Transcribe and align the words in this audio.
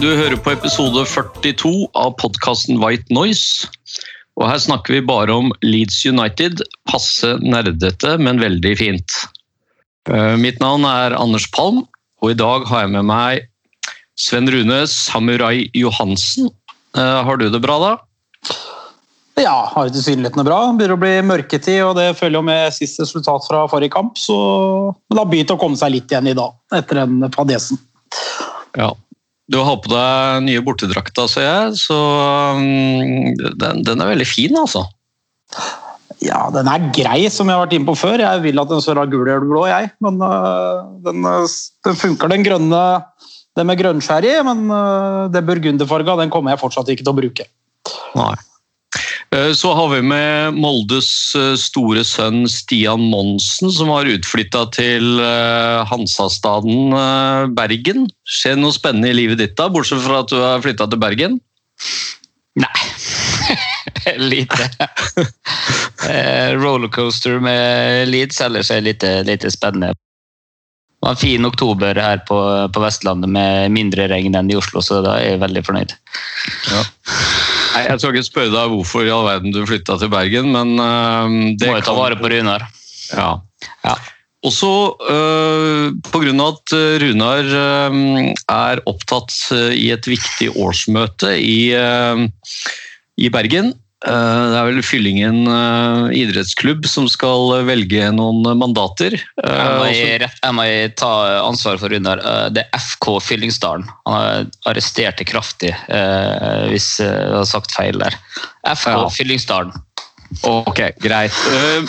Du 0.00 0.08
hører 0.16 0.38
på 0.40 0.52
episode 0.54 1.02
42 1.04 1.70
av 1.98 2.14
podkasten 2.20 2.78
White 2.80 3.12
Noise. 3.12 3.68
Og 4.40 4.46
her 4.48 4.60
snakker 4.62 4.96
vi 4.96 5.02
bare 5.04 5.34
om 5.34 5.50
Leeds 5.60 5.98
United. 6.08 6.62
Passe 6.88 7.34
nerdete, 7.44 8.14
men 8.22 8.40
veldig 8.40 8.72
fint. 8.80 9.16
Eh, 10.08 10.36
Mitt 10.40 10.60
navn 10.62 10.86
er 10.88 11.16
Anders 11.18 11.44
Palm, 11.52 11.82
og 12.24 12.32
i 12.32 12.38
dag 12.38 12.64
har 12.70 12.86
jeg 12.86 12.94
med 12.94 13.08
meg 13.10 13.44
Sven 14.16 14.48
Rune 14.48 14.78
Samurai 14.88 15.66
Johansen. 15.76 16.48
Eh, 16.96 17.20
Har 17.26 17.36
du 17.36 17.50
det 17.50 17.60
bra, 17.60 17.76
da? 17.84 17.92
Ja, 19.40 19.68
har 19.74 19.92
tilsynelatende 19.92 20.46
bra. 20.48 20.62
Begynner 20.72 20.96
å 20.96 21.02
bli 21.02 21.12
mørketid, 21.28 21.82
og 21.84 21.94
det 22.00 22.14
følger 22.16 22.40
jo 22.40 22.46
med 22.48 22.72
sist 22.76 23.04
resultat 23.04 23.44
fra 23.48 23.66
forrige 23.68 23.92
kamp. 23.92 24.16
Så 24.16 24.40
men 24.96 25.12
det 25.16 25.22
har 25.22 25.30
begynt 25.36 25.54
å 25.54 25.60
komme 25.60 25.76
seg 25.76 25.92
litt 25.92 26.08
igjen 26.08 26.32
i 26.32 26.36
dag, 26.40 26.56
etter 26.80 27.04
den 27.04 27.28
fadesen. 27.36 27.80
Ja. 28.80 28.94
Du 29.50 29.58
har 29.66 29.78
på 29.82 29.90
deg 29.90 30.44
nye 30.46 30.62
bortedrakta, 30.64 31.26
ser 31.30 31.46
jeg, 31.46 31.78
så 31.82 31.98
mm, 32.58 33.56
den, 33.58 33.84
den 33.86 34.02
er 34.02 34.12
veldig 34.12 34.26
fin, 34.28 34.54
altså. 34.60 34.84
Ja, 36.22 36.44
den 36.54 36.68
er 36.68 36.90
grei, 36.94 37.24
som 37.32 37.48
jeg 37.48 37.56
har 37.56 37.64
vært 37.64 37.74
inne 37.78 37.88
på 37.88 37.96
før. 37.98 38.20
Jeg 38.20 38.42
vil 38.44 38.60
at 38.60 38.70
den 38.70 38.82
skal 38.84 38.98
være 38.98 39.10
gul 39.10 39.24
eller 39.24 39.46
blå, 39.48 39.64
jeg. 39.70 39.88
Men 40.04 40.20
øh, 40.22 40.82
den, 41.06 41.24
øh, 41.26 41.56
den 41.88 41.98
funker, 41.98 42.30
den 42.30 42.44
grønne. 42.46 42.84
Den 43.58 43.66
med 43.66 43.80
grønnskjær 43.80 44.24
i, 44.28 44.36
men 44.46 44.68
den 44.70 45.32
det 45.34 45.42
burgunderfarga 45.48 46.14
den 46.20 46.30
kommer 46.30 46.54
jeg 46.54 46.60
fortsatt 46.60 46.92
ikke 46.92 47.02
til 47.02 47.10
å 47.10 47.18
bruke. 47.18 47.48
Nei. 48.14 48.36
Eh, 49.36 49.52
Så 49.52 49.74
har 49.74 49.88
vi 49.88 50.02
med 50.02 50.54
Moldes 50.54 51.34
eh, 51.38 51.54
store 51.54 52.02
sønn 52.04 52.48
Stian 52.50 53.02
Monsen, 53.12 53.70
som 53.72 53.92
har 53.94 54.10
utflytta 54.10 54.64
til 54.74 55.22
eh, 55.22 55.84
Hansastaden 55.86 56.96
Bergen. 57.54 58.08
Skjer 58.26 58.58
noe 58.58 58.74
spennende 58.74 59.12
i 59.12 59.18
livet 59.20 59.38
ditt, 59.38 59.56
da, 59.58 59.70
bortsett 59.70 60.02
fra 60.06 60.24
at 60.24 60.32
du 60.32 60.40
har 60.42 60.64
flytta 60.64 60.88
til 60.90 61.02
Bergen? 61.02 61.38
Nei. 62.58 62.86
lite. 64.32 64.66
Rollercoaster 66.62 67.38
med 67.42 68.08
Leeds, 68.10 68.40
ellers 68.42 68.70
er 68.74 68.82
lite, 68.82 69.20
lite 69.28 69.50
spennende. 69.54 69.94
Det 69.94 71.06
var 71.06 71.14
en 71.14 71.20
fin 71.22 71.46
oktober 71.48 71.96
her 71.96 72.18
på, 72.28 72.36
på 72.74 72.82
Vestlandet 72.82 73.30
med 73.32 73.70
mindre 73.72 74.04
regn 74.10 74.34
enn 74.36 74.50
i 74.52 74.58
Oslo, 74.58 74.82
så 74.84 74.98
da 75.06 75.14
er 75.20 75.30
jeg 75.30 75.40
veldig 75.44 75.62
fornøyd. 75.64 75.94
Nei, 77.80 77.88
Jeg 77.88 78.02
skal 78.02 78.16
ikke 78.16 78.28
spørre 78.28 78.52
deg 78.52 78.72
hvorfor 78.74 79.06
i 79.06 79.12
all 79.14 79.26
verden 79.26 79.54
du 79.56 79.62
flytta 79.68 79.96
til 80.00 80.12
Bergen, 80.12 80.52
men 80.52 80.76
uh, 80.76 81.54
det 81.56 81.68
Må 81.70 81.78
jo 81.78 81.84
ta 81.88 81.96
vare 81.96 82.18
på 82.20 82.30
Runar. 82.32 82.66
Ja. 83.16 83.30
Ja. 83.84 83.98
Også 84.40 84.96
øh, 85.04 85.92
pga. 86.08 86.32
at 86.32 86.72
øh, 86.72 87.00
Runar 87.02 87.44
øh, 87.44 88.32
er 88.48 88.80
opptatt 88.88 89.34
i 89.76 89.90
et 89.92 90.06
viktig 90.08 90.48
årsmøte 90.56 91.34
i, 91.36 91.74
øh, 91.76 92.24
i 93.20 93.28
Bergen. 93.28 93.74
Øh, 94.00 94.44
det 94.48 94.56
er 94.56 94.64
vel 94.70 94.82
Fyllingen 94.86 95.42
øh, 95.44 96.06
idrettsklubb 96.16 96.86
som 96.88 97.04
skal 97.12 97.66
velge 97.68 98.06
noen 98.16 98.46
mandater. 98.56 99.12
Øh, 99.44 99.50
Jeg 99.50 99.76
må, 99.76 99.90
jeg 99.92 100.54
må 100.56 100.64
ta 100.96 101.10
ansvar 101.44 101.76
for 101.82 101.92
Runar. 101.92 102.22
Eh, 102.24 102.48
Det 102.56 102.64
er 102.64 102.80
FK 102.80 103.20
Fyllingsdalen. 103.20 103.84
Han 104.08 104.16
har 104.16 104.46
arrestert 104.72 105.20
det 105.20 105.28
kraftig, 105.28 105.74
eh, 105.88 106.64
hvis 106.72 106.96
eh, 107.04 107.12
jeg 107.12 107.36
har 107.36 107.44
sagt 107.44 107.76
feil 107.76 108.00
der. 108.00 108.16
FK 108.64 108.88
Ja. 108.88 109.08
Fyllingsdalen. 109.08 109.72
Ok, 110.46 110.78
greit. 111.02 111.34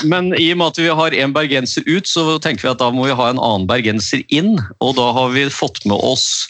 Men 0.03 0.33
i 0.33 0.47
og 0.51 0.57
med 0.57 0.67
at 0.73 0.77
vi 0.81 0.87
har 0.89 1.13
en 1.13 1.33
bergenser 1.33 1.83
ut, 1.85 2.07
så 2.09 2.39
tenker 2.41 2.65
vi 2.65 2.71
at 2.71 2.79
da 2.81 2.89
må 2.89 3.05
vi 3.05 3.13
ha 3.13 3.29
en 3.29 3.39
annen 3.39 3.67
bergenser 3.69 4.23
inn. 4.33 4.55
Og 4.81 4.95
da 4.97 5.11
har 5.13 5.29
vi 5.29 5.45
fått 5.53 5.85
med 5.85 5.95
oss 6.01 6.49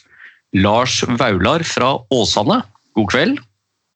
Lars 0.56 1.02
Vaular 1.20 1.64
fra 1.68 1.98
Åsane. 2.10 2.62
God 2.96 3.12
kveld. 3.12 3.42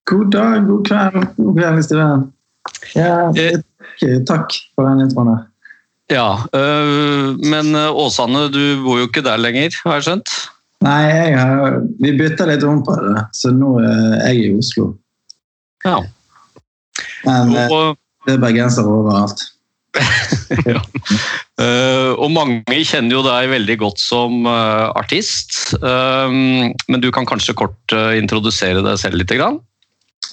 God 0.06 0.32
dag, 0.34 0.66
god 0.68 0.86
kveld, 0.86 1.28
god 1.38 1.56
kveld, 1.58 1.84
Steven. 1.86 2.26
Ja, 2.96 3.30
Eh. 3.34 3.58
takk, 4.02 4.26
takk 4.30 4.58
for 4.76 4.90
den 4.90 5.06
introen 5.08 5.32
her. 5.34 5.44
Ja, 6.14 6.28
øh, 6.54 7.34
men 7.42 7.74
øh, 7.76 7.90
Åsane, 8.04 8.46
du 8.54 8.84
bor 8.84 9.00
jo 9.02 9.08
ikke 9.10 9.24
der 9.26 9.38
lenger, 9.42 9.74
har 9.86 9.98
jeg 9.98 10.06
skjønt? 10.06 10.30
Nei, 10.86 11.00
jeg 11.10 11.40
har, 11.40 11.80
vi 12.04 12.12
bytter 12.20 12.52
litt 12.52 12.64
om 12.68 12.84
på 12.86 12.94
det, 13.02 13.24
så 13.34 13.50
nå 13.56 13.72
er 13.82 14.30
jeg 14.30 14.44
i 14.44 14.54
Oslo. 14.60 14.92
Ja. 15.86 15.98
Men 17.26 17.56
eh, 17.58 17.72
Og, 17.74 17.98
det 18.28 18.36
er 18.38 18.44
bergensere 18.44 18.86
overalt. 18.86 19.42
ja. 20.70 20.82
og 22.20 22.28
mange 22.36 22.82
kjenner 22.84 23.16
jo 23.16 23.22
deg 23.26 23.48
veldig 23.54 23.78
godt 23.80 24.02
som 24.04 24.46
øh, 24.46 24.90
artist, 25.00 25.74
øh, 25.80 26.30
men 26.30 27.02
du 27.02 27.10
kan 27.16 27.26
kanskje 27.26 27.56
kort 27.58 27.96
øh, 27.96 28.18
introdusere 28.20 28.84
deg 28.86 29.00
selv 29.02 29.18
litt? 29.18 29.34
Grann? 29.40 29.62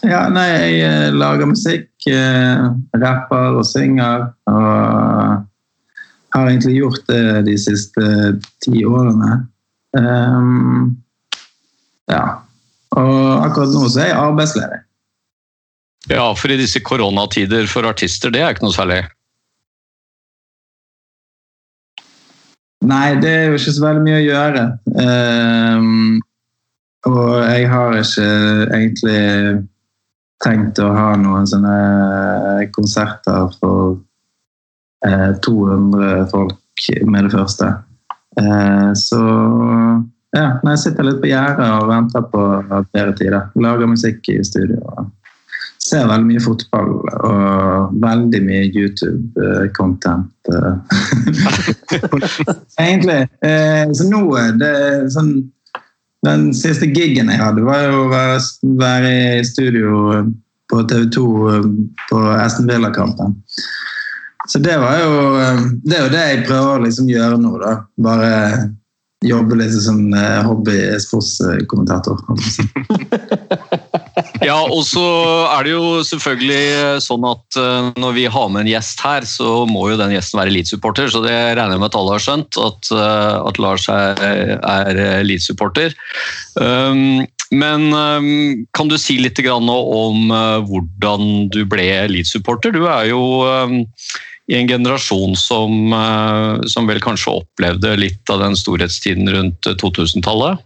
Ja, 0.03 0.25
nei, 0.35 0.49
jeg 0.51 0.79
eh, 0.83 1.15
lager 1.15 1.47
musikk, 1.47 1.89
eh, 2.11 2.65
rapper 2.99 3.59
og 3.61 3.67
synger, 3.69 4.33
og 4.51 5.45
har 6.35 6.49
egentlig 6.49 6.81
gjort 6.81 7.05
det 7.11 7.45
de 7.47 7.55
siste 7.61 8.07
ti 8.65 8.83
årene. 8.89 9.45
Um, 9.93 10.97
ja, 12.11 12.25
og 12.97 13.17
akkurat 13.45 13.75
nå 13.77 13.87
så 13.87 14.03
er 14.03 14.11
jeg 14.11 14.19
arbeidsledig. 14.19 14.81
Ja, 16.11 16.25
for 16.35 16.51
i 16.51 16.59
disse 16.59 16.83
koronatider 16.83 17.69
for 17.71 17.87
artister, 17.87 18.33
det 18.35 18.43
er 18.43 18.57
ikke 18.57 18.67
noe 18.67 18.75
særlig. 18.75 19.03
Nei, 22.83 23.13
det 23.23 23.31
er 23.31 23.45
jo 23.47 23.59
ikke 23.61 23.77
så 23.77 23.85
veldig 23.85 24.03
mye 24.09 24.19
å 24.19 24.25
gjøre. 24.25 24.65
Um, 24.99 26.23
og 27.07 27.29
jeg 27.45 27.69
har 27.71 28.01
ikke 28.01 28.27
egentlig 28.81 29.21
tenkt 30.43 30.81
å 30.83 30.89
ha 30.95 31.13
noen 31.21 31.47
sånne 31.49 32.67
konserter 32.75 33.53
for 33.61 33.97
eh, 35.07 35.31
200 35.45 36.27
folk 36.33 36.89
med 37.07 37.29
det 37.29 37.35
første. 37.35 37.69
Eh, 38.41 38.91
så 38.99 39.23
ja, 40.33 40.47
jeg 40.65 40.79
sitter 40.81 41.07
litt 41.07 41.21
på 41.21 41.29
gjerdet 41.29 41.67
og 41.77 41.91
venter 41.91 42.23
på 42.33 42.45
bedre 42.95 43.13
tider. 43.19 43.51
Lager 43.61 43.91
musikk 43.91 44.29
i 44.33 44.39
studio. 44.47 44.81
Ser 45.83 46.07
veldig 46.09 46.29
mye 46.29 46.41
fotball 46.41 46.93
og 47.03 47.99
veldig 48.01 48.41
mye 48.47 48.63
YouTube-content. 48.71 50.49
Egentlig. 52.81 53.19
Eh, 53.45 53.85
så 53.93 54.07
nå 54.09 54.23
er 54.41 54.57
det 54.63 54.77
sånn 55.13 55.35
Den 56.27 56.53
siste 56.55 56.87
gigen 56.87 57.31
jeg 57.33 57.43
hadde, 57.43 57.65
var 57.67 57.87
jo 57.89 58.05
å 58.05 58.11
være, 58.13 59.13
i 59.41 59.47
studio 59.47 60.23
på 60.71 60.85
TV 60.89 61.09
2 61.13 61.25
på 62.11 62.21
Aston 62.37 62.71
Villa-kampen. 62.71 63.35
Så 64.51 64.59
det 64.63 64.75
var 64.83 64.99
jo 64.99 65.11
eh, 65.39 65.59
Det 65.87 65.97
er 65.97 66.01
jo 66.03 66.13
det 66.13 66.23
jeg 66.23 66.45
prøver 66.49 66.79
å 66.79 66.83
liksom 66.83 67.11
gjøre 67.11 67.37
nå, 67.39 67.53
da. 67.63 67.75
Bare 68.03 68.31
jobbe 69.27 69.59
litt 69.61 69.75
som 69.85 70.13
eh, 70.15 70.43
hobby-sportskommentator. 70.49 72.21
Ja, 74.43 74.59
og 74.59 74.83
så 74.85 75.03
er 75.55 75.65
det 75.65 75.73
jo 75.73 76.01
selvfølgelig 76.05 77.03
sånn 77.05 77.25
at 77.29 77.59
eh, 77.61 77.91
når 78.01 78.17
vi 78.17 78.25
har 78.35 78.49
med 78.51 78.65
en 78.65 78.71
gjest 78.73 79.03
her, 79.05 79.27
så 79.29 79.63
må 79.71 79.87
jo 79.93 79.99
den 80.01 80.15
gjesten 80.17 80.41
være 80.41 80.55
Leeds-supporter, 80.57 81.13
så 81.13 81.23
det 81.25 81.37
regner 81.55 81.77
jeg 81.77 81.83
med 81.83 81.91
at 81.93 81.99
alle 82.01 82.17
har 82.17 82.25
skjønt, 82.25 82.59
at, 82.59 82.91
eh, 82.97 83.37
at 83.53 83.61
Lars 83.63 83.87
er, 83.93 84.25
er 84.59 85.23
Leeds-supporter. 85.29 85.95
Um, 86.59 87.23
men 87.53 87.93
um, 87.93 88.67
kan 88.73 88.89
du 88.89 88.97
si 89.01 89.19
litt 89.21 89.39
om 89.45 90.33
eh, 90.33 90.59
hvordan 90.69 91.49
du 91.53 91.63
ble 91.69 91.87
Leeds-supporter? 92.09 92.73
Du 92.73 92.87
er 92.89 93.11
jo 93.11 93.23
um, 93.45 93.83
i 94.53 94.59
en 94.59 94.69
generasjon 94.69 95.37
som, 95.39 95.93
eh, 95.97 96.61
som 96.69 96.87
vel 96.89 97.01
kanskje 97.01 97.39
opplevde 97.41 97.97
litt 97.97 98.33
av 98.33 98.43
den 98.45 98.57
storhetstiden 98.59 99.31
rundt 99.33 99.69
2000-tallet? 99.81 100.61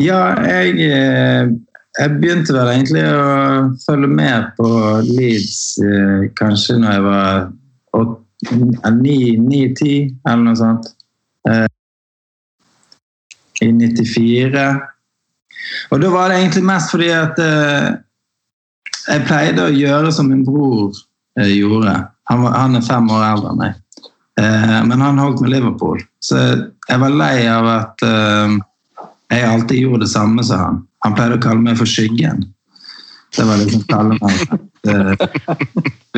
Ja, 0.00 0.22
jeg, 0.46 0.74
eh, 0.90 1.50
jeg 1.98 2.16
begynte 2.18 2.54
vel 2.54 2.72
egentlig 2.74 3.04
å 3.06 3.70
følge 3.86 4.10
med 4.10 4.52
på 4.58 4.68
Leeds 5.06 5.78
eh, 5.84 6.28
kanskje 6.38 6.78
når 6.82 6.96
jeg 6.96 7.06
var 7.06 7.50
ni-ti, 8.90 9.94
eller 10.26 10.44
noe 10.46 10.58
sånt. 10.58 10.94
Eh, 11.48 11.66
i 13.60 13.72
94. 13.76 14.68
Og 15.90 16.00
da 16.00 16.12
var 16.12 16.30
det 16.30 16.38
egentlig 16.40 16.64
mest 16.64 16.94
fordi 16.94 17.10
at 17.12 17.40
eh, 17.44 17.90
jeg 19.10 19.26
pleide 19.28 19.66
å 19.66 19.74
gjøre 19.74 20.12
som 20.14 20.30
min 20.30 20.44
bror 20.46 20.94
eh, 21.38 21.50
gjorde. 21.58 21.96
Han, 22.30 22.44
var, 22.44 22.56
han 22.56 22.78
er 22.78 22.86
fem 22.86 23.10
år 23.10 23.26
eldre 23.26 23.52
enn 23.52 23.60
meg. 23.60 23.78
Eh, 24.40 24.78
men 24.86 25.02
han 25.02 25.18
holdt 25.18 25.42
med 25.42 25.52
Liverpool. 25.54 26.02
Så 26.22 26.38
jeg 26.38 27.02
var 27.02 27.16
lei 27.16 27.46
av 27.50 27.68
at 27.70 28.06
eh, 28.06 28.56
jeg 29.30 29.48
alltid 29.48 29.84
gjorde 29.84 30.06
det 30.06 30.12
samme 30.14 30.44
som 30.46 30.64
han. 30.64 30.80
Han 31.04 31.16
pleide 31.16 31.38
å 31.38 31.42
kalle 31.42 31.64
meg 31.64 31.78
for 31.80 31.88
Skyggen. 31.88 32.44
Det 33.36 33.46
var 33.46 33.60
liksom 33.62 33.82
kallenavnet. 33.90 34.66
Eh, 34.80 35.12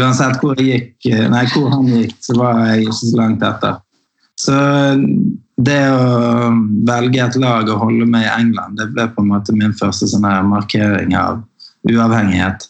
uansett 0.00 0.38
hvor, 0.43 0.61
gikk, 0.61 0.94
eh, 1.11 1.26
nei, 1.31 1.44
hvor 1.53 1.70
han 1.73 1.88
gikk, 1.91 2.17
så 2.25 2.37
var 2.38 2.61
jeg 2.67 2.87
ikke 2.87 2.99
så 3.00 3.17
langt 3.19 3.47
etter. 3.47 3.81
Så 4.38 4.58
det 5.62 5.81
å 5.93 6.53
velge 6.88 7.25
et 7.25 7.38
lag 7.43 7.69
og 7.69 7.82
holde 7.85 8.08
med 8.08 8.25
i 8.25 8.32
England, 8.32 8.79
det 8.81 8.88
ble 8.94 9.06
på 9.12 9.23
en 9.23 9.32
måte 9.35 9.55
min 9.55 9.75
første 9.76 10.08
sånn 10.08 10.26
markering 10.49 11.15
av 11.19 11.43
uavhengighet. 11.88 12.69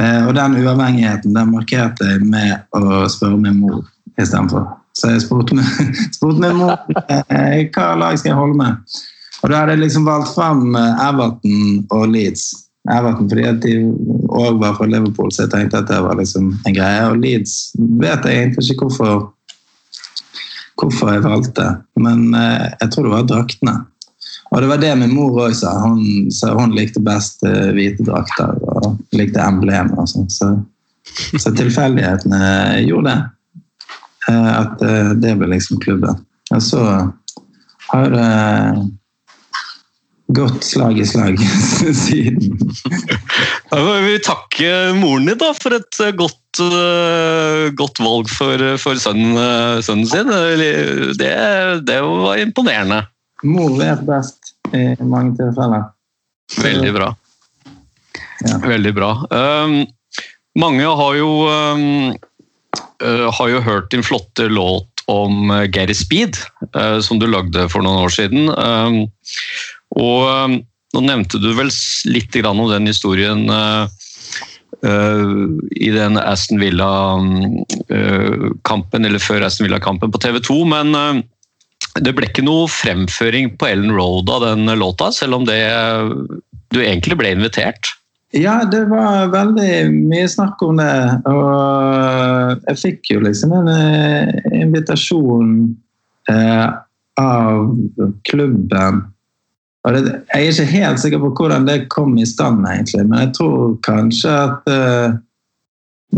Eh, 0.00 0.26
og 0.26 0.34
den 0.34 0.56
uavhengigheten 0.62 1.34
den 1.36 1.52
markerte 1.52 2.06
jeg 2.08 2.24
med 2.24 2.76
å 2.76 3.04
spørre 3.10 3.40
min 3.40 3.60
mor 3.60 3.82
istedenfor. 4.16 4.64
Så 4.96 5.12
jeg 5.12 5.24
spurte 5.26 5.56
min, 5.58 5.92
spurte 6.16 6.40
min 6.40 6.56
mor 6.60 6.76
eh, 7.10 7.66
hva 7.74 7.92
lag 8.00 8.16
skal 8.18 8.32
jeg 8.32 8.38
holde 8.38 8.58
med. 8.60 8.98
Og 9.40 9.52
da 9.52 9.62
hadde 9.62 9.76
jeg 9.76 9.84
liksom 9.84 10.08
valgt 10.08 10.32
fram 10.36 10.76
eh, 10.78 11.04
Everton 11.08 11.84
og 11.96 12.06
Leeds. 12.14 12.48
Everton 12.90 13.28
fordi 13.28 13.44
at 13.44 13.60
de 13.64 13.74
òg 14.30 14.60
var 14.62 14.78
fra 14.78 14.88
Liverpool, 14.88 15.28
så 15.34 15.44
jeg 15.44 15.52
tenkte 15.52 15.82
at 15.82 15.90
det 15.90 16.00
var 16.06 16.16
liksom 16.20 16.54
en 16.54 16.76
greie. 16.76 17.04
Og 17.10 17.20
Leeds 17.20 17.58
vet 18.00 18.24
jeg 18.24 18.46
egentlig 18.46 18.72
ikke 18.72 18.88
hvorfor, 18.88 19.28
hvorfor 20.80 21.12
jeg 21.12 21.26
valgte, 21.26 21.66
men 22.00 22.30
jeg 22.32 22.92
tror 22.94 23.04
det 23.04 23.12
var 23.18 23.26
draktene. 23.28 23.74
Og 24.50 24.62
det 24.62 24.68
var 24.70 24.80
det 24.82 24.94
min 24.98 25.12
mor 25.14 25.36
òg 25.44 25.54
sa. 25.54 25.72
Hun, 25.84 26.02
hun 26.58 26.74
likte 26.74 27.02
best 27.06 27.44
eh, 27.46 27.70
hvite 27.76 28.06
drakter 28.06 28.56
og 28.66 28.96
likte 29.14 29.42
emblemer 29.44 30.02
og 30.02 30.10
sånn. 30.10 30.30
Så, 30.32 30.50
så 31.38 31.52
tilfeldighetene 31.54 32.80
gjorde 32.82 33.12
det. 33.12 33.20
Eh, 34.30 34.48
At 34.56 34.82
eh, 34.86 35.12
det 35.22 35.36
ble 35.38 35.52
liksom 35.54 35.78
klubben. 35.84 36.24
Og 36.50 36.64
så 36.66 36.82
har 37.92 38.10
det 38.10 38.32
gått 40.34 40.66
slag 40.66 40.98
i 40.98 41.06
slag 41.06 41.38
siden. 42.04 42.58
Da 43.70 43.78
vil 43.86 44.04
vi 44.08 44.18
takke 44.26 44.74
moren 44.98 45.30
din 45.30 45.38
da, 45.38 45.52
for 45.58 45.78
et 45.78 46.02
godt, 46.18 46.60
godt 47.78 48.02
valg 48.02 48.30
for, 48.30 48.66
for 48.82 48.98
sønnen, 48.98 49.38
sønnen 49.86 50.10
sin. 50.10 50.30
Det, 51.18 51.32
det 51.86 52.02
var 52.02 52.42
imponerende. 52.42 53.04
Mor 53.46 53.78
vet 53.78 54.02
best 54.04 54.39
i 54.76 55.06
mange 55.06 55.36
tilfeller. 55.38 55.88
Veldig 56.60 56.92
bra. 56.94 57.08
Ja. 58.40 58.56
Veldig 58.64 58.94
bra. 58.94 59.26
Um, 59.30 59.86
mange 60.58 60.84
har 60.84 61.14
jo, 61.18 61.48
um, 61.48 62.14
uh, 63.04 63.30
har 63.36 63.48
jo 63.52 63.60
hørt 63.64 63.90
din 63.92 64.02
flotte 64.06 64.48
låt 64.48 64.88
om 65.10 65.50
uh, 65.50 65.64
Gary 65.70 65.94
Speed, 65.94 66.36
uh, 66.76 67.00
som 67.04 67.18
du 67.20 67.26
lagde 67.28 67.68
for 67.72 67.82
noen 67.84 68.04
år 68.04 68.10
siden. 68.14 68.42
Um, 68.50 68.96
og 70.00 70.20
um, 70.26 70.64
nå 70.94 71.00
nevnte 71.06 71.38
du 71.42 71.50
vel 71.54 71.70
litt 72.10 72.34
grann 72.34 72.60
om 72.60 72.70
den 72.72 72.86
historien 72.90 73.50
uh, 73.50 73.84
uh, 74.86 75.36
i 75.76 75.90
den 75.94 76.18
Aston 76.18 76.60
Villa-kampen, 76.62 79.04
eller 79.04 79.18
før 79.22 79.42
Aston 79.46 79.66
Villa-kampen 79.68 80.12
på 80.12 80.22
TV 80.22 80.36
2, 80.42 80.64
men 80.72 80.86
det 82.04 82.12
ble 82.16 82.26
ikke 82.28 82.44
noe 82.46 82.68
fremføring 82.70 83.54
på 83.60 83.68
Ellen 83.68 83.92
Road 83.94 84.30
av 84.32 84.40
den 84.44 84.62
låta, 84.80 85.10
selv 85.14 85.34
om 85.40 85.44
det, 85.48 85.62
du 86.74 86.78
egentlig 86.82 87.16
ble 87.20 87.28
invitert. 87.36 87.84
Ja, 88.36 88.64
det 88.64 88.84
var 88.86 89.26
veldig 89.32 89.90
mye 89.90 90.28
snakk 90.30 90.62
om 90.62 90.76
det. 90.78 91.18
Og 91.26 92.60
jeg 92.68 92.76
fikk 92.78 93.10
jo 93.10 93.20
liksom 93.24 93.52
en 93.58 93.68
eh, 93.72 94.28
invitasjon 94.60 95.48
eh, 96.30 96.68
av 97.18 97.76
klubben. 98.28 99.00
Og 99.82 99.88
det, 99.96 100.02
jeg 100.30 100.36
er 100.36 100.44
ikke 100.52 100.76
helt 100.76 101.00
sikker 101.02 101.18
på 101.24 101.34
hvordan 101.40 101.66
det 101.66 101.88
kom 101.90 102.14
i 102.20 102.26
stand, 102.28 102.66
egentlig, 102.68 103.04
men 103.08 103.18
jeg 103.24 103.32
tror 103.40 103.60
kanskje 103.86 104.30
at 104.30 104.62
eh, 104.70 105.10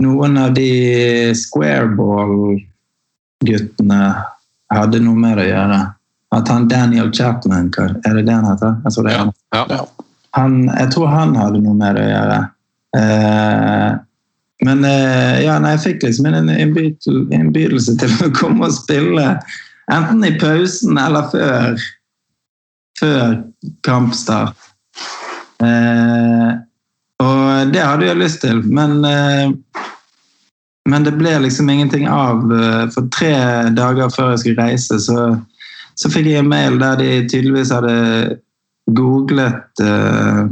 noen 0.03 0.39
av 0.41 0.55
de 0.57 0.71
squareball-guttene 1.39 4.03
hadde 4.77 5.01
noe 5.05 5.19
med 5.19 5.37
det 5.39 5.49
å 5.49 5.51
gjøre. 5.51 5.81
At 6.33 6.49
han 6.49 6.69
Daniel 6.69 7.11
Chapman, 7.13 7.69
er 7.77 8.15
det 8.17 8.25
det 8.29 8.33
han 8.33 8.49
heter? 8.49 8.79
Altså, 8.87 9.03
det 9.05 9.13
ja, 9.13 9.27
han 9.27 9.33
Ja. 9.53 9.83
han, 10.39 10.55
jeg 10.79 10.91
tror 10.95 11.07
han 11.13 11.37
hadde 11.37 11.61
noe 11.61 11.77
med 11.77 11.99
det 11.99 12.07
å 12.07 12.13
gjøre. 12.13 12.39
Eh, 12.97 13.91
men 14.65 14.85
eh, 14.85 15.43
ja, 15.45 15.59
nei, 15.59 15.75
jeg 15.77 15.85
fikk 15.87 16.07
liksom 16.07 16.29
en 16.31 16.51
innbydelse 16.53 17.97
til 18.01 18.17
å 18.25 18.31
komme 18.41 18.69
og 18.69 18.77
spille 18.77 19.27
enten 19.93 20.25
i 20.25 20.33
pausen 20.41 20.99
eller 21.01 21.29
før, 21.33 21.87
før 23.01 23.35
kampstart. 23.85 24.69
Eh, 25.63 26.53
og 27.23 27.73
det 27.75 27.83
hadde 27.83 28.09
jeg 28.09 28.19
lyst 28.19 28.41
til, 28.43 28.63
men, 28.67 29.03
eh, 29.07 29.53
men 30.89 31.05
det 31.07 31.15
ble 31.19 31.37
liksom 31.45 31.71
ingenting 31.71 32.09
av. 32.09 32.43
eh, 32.53 32.89
For 32.95 33.09
tre 33.15 33.35
dager 33.77 34.11
før 34.11 34.33
jeg 34.33 34.43
skulle 34.43 34.67
reise, 34.67 34.99
så, 35.01 35.29
så 35.95 36.11
fikk 36.11 36.27
jeg 36.31 36.43
en 36.43 36.51
mail 36.51 36.81
der 36.83 36.99
de 37.01 37.11
tydeligvis 37.31 37.73
hadde 37.75 37.97
googlet 38.91 39.83
uh, 39.83 40.47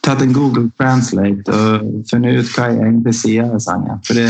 Tatt 0.00 0.22
en 0.24 0.32
Google 0.32 0.70
Translate 0.80 1.52
og 1.52 2.06
funnet 2.08 2.40
ut 2.40 2.52
hva 2.56 2.70
jeg 2.70 2.78
egentlig 2.80 3.12
sier 3.18 3.50
i 3.52 3.58
sangen. 3.60 3.98
Fordi 4.06 4.22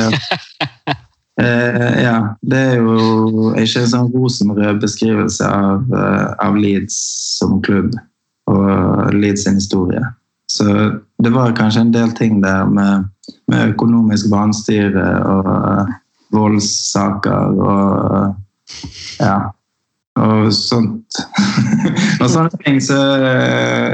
eh, 1.44 2.00
ja, 2.02 2.16
det 2.42 2.62
er 2.72 2.80
jo 2.82 3.52
ikke 3.54 3.84
en 3.84 3.92
sånn 3.92 4.10
rosenrød 4.10 4.80
beskrivelse 4.82 5.46
av, 5.46 5.86
uh, 5.94 6.34
av 6.42 6.58
Leeds 6.58 6.98
som 7.38 7.60
klubb 7.62 7.94
og 8.50 9.14
Leeds 9.14 9.46
sin 9.46 9.60
historie. 9.62 10.02
Så 10.50 10.66
det 11.22 11.30
var 11.30 11.54
kanskje 11.54 11.86
en 11.86 11.94
del 11.94 12.10
ting 12.18 12.42
der 12.42 12.66
med, 12.66 13.06
med 13.50 13.74
økonomisk 13.74 14.30
vanstyre 14.32 15.06
og 15.28 15.48
eh, 15.54 15.94
voldssaker 16.34 17.56
og 17.60 18.18
eh, 18.18 18.28
ja, 19.20 19.38
og 20.20 20.50
sånt. 20.54 21.22
og 22.20 22.28
sånne 22.30 22.60
ting 22.64 22.78
så, 22.84 22.98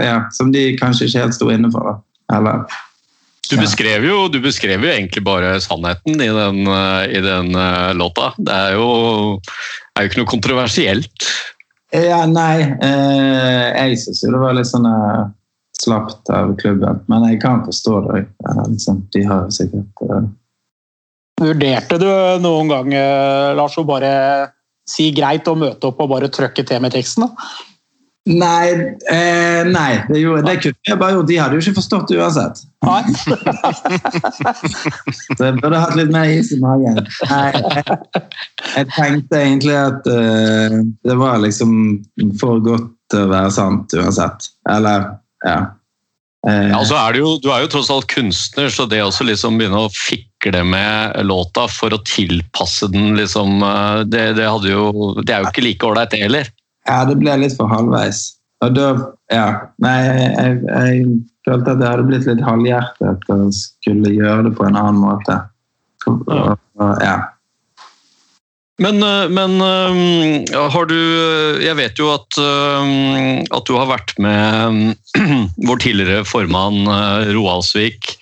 ja, 0.02 0.18
som 0.36 0.52
de 0.52 0.68
kanskje 0.80 1.08
ikke 1.08 1.24
helt 1.24 1.36
sto 1.36 1.48
inne 1.52 1.70
for. 1.72 2.00
Eller 2.34 2.66
Du 3.46 3.54
beskrev, 3.60 4.04
jo, 4.04 4.26
du 4.32 4.40
beskrev 4.42 4.82
jo 4.82 4.90
egentlig 4.90 5.22
bare 5.24 5.54
sannheten 5.62 6.18
i 6.18 6.30
den, 6.34 6.62
eh, 6.66 7.02
i 7.18 7.22
den 7.24 7.54
eh, 7.54 7.92
låta. 7.94 8.32
Det 8.38 8.52
er 8.52 8.78
jo, 8.78 8.88
er 9.94 10.04
jo 10.04 10.10
ikke 10.10 10.22
noe 10.24 10.32
kontroversielt. 10.34 11.28
Ja, 11.94 12.24
nei. 12.26 12.66
Eh, 12.82 13.66
jeg 13.86 14.00
syns 14.02 14.24
jo 14.24 14.32
det 14.34 14.42
var 14.42 14.56
litt 14.58 14.68
sånn 14.68 14.88
eh, 14.90 15.26
slapt 15.82 16.30
av 16.32 16.54
klubben. 16.60 17.02
Men 17.10 17.28
jeg 17.30 17.40
kan 17.42 17.64
forstå 17.66 18.00
det. 18.08 18.24
Liksom, 18.72 19.04
de 19.14 19.24
har 19.28 19.46
sikkert 19.54 20.04
uh... 20.08 20.26
Vurderte 21.36 21.98
du 22.00 22.08
noen 22.40 22.70
gang, 22.72 22.92
eh, 22.96 23.50
Lars, 23.58 23.74
å 23.76 23.84
bare 23.84 24.10
si 24.88 25.10
greit 25.12 25.44
og 25.50 25.58
møte 25.60 25.90
opp 25.90 25.98
og 26.00 26.14
bare 26.14 26.30
trøkke 26.32 26.64
til 26.64 26.80
med 26.80 26.94
teksten? 26.94 27.26
da? 27.26 27.48
Nei, 28.26 28.96
eh, 29.06 29.62
nei 29.70 30.02
det, 30.08 30.18
gjorde, 30.18 30.42
det 30.48 30.56
kunne 30.58 30.88
jeg 30.88 30.98
bare 30.98 31.14
gjort. 31.14 31.28
De 31.28 31.36
hadde 31.38 31.54
jo 31.54 31.60
ikke 31.62 31.76
forstått 31.76 32.08
det 32.10 32.16
uansett. 32.18 32.58
Nei. 32.82 33.02
Så 35.36 35.44
jeg 35.44 35.54
burde 35.60 35.78
hatt 35.78 35.94
litt 35.98 36.10
mer 36.10 36.32
is 36.34 36.50
i 36.56 36.58
magen. 36.58 37.06
Nei, 37.30 37.50
jeg, 37.54 37.62
jeg 38.72 38.88
tenkte 38.96 39.38
egentlig 39.38 39.76
at 39.78 40.02
eh, 40.10 40.74
det 41.06 41.16
var 41.20 41.38
liksom 41.44 41.70
for 42.40 42.58
godt 42.64 42.90
til 43.14 43.20
å 43.28 43.30
være 43.30 43.50
sant 43.54 43.94
uansett. 43.94 44.50
Eller, 44.74 45.06
ja. 45.44 45.58
Eh, 46.46 46.68
Ja, 46.70 46.80
er 46.80 47.16
det 47.16 47.20
jo, 47.20 47.32
du 47.42 47.50
er 47.50 47.64
jo 47.64 47.70
tross 47.74 47.90
alt 47.90 48.08
kunstner, 48.12 48.70
så 48.70 48.86
det 48.88 49.02
å 49.02 49.10
liksom 49.10 49.58
begynne 49.58 49.86
å 49.86 49.92
fikle 49.92 50.62
med 50.64 51.16
låta 51.26 51.66
for 51.72 51.94
å 51.94 52.02
tilpasse 52.06 52.88
den, 52.92 53.16
liksom, 53.18 53.58
eh, 53.66 54.04
det, 54.06 54.26
det, 54.38 54.46
jo, 54.70 55.14
det 55.22 55.34
er 55.34 55.42
jo 55.42 55.50
ikke 55.50 55.66
like 55.66 55.88
ålreit, 55.88 56.14
det 56.14 56.22
heller. 56.22 56.50
Ja, 56.86 57.02
det 57.08 57.18
ble 57.18 57.34
litt 57.42 57.56
for 57.58 57.70
halvveis. 57.70 58.28
Og 58.64 58.76
da, 58.76 58.90
ja, 59.32 59.48
nei, 59.82 59.96
jeg, 60.06 60.60
jeg 60.70 61.08
følte 61.46 61.74
at 61.74 61.80
det 61.82 61.88
hadde 61.90 62.06
blitt 62.08 62.28
litt 62.28 62.44
halvhjertet 62.46 63.32
å 63.34 63.40
skulle 63.52 64.14
gjøre 64.14 64.46
det 64.46 64.54
på 64.56 64.68
en 64.68 64.78
annen 64.78 65.02
måte. 65.02 65.40
Og, 66.06 66.22
og, 66.30 66.92
ja. 67.02 67.18
Men, 68.82 69.00
eh, 69.02 69.28
men 69.32 69.54
eh, 69.64 70.68
har 70.70 70.84
du 70.90 70.96
Jeg 71.64 71.76
vet 71.78 71.96
jo 71.96 72.10
at, 72.12 72.36
eh, 72.36 73.40
at 73.56 73.64
du 73.64 73.72
har 73.78 73.88
vært 73.88 74.12
med 74.20 74.92
eh, 75.16 75.48
vår 75.68 75.80
tidligere 75.80 76.26
formann 76.28 76.82
eh, 76.84 77.32
Roaldsvik 77.36 78.12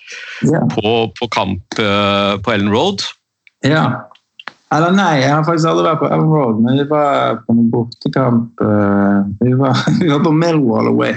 Ja. 0.47 0.61
på, 0.71 0.93
på 1.19 1.27
kamp 1.31 1.79
eh, 1.79 2.33
på 2.43 2.51
Ellen 2.55 2.71
Road. 2.71 3.03
ja. 3.67 3.85
Eller 4.73 4.91
nei, 4.97 5.19
jeg 5.21 5.29
har 5.29 5.43
faktisk 5.45 5.69
aldri 5.69 5.83
vært 5.85 5.99
på 6.01 6.07
Ellen 6.09 6.31
Road, 6.33 6.57
men 6.65 6.79
vi 6.79 6.83
var 6.89 7.37
på 7.45 7.53
en 7.53 7.67
bortekamp 7.71 8.63
eh, 8.65 9.19
vi, 9.43 9.51
var, 9.59 9.77
vi 10.01 10.09
var 10.09 10.23
på 10.25 10.31
Millwall 10.35 10.89
Away. 10.89 11.13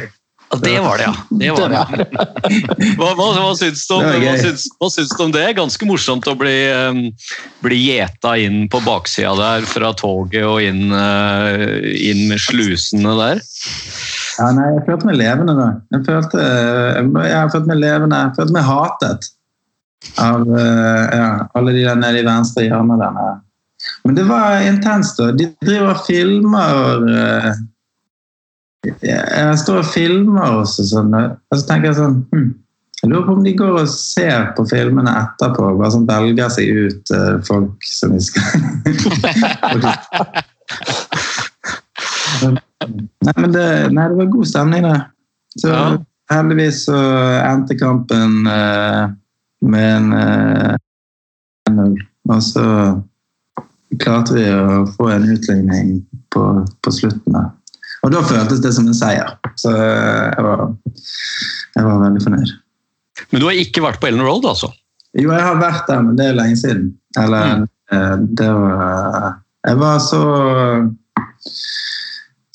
Det 0.49 0.81
var 0.81 0.97
det, 0.99 1.05
ja. 1.05 1.15
Det 1.29 1.51
var 1.51 1.69
det. 1.69 2.07
Hva, 2.97 3.11
hva, 3.13 3.27
hva, 3.37 3.51
syns 3.59 3.83
du 3.85 3.95
om, 3.99 4.05
Det 4.07 4.21
hva, 4.23 4.35
syns, 4.41 4.65
hva 4.81 4.89
syns 4.91 5.11
du 5.13 5.23
om 5.27 5.33
det? 5.35 5.45
Ganske 5.59 5.89
morsomt 5.89 6.29
å 6.31 6.35
bli, 6.41 6.57
um, 6.73 7.01
bli 7.65 7.81
gjeta 7.91 8.33
inn 8.41 8.63
på 8.73 8.81
baksida 8.87 9.35
der 9.37 9.67
fra 9.69 9.93
toget 9.99 10.47
og 10.49 10.63
inn, 10.65 10.89
eh, 10.97 11.85
inn 12.09 12.25
med 12.31 12.41
slusene 12.41 13.13
der. 13.21 13.43
Ja, 14.39 14.49
nei, 14.57 14.71
jeg 14.79 14.87
følte 14.87 15.11
meg 15.11 15.19
levende 15.21 15.57
da. 15.59 15.69
Jeg 15.93 16.07
følte, 16.07 16.47
jeg, 16.47 17.11
jeg 17.29 17.53
følte 17.53 17.73
meg 17.75 17.83
levende, 17.83 18.23
jeg 18.25 18.39
følte 18.39 18.57
meg 18.57 18.71
hatet 18.71 19.29
av 20.23 20.49
eh, 20.63 21.19
ja, 21.19 21.29
alle 21.59 21.77
de 21.77 21.85
der 21.85 22.01
nede 22.01 22.23
i 22.23 22.27
venstre 22.27 22.65
hjørne 22.65 22.97
der. 23.03 23.13
nede. 23.19 23.37
Men 24.05 24.17
det 24.17 24.25
var 24.29 24.63
intenst 24.65 25.21
da. 25.21 25.31
De 25.37 25.51
driver 25.63 25.93
og 25.93 26.07
filmer 26.07 27.05
eh, 27.13 27.51
jeg, 28.87 29.59
står 29.59 29.81
og 29.83 29.89
filmer 29.91 30.61
også 30.61 30.85
sånn, 30.87 31.15
og 31.15 31.55
så 31.57 31.65
tenker 31.67 31.91
jeg 31.91 31.99
sånn 31.99 32.19
hm, 32.31 32.49
Jeg 33.03 33.11
lurer 33.11 33.27
på 33.27 33.35
om 33.35 33.45
de 33.47 33.53
går 33.59 33.73
og 33.81 33.91
ser 33.91 34.53
på 34.57 34.65
filmene 34.71 35.13
etterpå 35.21 35.73
bare 35.79 35.91
sånn 35.95 36.07
velger 36.09 36.49
seg 36.55 36.67
ut 36.87 37.13
uh, 37.15 37.37
folk 37.47 37.89
som 37.91 38.15
de 38.15 38.23
skal 38.23 38.47
Nei, 42.49 43.35
men 43.37 43.53
det, 43.53 43.67
nei, 43.93 44.05
det 44.11 44.17
var 44.19 44.29
god 44.33 44.47
stemning, 44.49 44.85
det. 44.87 44.99
Så 45.59 45.69
Ja. 45.73 45.97
heldigvis 46.31 46.85
så 46.87 46.99
endte 47.43 47.75
kampen 47.79 48.47
uh, 48.47 49.11
med 49.61 49.89
en 49.97 50.13
uh, 50.15 50.77
1-0. 51.71 51.97
Og 52.31 52.43
så 52.47 52.67
klarte 53.99 54.37
vi 54.37 54.47
å 54.55 54.85
få 54.95 55.11
en 55.13 55.27
utligning 55.35 55.95
på, 56.35 56.45
på 56.85 56.95
slutten 56.95 57.35
der. 57.35 57.51
Og 58.09 58.15
da 58.15 58.23
føltes 58.25 58.63
det 58.65 58.73
som 58.73 58.87
en 58.89 58.97
seier. 58.97 59.35
Så 59.61 59.69
eh, 59.69 60.29
jeg 60.33 60.45
var, 60.47 60.63
jeg 61.77 61.85
var 61.85 61.99
veldig 62.07 62.23
fornøyd. 62.25 62.53
Men 63.29 63.43
du 63.43 63.49
har 63.51 63.59
ikke 63.61 63.85
vært 63.85 64.01
på 64.01 64.09
Ellen 64.09 64.25
Road, 64.25 64.47
altså? 64.49 64.71
Jo, 65.19 65.29
jeg 65.29 65.45
har 65.45 65.59
vært 65.61 65.85
der, 65.91 66.01
men 66.07 66.17
det 66.17 66.31
er 66.31 66.39
lenge 66.39 66.57
siden. 66.57 66.87
Eller 67.19 67.65
mm. 67.65 68.25
det 68.39 68.49
var 68.53 69.39
Jeg 69.67 69.79
var 69.81 69.99
så 70.05 70.23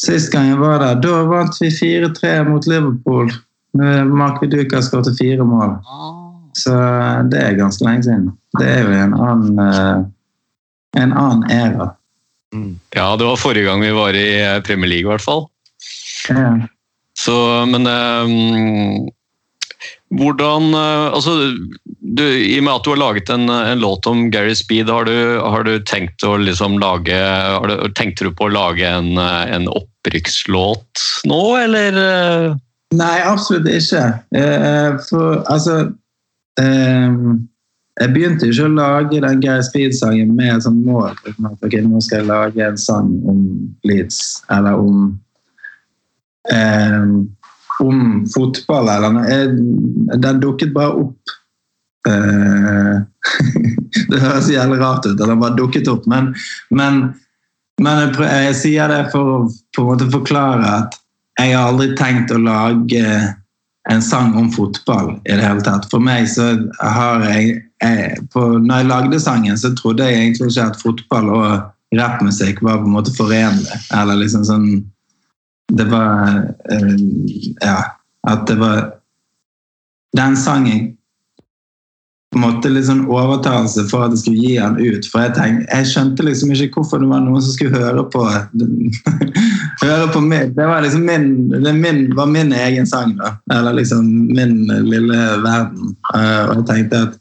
Sist 0.04 0.30
gang 0.34 0.50
jeg 0.52 0.60
var 0.60 0.82
der, 0.82 1.00
da 1.02 1.22
vant 1.30 1.58
vi 1.62 1.70
4-3 1.74 2.34
mot 2.50 2.66
Liverpool. 2.68 3.32
Med 3.78 4.10
Mark 4.10 4.42
Viduka 4.42 4.82
skåret 4.84 5.16
fire 5.18 5.46
mål. 5.48 5.78
Så 6.58 6.74
det 7.32 7.40
er 7.40 7.58
ganske 7.58 7.86
lenge 7.86 8.08
siden. 8.10 8.28
Det 8.60 8.68
er 8.70 8.84
jo 8.84 8.98
en 9.06 9.16
annen 9.18 9.62
eh, 9.64 10.04
en 10.98 11.14
annen 11.14 11.52
æra. 11.52 11.94
Ja, 12.96 13.16
det 13.18 13.26
var 13.28 13.42
forrige 13.42 13.68
gang 13.68 13.82
vi 13.84 13.92
var 13.96 14.18
i 14.18 14.28
eh, 14.42 14.62
Premier 14.66 14.90
League, 14.90 15.08
i 15.08 15.12
hvert 15.12 15.26
fall. 15.26 15.48
Ja. 16.30 16.54
Så, 17.20 17.36
men 17.70 17.88
um, 17.88 19.10
hvordan 20.18 20.74
eh, 20.74 21.14
Altså, 21.14 21.36
du, 21.86 22.24
i 22.24 22.58
og 22.60 22.66
med 22.66 22.74
at 22.74 22.86
du 22.86 22.92
har 22.94 23.02
laget 23.02 23.30
en, 23.34 23.48
en 23.50 23.82
låt 23.82 24.08
om 24.10 24.28
Gary 24.34 24.56
Speed, 24.58 24.90
har 24.90 25.06
du, 25.10 25.16
har 25.42 25.66
du 25.68 25.78
tenkt 25.90 26.26
å 26.26 26.36
liksom 26.42 26.80
lage 26.82 27.18
har 27.18 27.70
du, 27.70 27.90
Tenkte 27.98 28.30
du 28.30 28.36
på 28.36 28.50
å 28.50 28.54
lage 28.54 28.88
en, 28.88 29.18
en 29.18 29.70
opprykkslåt 29.72 31.06
nå, 31.30 31.42
eller? 31.62 31.98
Nei, 32.94 33.18
absolutt 33.26 33.70
ikke. 33.70 34.04
Eh, 34.38 35.00
For 35.08 35.42
altså 35.50 35.78
eh, 36.62 37.16
Jeg 38.02 38.10
begynte 38.16 38.48
ikke 38.50 38.66
å 38.66 38.74
lage 38.74 39.22
den 39.22 39.42
Geir 39.44 39.62
Speed-sangen 39.66 40.32
med 40.34 40.64
som 40.66 40.80
mål. 40.82 41.14
liksom 41.26 41.50
at, 41.52 41.60
ok, 41.62 41.76
Nå 41.86 42.02
skal 42.02 42.22
jeg 42.22 42.30
lage 42.32 42.66
en 42.66 42.80
sang 42.82 43.12
om 43.30 43.44
Leeds, 43.86 44.44
eller 44.54 44.82
om 44.82 45.04
eh, 46.50 47.06
Om 47.84 48.02
fotball, 48.34 48.90
eller 48.90 49.14
noe. 49.14 50.18
Den 50.22 50.42
dukket 50.42 50.74
bare 50.74 50.98
opp. 51.04 51.36
Eh, 52.10 52.96
det 54.10 54.24
høres 54.24 54.50
jævlig 54.50 54.80
rart 54.82 55.06
ut, 55.06 55.18
den 55.18 55.40
bare 55.40 55.58
dukket 55.58 55.88
opp, 55.92 56.06
men, 56.10 56.34
men, 56.70 57.00
men 57.82 58.02
jeg, 58.02 58.12
prøver, 58.18 58.34
jeg 58.50 58.58
sier 58.60 58.92
det 58.92 59.00
for 59.14 59.32
å 59.32 59.38
på 59.74 59.86
en 59.86 59.90
måte 59.90 60.10
forklare 60.14 60.74
at 60.82 61.00
jeg 61.40 61.56
har 61.56 61.72
aldri 61.72 61.94
tenkt 61.98 62.34
å 62.34 62.42
lage 62.42 63.06
en 63.90 64.02
sang 64.02 64.36
om 64.40 64.52
fotball 64.52 65.16
i 65.24 65.34
det 65.34 65.44
hele 65.44 65.64
tatt. 65.66 65.88
For 65.92 66.04
meg 66.04 66.28
så 66.32 66.54
har 66.80 67.24
jeg, 67.28 67.58
jeg 67.84 68.26
på, 68.34 68.42
Når 68.58 68.82
jeg 68.82 68.90
lagde 68.90 69.20
sangen, 69.20 69.58
så 69.58 69.74
trodde 69.76 70.08
jeg 70.08 70.22
egentlig 70.22 70.50
ikke 70.52 70.68
at 70.72 70.82
fotball 70.82 71.30
og 71.30 72.00
rappmusikk 72.00 72.64
var 72.64 72.82
på 72.82 72.90
en 72.90 72.98
måte 72.98 73.14
forenlig. 73.18 73.80
Eller 73.94 74.22
liksom 74.24 74.46
sånn 74.48 74.68
Det 75.72 75.88
var 75.92 76.44
uh, 76.72 76.98
Ja. 77.64 77.80
At 78.28 78.48
det 78.48 78.60
var 78.60 78.94
Den 80.16 80.38
sangen 80.38 80.94
måtte 82.40 82.70
litt 82.72 82.88
sånn 82.88 83.06
overtalelse 83.12 83.86
for 83.92 84.06
at 84.06 84.14
jeg 84.16 84.24
skulle 84.24 84.42
gi 84.42 84.54
den 84.58 84.78
ut. 84.80 85.08
For 85.12 85.22
jeg, 85.22 85.34
tenkte, 85.38 85.68
jeg 85.70 85.90
skjønte 85.92 86.26
liksom 86.26 86.54
ikke 86.56 86.80
hvorfor 86.80 87.02
det 87.04 87.10
var 87.12 87.22
noen 87.22 87.44
som 87.46 87.54
skulle 87.56 87.78
høre 87.78 88.06
på 88.14 88.24
høre 89.84 90.08
på 90.14 90.22
meg. 90.26 90.54
Det 90.58 90.68
var 90.70 90.86
liksom 90.86 91.06
min, 91.08 91.28
det 91.54 91.76
min, 91.78 92.06
var 92.18 92.32
min 92.32 92.54
egen 92.58 92.90
sang, 92.90 93.16
da. 93.20 93.36
Eller 93.54 93.78
liksom 93.80 94.08
min 94.34 94.56
lille 94.90 95.20
verden. 95.44 95.94
Eh, 96.16 96.42
og 96.48 96.56
jeg 96.62 96.68
tenkte 96.72 97.04
at 97.08 97.20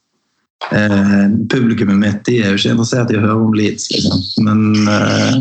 eh, 0.71 1.27
publikummet 1.51 1.99
mitt 2.01 2.25
de 2.29 2.39
er 2.43 2.53
jo 2.53 2.61
ikke 2.61 2.75
interessert 2.77 3.13
i 3.13 3.19
å 3.19 3.25
høre 3.25 3.39
om 3.49 3.57
Leeds, 3.57 3.91
liksom. 3.93 4.25
Men, 4.47 4.65
eh, 4.89 5.37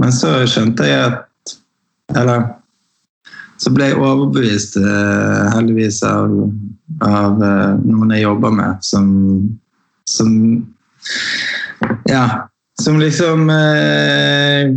men 0.00 0.14
så 0.14 0.40
skjønte 0.48 0.88
jeg 0.88 1.10
at 1.10 1.26
Eller 2.18 2.40
så 3.60 3.70
ble 3.76 3.90
jeg 3.90 4.00
overbevist, 4.00 4.78
eh, 4.80 5.48
heldigvis, 5.52 6.00
av, 6.08 6.32
av 7.04 7.42
eh, 7.44 7.74
noen 7.84 8.14
jeg 8.14 8.24
jobber 8.24 8.54
med, 8.56 8.78
som, 8.84 9.10
som 10.08 10.30
Ja. 12.08 12.46
Som 12.80 12.96
liksom 12.96 13.50
eh, 13.52 14.70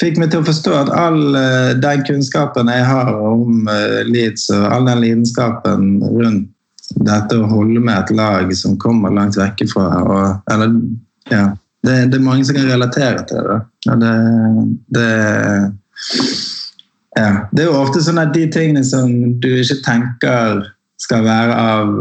fikk 0.00 0.16
meg 0.16 0.30
til 0.32 0.40
å 0.40 0.46
forstå 0.46 0.72
at 0.78 0.92
all 0.96 1.36
eh, 1.36 1.74
den 1.76 2.04
kunnskapen 2.08 2.70
jeg 2.72 2.86
har 2.88 3.12
om 3.12 3.68
Leeds, 4.08 4.48
og 4.56 4.64
all 4.72 4.88
den 4.88 5.02
lidenskapen 5.04 5.98
rundt 6.00 6.48
dette 6.96 7.36
å 7.36 7.48
holde 7.50 7.80
med 7.80 7.96
et 7.98 8.12
lag 8.16 8.52
som 8.56 8.78
kommer 8.80 9.12
langt 9.14 9.36
vekk 9.38 9.66
fra 9.72 9.86
og, 10.02 10.52
eller, 10.52 10.76
ja, 11.32 11.50
det, 11.86 11.96
det 12.12 12.18
er 12.18 12.24
mange 12.24 12.46
som 12.46 12.56
kan 12.56 12.70
relatere 12.70 13.24
til 13.28 13.44
det. 13.48 13.58
Ja, 13.86 13.96
det, 14.00 14.12
det 14.96 15.08
ja, 17.18 17.30
det 17.52 17.64
er 17.64 17.68
jo 17.68 17.78
ofte 17.78 18.02
sånn 18.04 18.20
at 18.22 18.34
de 18.34 18.46
tingene 18.52 18.84
som 18.86 19.10
du 19.42 19.50
ikke 19.58 19.80
tenker 19.86 20.62
skal 21.02 21.24
være 21.26 21.54
av 21.54 21.96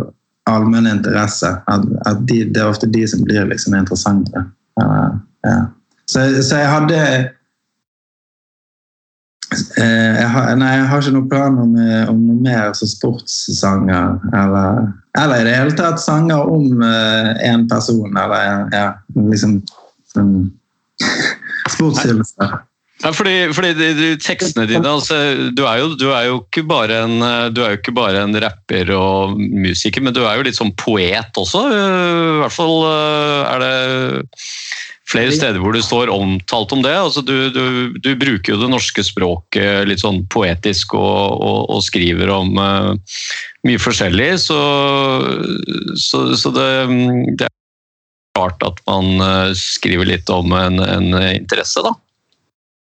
allmenn 0.47 0.87
interesse, 0.89 1.49
at, 1.67 1.87
at 2.07 2.21
de, 2.29 2.43
det 2.53 2.61
er 2.61 2.69
ofte 2.69 2.89
de 2.89 3.03
som 3.09 3.23
blir 3.25 3.49
liksom 3.49 3.75
interessante. 3.77 4.45
Ja. 4.79 5.57
Så, 6.07 6.23
så 6.45 6.61
jeg 6.61 6.71
hadde 6.71 6.99
jeg 9.55 10.27
har, 10.33 10.55
Nei, 10.59 10.71
jeg 10.75 10.87
har 10.91 11.03
ikke 11.03 11.15
noen 11.15 11.29
plan 11.31 11.59
om, 11.61 11.75
eh, 11.79 12.09
om 12.11 12.19
noe 12.19 12.39
mer 12.43 12.73
som 12.75 12.89
sportssanger, 12.91 14.17
eller, 14.35 14.89
eller 15.15 15.41
i 15.41 15.47
det 15.47 15.55
hele 15.55 15.75
tatt 15.77 16.01
sanger 16.03 16.51
om 16.51 16.83
eh, 16.83 17.31
en 17.47 17.67
person, 17.71 18.11
eller 18.11 18.67
ja, 18.75 18.87
liksom 19.15 19.61
um, 20.19 20.49
Sportshyllester. 21.67 22.59
Ja, 23.03 23.11
fordi, 23.13 23.53
fordi 23.53 23.75
de, 23.77 23.87
de 23.93 24.07
tekstene 24.17 24.65
dine 24.65 24.89
altså, 24.89 25.15
du, 25.53 25.61
er 25.69 25.83
jo, 25.83 25.91
du, 25.99 26.07
er 26.09 26.31
jo 26.31 26.39
ikke 26.41 26.63
bare 26.65 27.03
en, 27.05 27.19
eh, 27.21 27.49
du 27.53 27.61
er 27.61 27.75
jo 27.75 27.81
ikke 27.81 27.93
bare 27.93 28.23
en 28.25 28.33
rapper 28.41 28.89
og 28.95 29.37
musiker, 29.37 30.01
men 30.01 30.15
du 30.17 30.23
er 30.25 30.39
jo 30.39 30.47
litt 30.47 30.57
sånn 30.57 30.73
poet 30.81 31.37
også. 31.37 31.61
eh, 31.69 32.23
I 32.33 32.39
hvert 32.41 32.55
fall 32.57 32.79
eh, 32.89 33.51
er 33.53 33.63
det 33.63 33.75
flere 35.07 35.31
steder 35.31 35.61
hvor 35.63 35.75
det 35.75 35.85
står 35.85 36.11
omtalt 36.11 36.73
om 36.75 36.81
det. 36.83 36.93
Altså, 36.99 37.23
du, 37.23 37.49
du, 37.53 37.97
du 38.03 38.09
bruker 38.19 38.53
jo 38.53 38.61
det 38.61 38.71
norske 38.71 39.05
språket 39.07 39.87
litt 39.87 40.03
sånn 40.03 40.23
poetisk 40.33 40.97
og, 40.99 41.37
og, 41.37 41.61
og 41.77 41.85
skriver 41.85 42.31
om 42.33 42.57
uh, 42.59 43.19
mye 43.67 43.81
forskjellig, 43.81 44.31
så, 44.43 44.59
så, 45.99 46.23
så 46.39 46.51
det, 46.55 46.67
det 47.39 47.47
er 47.47 47.55
klart 48.37 48.63
at 48.67 48.81
man 48.87 49.23
eh, 49.23 49.53
skriver 49.57 50.07
litt 50.07 50.29
om 50.29 50.53
en, 50.55 50.79
en 50.83 51.07
interesse, 51.33 51.81
da. 51.83 51.95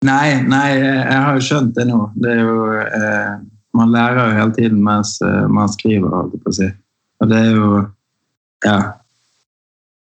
Nei, 0.05 0.43
nei, 0.45 0.69
jeg 0.77 1.21
har 1.25 1.39
jo 1.39 1.45
skjønt 1.47 1.77
det 1.79 1.87
nå. 1.89 2.01
Det 2.21 2.33
er 2.35 2.41
jo, 2.43 2.57
eh, 2.83 3.37
man 3.79 3.95
lærer 3.95 4.19
jo 4.21 4.39
hele 4.41 4.57
tiden 4.59 4.83
mens 4.85 5.17
eh, 5.25 5.45
man 5.49 5.71
skriver, 5.73 6.11
holdt 6.13 6.35
jeg 6.37 6.45
på 6.45 6.53
å 6.53 6.57
si. 6.59 6.71
Og 7.23 7.31
det 7.33 7.41
er 7.41 7.53
jo 7.55 7.71
Ja. 8.65 8.79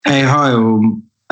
Jeg 0.05 0.27
har 0.29 0.51
jo, 0.53 0.65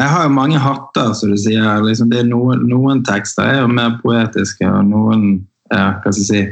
jeg 0.01 0.09
har 0.09 0.25
jo 0.27 0.35
mange 0.35 0.61
hatter, 0.61 1.13
som 1.15 1.33
du 1.33 1.39
sier. 1.41 1.83
Liksom, 1.85 2.11
det 2.13 2.23
er 2.23 2.29
noen, 2.31 2.65
noen 2.69 3.03
tekster 3.07 3.49
er 3.49 3.61
jo 3.63 3.71
mer 3.73 3.99
poetiske, 4.03 4.67
og 4.67 4.89
noen 4.89 5.25
ja, 5.73 5.99
hva 6.03 6.13
skal 6.13 6.23
jeg 6.23 6.29
si, 6.29 6.43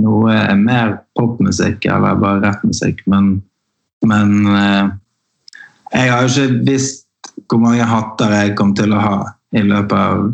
noe 0.00 0.34
er 0.34 0.58
mer 0.58 0.96
popmusikk 1.18 1.86
eller 1.90 2.18
bare 2.20 2.42
rappmusikk. 2.44 3.02
Men, 3.10 3.32
men 4.06 4.34
eh, 4.54 4.90
jeg 5.96 6.12
har 6.12 6.26
jo 6.26 6.32
ikke 6.34 6.64
visst 6.68 7.06
hvor 7.50 7.62
mange 7.62 7.86
hatter 7.86 8.34
jeg 8.36 8.54
kom 8.58 8.74
til 8.78 8.94
å 8.94 9.02
ha 9.02 9.16
i 9.58 9.62
løpet 9.66 9.96
av 9.98 10.28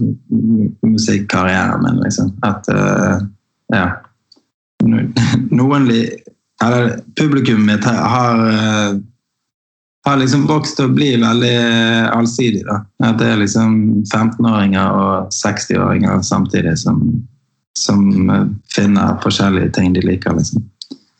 musikkarrieren 0.84 1.84
min. 1.84 2.02
Liksom. 2.04 2.34
At 2.44 2.68
eh, 2.72 3.24
ja. 3.72 3.86
No- 4.84 5.06
Noen 5.56 5.88
eller 5.88 6.98
publikummet 7.16 7.66
mitt 7.68 7.84
har, 7.84 8.42
har, 10.06 10.18
liksom 10.20 10.46
vokst 10.48 10.78
til 10.78 10.88
å 10.88 10.94
bli 10.94 11.12
veldig 11.20 11.54
eh, 11.54 12.04
allsidig. 12.14 12.62
Da. 12.68 12.80
At 13.08 13.18
det 13.20 13.32
er 13.32 13.40
liksom 13.42 14.04
15-åringer 14.04 15.00
og 15.00 15.32
60-åringer 15.34 16.22
samtidig 16.26 16.76
som, 16.80 17.02
som 17.78 18.30
eh, 18.30 18.46
finner 18.74 19.18
forskjellige 19.24 19.74
ting 19.78 19.96
de 19.96 20.04
liker 20.06 20.38
liksom, 20.38 20.62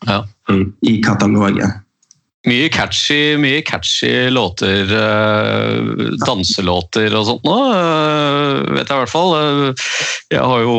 Ja. 0.07 0.23
i, 0.52 0.62
i 0.87 1.00
katalogen. 1.02 1.83
Mye 2.47 2.69
catchy, 2.71 3.35
mye 3.43 3.59
catchy 3.66 4.31
låter, 4.31 4.87
eh, 4.95 6.12
danselåter 6.23 7.16
og 7.19 7.25
sånt 7.26 7.49
nå, 7.49 7.57
vet 8.76 8.87
jeg 8.87 8.93
i 8.93 9.00
hvert 9.00 9.11
fall. 9.11 9.35
Jeg 10.31 10.45
har 10.47 10.62
jo 10.62 10.76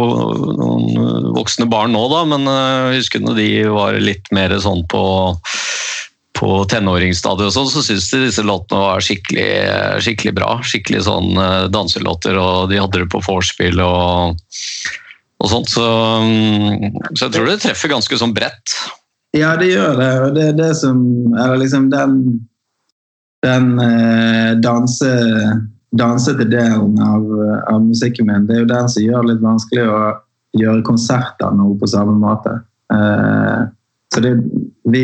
noen 0.55 1.27
voksne 1.35 1.67
barn 1.67 1.91
nå, 1.91 2.05
da, 2.13 2.23
men 2.31 2.47
jeg 2.47 3.01
husker 3.01 3.25
når 3.25 3.41
de 3.41 3.49
var 3.75 3.99
litt 3.99 4.31
mer 4.31 4.55
sånn 4.63 4.87
på 4.87 5.03
på 6.38 6.50
tenåringsstadiet 6.70 7.50
og 7.50 7.53
sånn, 7.56 7.70
så 7.72 7.84
syns 7.86 8.10
de 8.12 8.22
disse 8.27 8.44
låtene 8.46 8.84
var 8.84 9.03
skikkelig, 9.03 9.50
skikkelig 10.06 10.34
bra. 10.38 10.50
Skikkelig 10.65 11.03
sånn 11.08 11.38
eh, 11.41 11.65
danselåter, 11.74 12.38
og 12.41 12.70
de 12.72 12.82
hadde 12.82 13.03
det 13.03 13.10
på 13.13 13.22
vorspiel 13.25 13.82
og, 13.84 14.38
og 15.41 15.51
sånt. 15.51 15.72
Så, 15.74 15.86
mm, 16.24 17.00
så 17.13 17.27
jeg 17.27 17.34
tror 17.36 17.50
det 17.50 17.58
treffer 17.63 17.94
ganske 17.94 18.20
sånn 18.22 18.36
bredt. 18.38 18.75
Ja, 19.36 19.56
det 19.60 19.72
gjør 19.72 19.98
det. 20.00 20.12
Og 20.25 20.38
det 20.38 20.46
er 20.51 20.53
det 20.58 20.70
som 20.79 21.01
Eller 21.36 21.60
liksom 21.60 21.89
den 21.91 22.13
Den 23.46 23.75
eh, 23.79 24.53
danse, 24.58 25.10
dansete 25.94 26.48
delen 26.50 26.96
av, 27.03 27.25
av 27.70 27.84
musikken 27.86 28.25
min, 28.27 28.48
det 28.48 28.56
er 28.56 28.63
jo 28.63 28.70
den 28.72 28.89
som 28.89 29.03
gjør 29.03 29.22
det 29.22 29.29
litt 29.29 29.44
vanskelig 29.44 29.84
å 29.94 30.00
gjøre 30.58 30.86
konserter 30.88 31.53
nå 31.53 31.67
på 31.77 31.89
samme 31.91 32.15
måte. 32.17 32.56
Eh, 32.94 33.67
så 34.13 34.24
det 34.25 34.34
Vi 34.89 35.03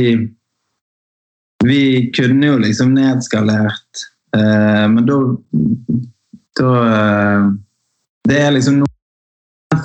Vi 1.63 2.11
kunne 2.15 2.45
jo 2.47 2.57
liksom 2.59 2.93
nedskalert, 2.97 4.03
eh, 4.35 4.87
men 4.91 5.05
da 5.05 5.19
Da 6.59 6.71
eh, 6.85 7.45
Det 8.29 8.39
er 8.39 8.51
liksom 8.51 8.79
noe 8.79 8.87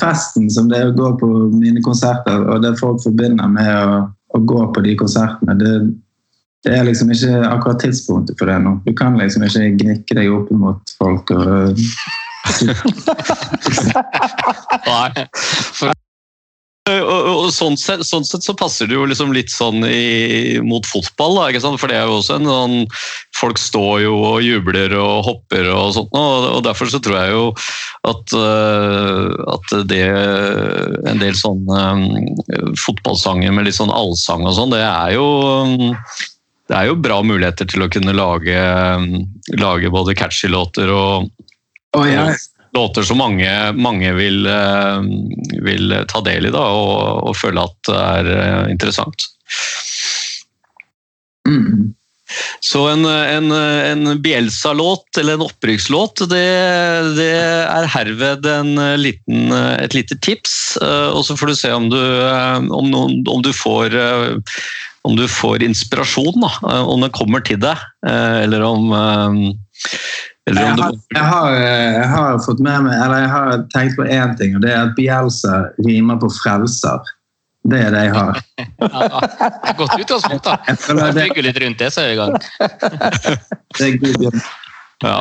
festen 0.01 0.51
som 0.53 0.69
det 0.69 0.79
er 0.79 0.91
å 0.91 0.97
gå 0.97 1.09
på 1.19 1.29
mine 1.55 1.81
konserter, 1.83 2.45
og 2.45 2.63
det 2.63 2.79
folk 2.79 3.03
forbinder 3.03 3.49
med 3.51 3.71
å, 3.75 4.05
å 4.37 4.39
gå 4.39 4.61
på 4.75 4.81
de 4.85 4.95
konsertene, 5.01 5.57
det, 5.59 5.73
det 6.67 6.77
er 6.77 6.85
liksom 6.87 7.11
ikke 7.15 7.41
akkurat 7.49 7.81
tidspunktet 7.83 8.39
for 8.39 8.47
det 8.53 8.59
nå. 8.63 8.77
Du 8.85 8.93
kan 8.95 9.19
liksom 9.19 9.43
ikke 9.49 9.73
gnikke 9.81 10.19
deg 10.21 10.31
opp 10.35 10.53
mot 10.55 10.83
folk 11.01 11.31
og 11.35 11.79
Nei. 14.89 15.27
For, 16.89 17.05
Og, 17.05 17.29
og, 17.33 17.49
sånn, 17.53 17.77
sett, 17.81 18.05
sånn 18.07 18.25
sett 18.27 18.47
så 18.47 18.55
passer 18.57 18.89
det 18.89 18.97
jo 18.97 19.07
liksom 19.09 19.33
litt 19.37 19.53
sånn 19.53 19.85
i, 19.85 20.59
mot 20.65 20.87
fotball, 20.89 21.37
da, 21.37 21.49
ikke 21.53 21.63
sant? 21.65 21.81
for 21.81 21.93
det 21.93 21.99
er 21.99 22.09
jo 22.09 22.19
også 22.21 22.39
en 22.39 22.49
sånn 22.49 22.77
Folk 23.39 23.61
står 23.61 24.03
jo 24.07 24.15
og 24.33 24.41
jubler 24.43 24.95
og 24.99 25.27
hopper 25.27 25.69
og 25.71 25.93
sånt, 25.95 26.17
og, 26.17 26.49
og 26.57 26.65
derfor 26.67 26.91
så 26.91 27.01
tror 27.05 27.19
jeg 27.21 27.35
jo 27.35 27.45
at, 28.09 28.35
øh, 28.35 29.37
at 29.55 29.77
det 29.91 30.03
En 31.13 31.23
del 31.23 31.37
sånne 31.39 31.85
um, 31.93 32.75
fotballsanger 32.79 33.55
med 33.55 33.69
litt 33.69 33.79
sånn 33.79 33.93
allsang 33.95 34.47
og 34.49 34.57
sånn, 34.57 34.75
det 34.75 34.83
er 34.83 35.15
jo 35.19 35.29
um, 35.69 35.95
det 36.69 36.77
er 36.77 36.91
jo 36.91 36.99
bra 37.01 37.23
muligheter 37.25 37.65
til 37.69 37.81
å 37.81 37.89
kunne 37.89 38.13
lage, 38.13 38.59
lage 39.57 39.89
både 39.93 40.17
catchy 40.19 40.51
låter 40.53 40.91
og, 40.93 41.31
og 41.97 42.05
ja. 42.11 42.27
Låter 42.75 43.03
som 43.03 43.19
mange, 43.19 43.73
mange 43.73 44.13
vil, 44.17 44.47
eh, 44.47 45.01
vil 45.65 45.95
ta 46.09 46.21
del 46.25 46.49
i 46.49 46.55
da, 46.55 46.65
og, 46.75 47.29
og 47.31 47.37
føle 47.39 47.65
at 47.65 47.79
det 47.89 48.01
er 48.03 48.33
eh, 48.35 48.65
interessant. 48.73 49.29
Mm. 51.49 51.95
Så 52.61 52.83
en, 52.91 53.07
en, 53.09 53.53
en 53.53 54.23
Bielsa-låt, 54.23 55.17
eller 55.19 55.39
en 55.39 55.47
opprykkslåt, 55.47 56.27
det, 56.29 56.45
det 57.17 57.31
er 57.41 57.89
herved 57.95 58.45
en 58.53 58.75
liten, 59.01 59.49
et 59.55 59.97
lite 59.97 60.19
tips. 60.21 60.77
eh, 60.83 61.09
Og 61.09 61.25
så 61.25 61.39
får 61.41 61.53
du 61.53 61.57
se 61.57 61.73
om 61.73 61.89
du, 61.89 62.01
om 62.69 62.93
om 62.99 63.43
du 63.43 63.53
får 63.57 63.97
om 65.09 65.15
du 65.17 65.25
får 65.31 65.63
inspirasjon, 65.65 66.37
da, 66.43 66.51
om 66.85 67.01
den 67.01 67.13
kommer 67.15 67.41
til 67.41 67.57
deg, 67.63 67.81
eller 68.05 68.61
om 68.67 68.91
Jeg 70.57 70.73
om 70.73 70.83
har, 70.83 70.97
jeg, 71.15 71.25
har, 71.33 71.55
eh, 71.59 71.95
jeg 71.99 72.09
har 72.15 72.41
fått 72.45 72.63
med 72.65 72.89
meg, 72.89 72.97
eller 73.05 73.25
jeg 73.25 73.31
har 73.35 73.63
tenkt 73.75 73.99
på 73.99 74.07
én 74.09 74.35
ting, 74.41 74.57
og 74.59 74.65
det 74.65 74.73
er 74.75 74.83
at 74.87 74.95
Bielsa 74.99 75.63
rimer 75.87 76.21
på 76.23 76.31
frelser. 76.41 77.15
Det 77.69 77.81
er 77.89 77.93
det 77.93 78.05
jeg 78.07 78.15
har. 78.15 78.39
ja, 78.59 79.21
godt 79.77 79.99
utgangspunkt, 79.99 80.47
da. 80.47 80.57
Jeg 80.69 81.17
Bygger 81.19 81.49
litt 81.49 81.61
rundt 81.65 81.83
det, 81.83 81.91
så 81.93 82.05
er 82.05 82.13
vi 82.13 82.17
i 82.17 82.21
gang. 82.23 82.39
det 83.79 83.89
er 83.89 83.99
god 84.05 84.29
jobb. 84.29 84.41
Ja. 85.05 85.19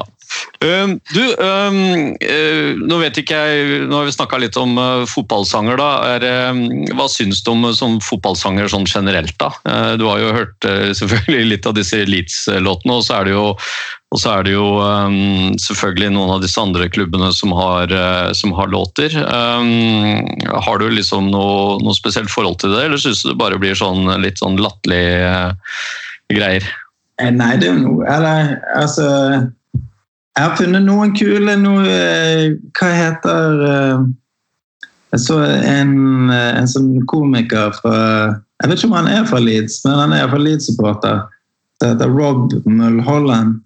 Um, 0.59 0.97
du, 1.13 1.21
um, 1.37 1.77
uh, 2.17 2.71
nå 2.81 2.97
vet 2.99 3.19
ikke 3.21 3.37
jeg 3.37 3.83
Nå 3.87 3.99
har 3.99 4.07
vi 4.07 4.15
snakka 4.15 4.39
litt 4.41 4.57
om 4.59 4.73
uh, 4.79 5.05
fotballsanger. 5.09 5.77
da. 5.79 5.89
Er, 6.15 6.25
um, 6.51 6.63
hva 6.97 7.07
syns 7.11 7.43
du 7.45 7.51
om 7.53 7.67
som 7.77 7.99
fotballsanger 8.03 8.71
sånn 8.73 8.87
generelt? 8.89 9.35
da? 9.39 9.51
Uh, 9.67 9.93
du 9.99 10.07
har 10.09 10.21
jo 10.23 10.33
hørt 10.35 10.69
selvfølgelig 10.97 11.51
litt 11.53 11.69
av 11.69 11.77
disse 11.77 12.01
Leeds-låtene, 12.09 12.97
og 12.97 13.05
så 13.05 13.19
er 13.19 13.29
det 13.29 13.37
jo, 13.37 13.45
og 14.15 14.21
så 14.21 14.37
er 14.37 14.45
det 14.47 14.53
jo 14.53 14.65
um, 14.79 15.55
selvfølgelig 15.59 16.13
noen 16.15 16.33
av 16.37 16.43
disse 16.43 16.61
andre 16.61 16.87
klubbene 16.87 17.27
som 17.35 17.51
har, 17.57 17.91
uh, 17.91 18.31
som 18.37 18.53
har 18.55 18.71
låter. 18.71 19.11
Um, 19.19 20.23
har 20.47 20.79
du 20.79 20.87
liksom 20.93 21.27
noe, 21.33 21.75
noe 21.83 21.95
spesielt 21.97 22.31
forhold 22.31 22.61
til 22.63 22.71
det, 22.71 22.85
eller 22.87 23.01
syns 23.03 23.25
du 23.25 23.33
det 23.33 23.39
bare 23.41 23.59
blir 23.59 23.75
sånn 23.75 24.07
litt 24.23 24.39
sånn 24.39 24.55
latterlig 24.63 25.03
uh, 25.27 25.51
greier? 26.31 26.63
Eh, 27.17 27.31
Nei, 27.33 27.55
det 27.57 27.69
er 27.69 27.73
jo 27.73 27.81
noe 27.81 28.07
Eller 28.13 28.57
altså 28.77 29.05
Jeg 29.07 30.43
har 30.43 30.57
funnet 30.59 30.85
noen 30.85 31.15
kule 31.17 31.55
noe, 31.59 31.85
eh, 31.89 32.43
Hva 32.77 32.89
heter 32.93 33.63
eh, 33.65 34.03
Jeg 35.15 35.23
så 35.23 35.39
en, 35.41 36.29
en 36.29 36.69
sånn 36.69 36.91
komiker 37.09 37.73
fra 37.79 37.95
Jeg 38.61 38.69
vet 38.69 38.77
ikke 38.77 38.91
om 38.91 38.99
han 38.99 39.09
er 39.09 39.25
fra 39.29 39.41
Leeds, 39.41 39.81
men 39.85 39.97
han 39.97 40.13
er 40.17 40.29
fra 40.31 40.39
Leeds-supporter. 40.41 41.19
Det 41.77 41.91
heter 41.91 42.09
Rob 42.09 42.55
Mulholland. 42.65 43.59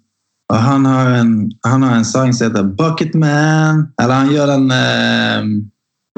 Og 0.52 0.60
han 0.60 0.84
har, 0.84 1.10
en, 1.16 1.36
han 1.64 1.82
har 1.82 1.96
en 1.96 2.04
sang 2.04 2.32
som 2.36 2.50
heter 2.50 2.62
'Bucket 2.76 3.14
Man'. 3.16 3.86
Eller 4.02 4.14
han 4.14 4.32
gjør 4.32 4.46
den 4.52 4.70
eh, 4.70 5.46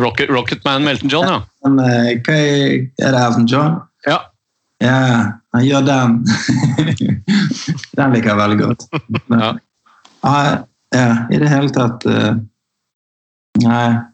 Rocket, 0.02 0.64
Man 0.64 0.82
med 0.84 0.96
Elton 0.96 1.08
John, 1.08 1.26
ja. 1.28 1.42
den, 1.64 1.78
eh, 1.78 2.08
Hva 2.26 2.34
er, 2.34 2.72
er 2.98 3.14
det 3.14 3.20
Elton 3.26 3.46
John? 3.46 3.76
Ja. 4.06 4.18
Ja, 4.82 5.38
han 5.54 5.64
gjør 5.64 5.84
den. 5.86 6.16
den 7.96 8.16
liker 8.16 8.32
jeg 8.32 8.40
veldig 8.42 8.58
godt. 8.64 8.88
Ja. 9.30 9.52
Ja, 10.24 10.64
ja, 10.94 11.08
i 11.30 11.38
det 11.38 11.48
hele 11.52 11.70
tatt 11.70 12.06
eh, 12.08 12.34
Nei. 13.62 14.13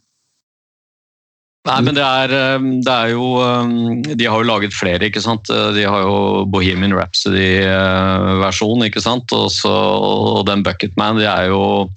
Nei, 1.69 1.77
men 1.85 1.93
det 1.93 2.05
er, 2.05 2.33
um, 2.57 2.69
det 2.81 2.93
er 2.93 3.11
jo 3.13 3.25
um, 3.37 4.01
De 4.01 4.25
har 4.25 4.41
jo 4.41 4.49
laget 4.49 4.73
flere, 4.73 5.11
ikke 5.11 5.21
sant. 5.21 5.51
Uh, 5.53 5.69
De 5.77 5.85
har 5.85 6.07
jo 6.07 6.47
Bohemian 6.49 6.97
Rhapsody-versjonen, 6.97 8.87
ikke 8.89 9.03
sant. 9.05 9.29
Og, 9.37 9.51
så, 9.53 9.69
og 9.69 10.47
den 10.49 10.65
Bucketman, 10.65 11.21
det 11.21 11.29
er 11.29 11.51
jo 11.53 11.91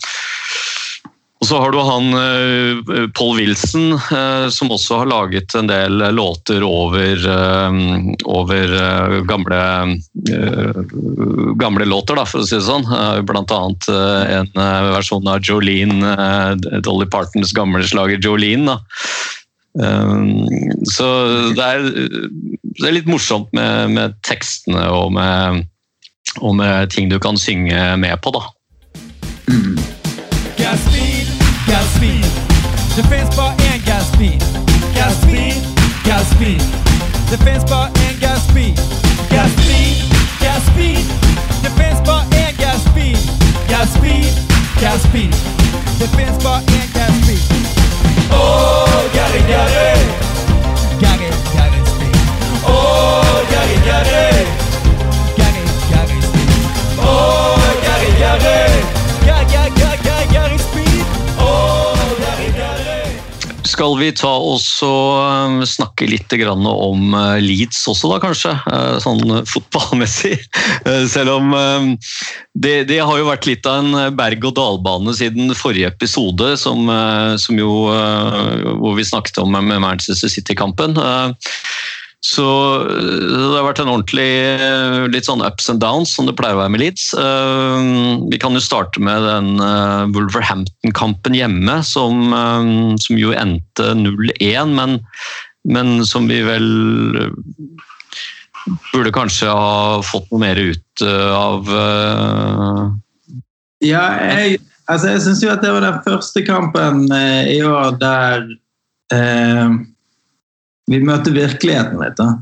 og 1.44 1.48
så 1.50 1.58
har 1.60 1.74
du 1.76 1.80
han 1.84 2.06
uh, 2.16 3.08
Paul 3.20 3.34
Wilson, 3.36 3.98
som 4.56 4.70
også 4.72 5.02
har 5.02 5.10
laget 5.12 5.52
en 5.60 5.68
del 5.68 6.00
låter 6.16 6.64
over, 6.64 7.20
um, 7.28 8.14
over 8.32 8.72
gamle, 9.28 9.60
gamle 11.60 11.90
låter, 11.92 12.16
da, 12.16 12.24
for 12.24 12.40
å 12.40 12.48
si 12.48 12.56
det 12.56 12.64
sånn. 12.64 12.88
Blant 13.28 13.52
annet 13.52 13.92
en 13.92 14.56
versjon 14.96 15.28
av 15.28 15.44
Jolene, 15.44 16.16
Dolly 16.80 17.12
Partons 17.12 17.52
gamle 17.60 17.84
slager 17.92 18.24
Jolene. 18.24 18.78
Da. 18.78 18.80
Um, 19.74 20.46
så 20.86 21.08
det 21.58 21.66
er, 21.66 21.80
det 22.78 22.88
er 22.88 22.94
litt 22.94 23.10
morsomt 23.10 23.50
med, 23.58 23.90
med 23.96 24.14
tekstene 24.22 24.86
og 24.94 25.14
med, 25.16 25.64
og 26.42 26.56
med 26.56 26.94
ting 26.94 27.10
du 27.10 27.18
kan 27.20 27.38
synge 27.38 27.98
med 27.98 28.14
på, 28.22 28.34
da. 28.36 28.44
Got 30.58 30.78
speed, 30.86 31.28
got 31.66 31.86
speed. 31.98 32.26
Defense 32.96 33.36
bar 33.36 33.54
and 33.74 33.82
got 33.86 34.06
speed. 34.14 34.40
Got 34.94 35.12
speed, 35.24 35.58
got 36.06 36.22
speed. 36.34 36.62
Defense 37.34 37.66
bar 37.66 37.90
and 38.06 38.22
got 38.22 38.38
speed. 38.46 38.78
Got 39.34 39.50
speed, 39.58 40.06
got 40.40 40.62
speed. 40.70 41.02
Defense 41.66 42.00
bar 42.06 42.22
and 42.32 42.58
got 42.58 42.78
speed. 42.78 43.18
Got 43.68 43.88
speed, 43.90 44.30
got 44.80 45.00
speed. 45.02 45.34
Defense 45.98 46.38
bar 46.44 46.62
and 46.62 46.94
got 46.94 47.12
speed. 47.24 47.42
Oh, 48.30 48.93
Yare, 49.34 49.42
eh. 49.42 49.50
yare. 49.50 50.23
Skal 63.74 63.96
vi 63.98 64.12
ta 64.16 64.30
også 64.30 64.90
eh, 65.24 65.64
snakke 65.68 66.08
litt 66.10 66.34
om 66.34 67.16
eh, 67.18 67.40
Leeds 67.44 67.82
også, 67.90 68.12
da 68.12 68.20
kanskje? 68.24 68.54
Eh, 68.70 68.98
Sånn 69.04 69.24
fotballmessig. 69.54 70.38
Selv 71.14 71.38
om 71.40 71.54
det, 72.54 72.76
det 72.90 73.00
har 73.02 73.18
jo 73.20 73.30
vært 73.30 73.48
litt 73.50 73.68
av 73.70 73.82
en 73.82 74.16
berg-og-dal-bane 74.18 75.16
siden 75.18 75.54
forrige 75.58 75.90
episode, 75.94 76.54
som, 76.60 76.90
som 77.40 77.60
jo 77.60 77.72
Hvor 77.90 78.96
vi 78.98 79.06
snakket 79.08 79.42
om 79.42 79.54
med 79.54 79.82
Manchester 79.82 80.30
City-kampen. 80.32 80.98
Så 82.24 82.46
eh, 82.88 83.24
det 83.28 83.58
har 83.58 83.66
vært 83.68 83.82
en 83.84 83.92
ordentlig 83.92 84.30
eh, 84.56 85.02
litt 85.12 85.28
sånn 85.28 85.44
ups 85.44 85.68
and 85.72 85.82
downs, 85.84 86.14
som 86.16 86.28
det 86.30 86.38
pleier 86.40 86.56
å 86.56 86.62
være 86.62 86.72
med 86.72 86.84
Leeds. 86.86 87.10
Eh, 87.20 87.90
Vi 88.32 88.40
kan 88.40 88.56
jo 88.56 88.64
starte 88.64 89.04
med 89.04 89.28
den 89.28 89.60
Wolverhampton-kampen 90.16 91.36
hjemme, 91.36 91.82
som, 91.84 92.32
som 93.04 93.20
jo 93.20 93.36
endte 93.36 93.92
0-1, 94.00 94.72
men, 94.78 94.98
men 95.68 96.00
som 96.08 96.30
vi 96.32 96.40
vel 96.48 96.68
burde 98.94 99.12
kanskje 99.12 99.52
ha 99.52 100.00
fått 100.08 100.30
noe 100.32 100.46
mer 100.46 100.60
ut 100.62 101.04
av. 101.04 101.68
Ja, 103.84 104.04
jeg, 104.32 104.62
altså 104.88 105.12
jeg 105.12 105.24
syns 105.26 105.44
jo 105.44 105.52
at 105.52 105.64
det 105.66 105.74
var 105.76 105.84
den 105.84 106.00
første 106.06 106.46
kampen 106.48 107.10
i 107.12 107.60
år 107.68 107.98
der 108.00 108.46
eh, 109.12 109.76
vi 110.92 111.00
møtte 111.04 111.34
virkeligheten 111.36 112.02
litt. 112.02 112.18
da. 112.20 112.34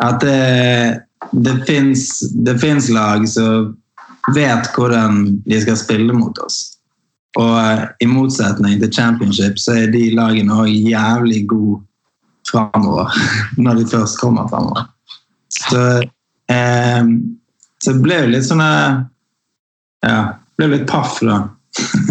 At 0.00 0.24
det, 0.24 1.00
det 1.32 2.56
fins 2.60 2.88
lag 2.92 3.26
som 3.28 3.74
vet 4.34 4.68
hvordan 4.76 5.22
de 5.46 5.60
skal 5.62 5.78
spille 5.80 6.16
mot 6.16 6.38
oss. 6.44 6.62
Og 7.38 7.52
eh, 7.60 7.84
i 8.02 8.08
motsetning 8.10 8.80
til 8.80 8.92
championship, 8.92 9.58
så 9.60 9.76
er 9.84 9.92
de 9.92 10.08
lagene 10.16 10.56
òg 10.64 10.70
jævlig 10.70 11.44
gode 11.50 11.82
framover. 12.50 13.14
Når 13.64 13.82
de 13.82 13.86
først 13.92 14.18
kommer 14.20 14.48
framover. 14.50 14.88
Så, 15.50 15.84
eh, 16.50 17.14
så 17.82 17.94
det 17.94 18.02
ble 18.04 18.20
jo 18.24 18.34
litt 18.34 18.46
sånn 18.46 18.62
eh, 18.64 19.00
Ja, 20.06 20.20
ble 20.58 20.70
litt 20.74 20.86
paff, 20.90 21.20
da. 21.22 21.42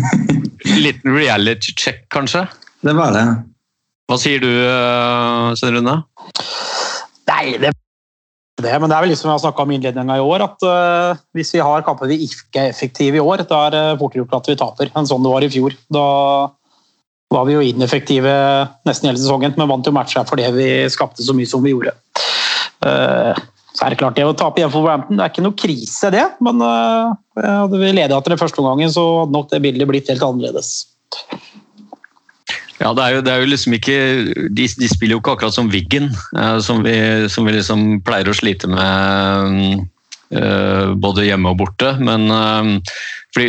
Liten 0.86 1.16
reality 1.16 1.74
check, 1.76 2.06
kanskje? 2.14 2.46
Det 2.86 2.94
var 2.96 3.16
det. 3.16 3.26
Hva 4.10 4.18
sier 4.18 4.42
du, 4.42 4.50
eh, 4.50 5.52
Svein 5.60 5.78
Rune? 5.78 6.00
Nei, 7.30 7.44
det 7.62 7.76
det, 8.60 8.74
men 8.76 8.92
det 8.92 8.96
er 8.96 9.04
vel 9.06 9.12
liksom 9.14 9.30
jeg 9.30 9.38
har 9.38 9.42
snakka 9.44 9.64
om 9.64 9.70
innledninga 9.72 10.16
i 10.20 10.24
år, 10.24 10.44
at 10.44 10.64
uh, 10.68 11.20
hvis 11.38 11.54
vi 11.56 11.62
har 11.64 11.84
kamper 11.88 12.10
vi 12.12 12.18
ikke 12.26 12.66
er 12.66 12.74
effektive 12.74 13.20
i 13.20 13.24
år, 13.24 13.46
da 13.48 13.60
er 13.68 13.76
det 13.76 13.84
fortere 14.02 14.24
gjort 14.24 14.36
at 14.36 14.50
vi 14.52 14.56
taper 14.60 14.92
enn 14.92 15.08
sånn 15.08 15.24
det 15.24 15.32
var 15.32 15.46
i 15.46 15.52
fjor. 15.54 15.78
Da 15.96 16.08
var 17.32 17.46
vi 17.48 17.56
jo 17.56 17.64
ineffektive 17.64 18.34
nesten 18.90 19.08
hele 19.08 19.22
sesongen, 19.22 19.56
men 19.56 19.70
vant 19.70 19.88
jo 19.88 19.96
matcher 19.96 20.28
fordi 20.28 20.50
vi 20.58 20.68
skapte 20.92 21.24
så 21.24 21.36
mye 21.38 21.48
som 21.48 21.64
vi 21.64 21.72
gjorde. 21.72 21.96
Uh, 22.84 23.32
så 23.72 23.86
er 23.86 23.94
det 23.94 24.02
klart 24.02 24.20
det 24.20 24.28
å 24.28 24.36
tape 24.36 24.60
hjemme 24.60 24.76
for 24.76 24.84
Brampton, 24.84 25.16
det 25.16 25.24
er 25.24 25.32
ikke 25.32 25.46
noe 25.46 25.60
krise 25.64 26.12
det, 26.12 26.26
men 26.44 26.60
uh, 26.60 27.16
hadde 27.40 27.80
vi 27.80 27.94
leda 27.96 28.18
etter 28.18 28.36
den 28.36 28.42
første 28.42 28.60
omgangen, 28.60 28.92
så 28.92 29.06
hadde 29.22 29.38
nok 29.38 29.54
det 29.54 29.64
bildet 29.64 29.88
blitt 29.88 30.12
helt 30.12 30.26
annerledes. 30.26 30.74
Ja, 32.80 32.94
det 32.96 33.04
er 33.04 33.16
jo, 33.16 33.22
det 33.26 33.32
er 33.32 33.42
jo 33.44 33.52
liksom 33.52 33.76
ikke 33.76 33.96
de, 34.56 34.66
de 34.80 34.88
spiller 34.88 35.18
jo 35.18 35.22
ikke 35.22 35.34
akkurat 35.36 35.56
som 35.56 35.72
Wiggen, 35.72 36.12
eh, 36.40 36.60
som, 36.64 36.86
som 37.32 37.48
vi 37.48 37.56
liksom 37.56 37.88
pleier 38.08 38.32
å 38.32 38.36
slite 38.38 38.70
med 38.72 39.82
eh, 40.32 40.94
både 40.96 41.28
hjemme 41.28 41.52
og 41.52 41.60
borte. 41.64 41.94
Men 42.00 42.30
eh, 42.32 42.96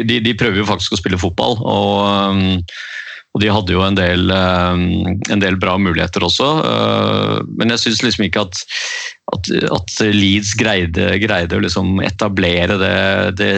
de, 0.02 0.18
de 0.24 0.36
prøver 0.38 0.62
jo 0.62 0.68
faktisk 0.68 0.96
å 0.96 1.00
spille 1.00 1.20
fotball, 1.20 1.60
og, 1.62 1.94
eh, 2.10 2.80
og 3.30 3.42
de 3.44 3.50
hadde 3.52 3.74
jo 3.76 3.82
en 3.84 3.94
del, 3.94 4.30
eh, 4.34 4.80
en 5.30 5.42
del 5.42 5.58
bra 5.62 5.76
muligheter 5.78 6.24
også. 6.26 6.48
eh, 6.66 7.36
men 7.60 7.70
jeg 7.74 7.82
syns 7.84 8.02
liksom 8.02 8.24
ikke 8.26 8.42
at, 8.42 8.62
at, 9.36 9.50
at 9.70 9.94
Leeds 10.16 10.56
greide, 10.58 11.12
greide 11.22 11.58
å 11.58 11.62
liksom 11.62 12.00
etablere 12.02 12.78
det, 12.80 12.96
det, 13.38 13.52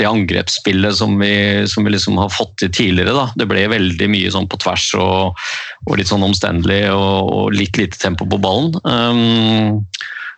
det 0.00 0.08
angrepsspillet 0.08 0.96
som 0.96 1.18
vi, 1.20 1.34
som 1.68 1.84
vi 1.84 1.92
liksom 1.92 2.16
har 2.22 2.32
fått 2.32 2.56
til 2.62 2.72
tidligere. 2.72 3.12
Da. 3.12 3.26
Det 3.36 3.48
ble 3.50 3.66
veldig 3.74 4.08
mye 4.14 4.32
sånn 4.32 4.48
på 4.48 4.60
tvers 4.64 4.88
og, 4.96 5.44
og 5.84 6.00
litt 6.00 6.08
sånn 6.08 6.24
omstendelig 6.24 6.86
og, 6.94 7.34
og 7.36 7.58
litt 7.58 7.76
lite 7.80 8.00
tempo 8.00 8.24
på 8.24 8.40
ballen. 8.40 8.72
Um, 8.88 9.84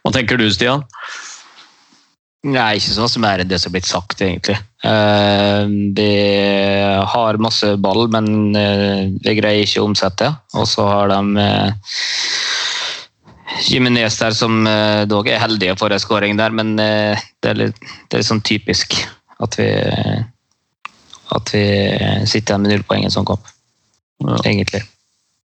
hva 0.02 0.14
tenker 0.18 0.42
du, 0.42 0.48
Stian? 0.50 0.82
Nei, 2.46 2.76
ikke 2.78 2.94
sånn 2.94 3.10
som 3.10 3.24
er 3.26 3.42
det 3.48 3.58
som 3.58 3.70
er 3.72 3.74
blitt 3.78 3.88
sagt, 3.88 4.20
egentlig. 4.22 4.56
Eh, 4.86 5.62
De 5.96 6.10
har 7.10 7.40
masse 7.42 7.72
ball, 7.82 8.06
men 8.12 8.54
eh, 8.58 9.08
de 9.24 9.34
greier 9.38 9.64
ikke 9.64 9.82
å 9.82 9.88
omsette. 9.88 10.28
Og 10.54 10.68
så 10.70 10.86
har 10.86 11.10
de 11.10 11.48
Jiminez 13.66 14.18
der 14.20 14.36
som 14.36 14.66
eh, 14.68 15.02
dog 15.08 15.28
er 15.30 15.40
heldige 15.42 15.76
for 15.80 15.92
en 15.94 16.02
skåring 16.02 16.38
der, 16.38 16.54
men 16.54 16.76
eh, 16.82 17.18
det 17.42 17.52
er 17.52 17.60
litt, 17.64 17.84
det 18.10 18.20
er 18.20 18.26
sånn 18.26 18.44
typisk 18.46 18.98
at 19.42 19.58
vi 19.58 19.68
at 21.34 21.50
vi 21.50 21.62
sitter 22.30 22.54
igjen 22.54 22.62
med 22.62 22.70
null 22.70 22.84
poeng 22.86 23.02
i 23.02 23.08
en 23.08 23.14
sånn 23.14 23.26
kamp. 23.26 23.48
Egentlig. 24.46 24.84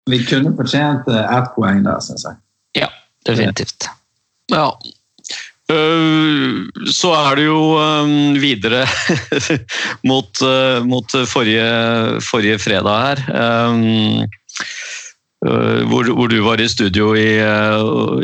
Vi 0.08 0.22
kunne 0.24 0.54
fortjent 0.56 1.08
eh, 1.12 1.34
ett 1.36 1.50
poeng 1.56 1.82
der, 1.84 2.00
syns 2.04 2.24
jeg. 2.24 2.38
Ja, 2.80 2.88
definitivt. 3.28 3.90
Ja. 4.52 4.70
Uh, 5.68 6.64
så 6.88 7.10
er 7.12 7.36
det 7.36 7.44
jo 7.44 7.60
um, 7.76 8.38
videre 8.40 8.86
mot, 10.08 10.30
uh, 10.40 10.80
mot 10.88 11.16
forrige, 11.28 11.66
forrige 12.24 12.56
fredag 12.62 13.02
her. 13.04 13.20
Um, 13.36 14.24
uh, 15.44 15.84
hvor, 15.90 16.08
hvor 16.08 16.32
du 16.32 16.38
var 16.46 16.62
i 16.64 16.70
studio 16.72 17.12
i, 17.12 17.36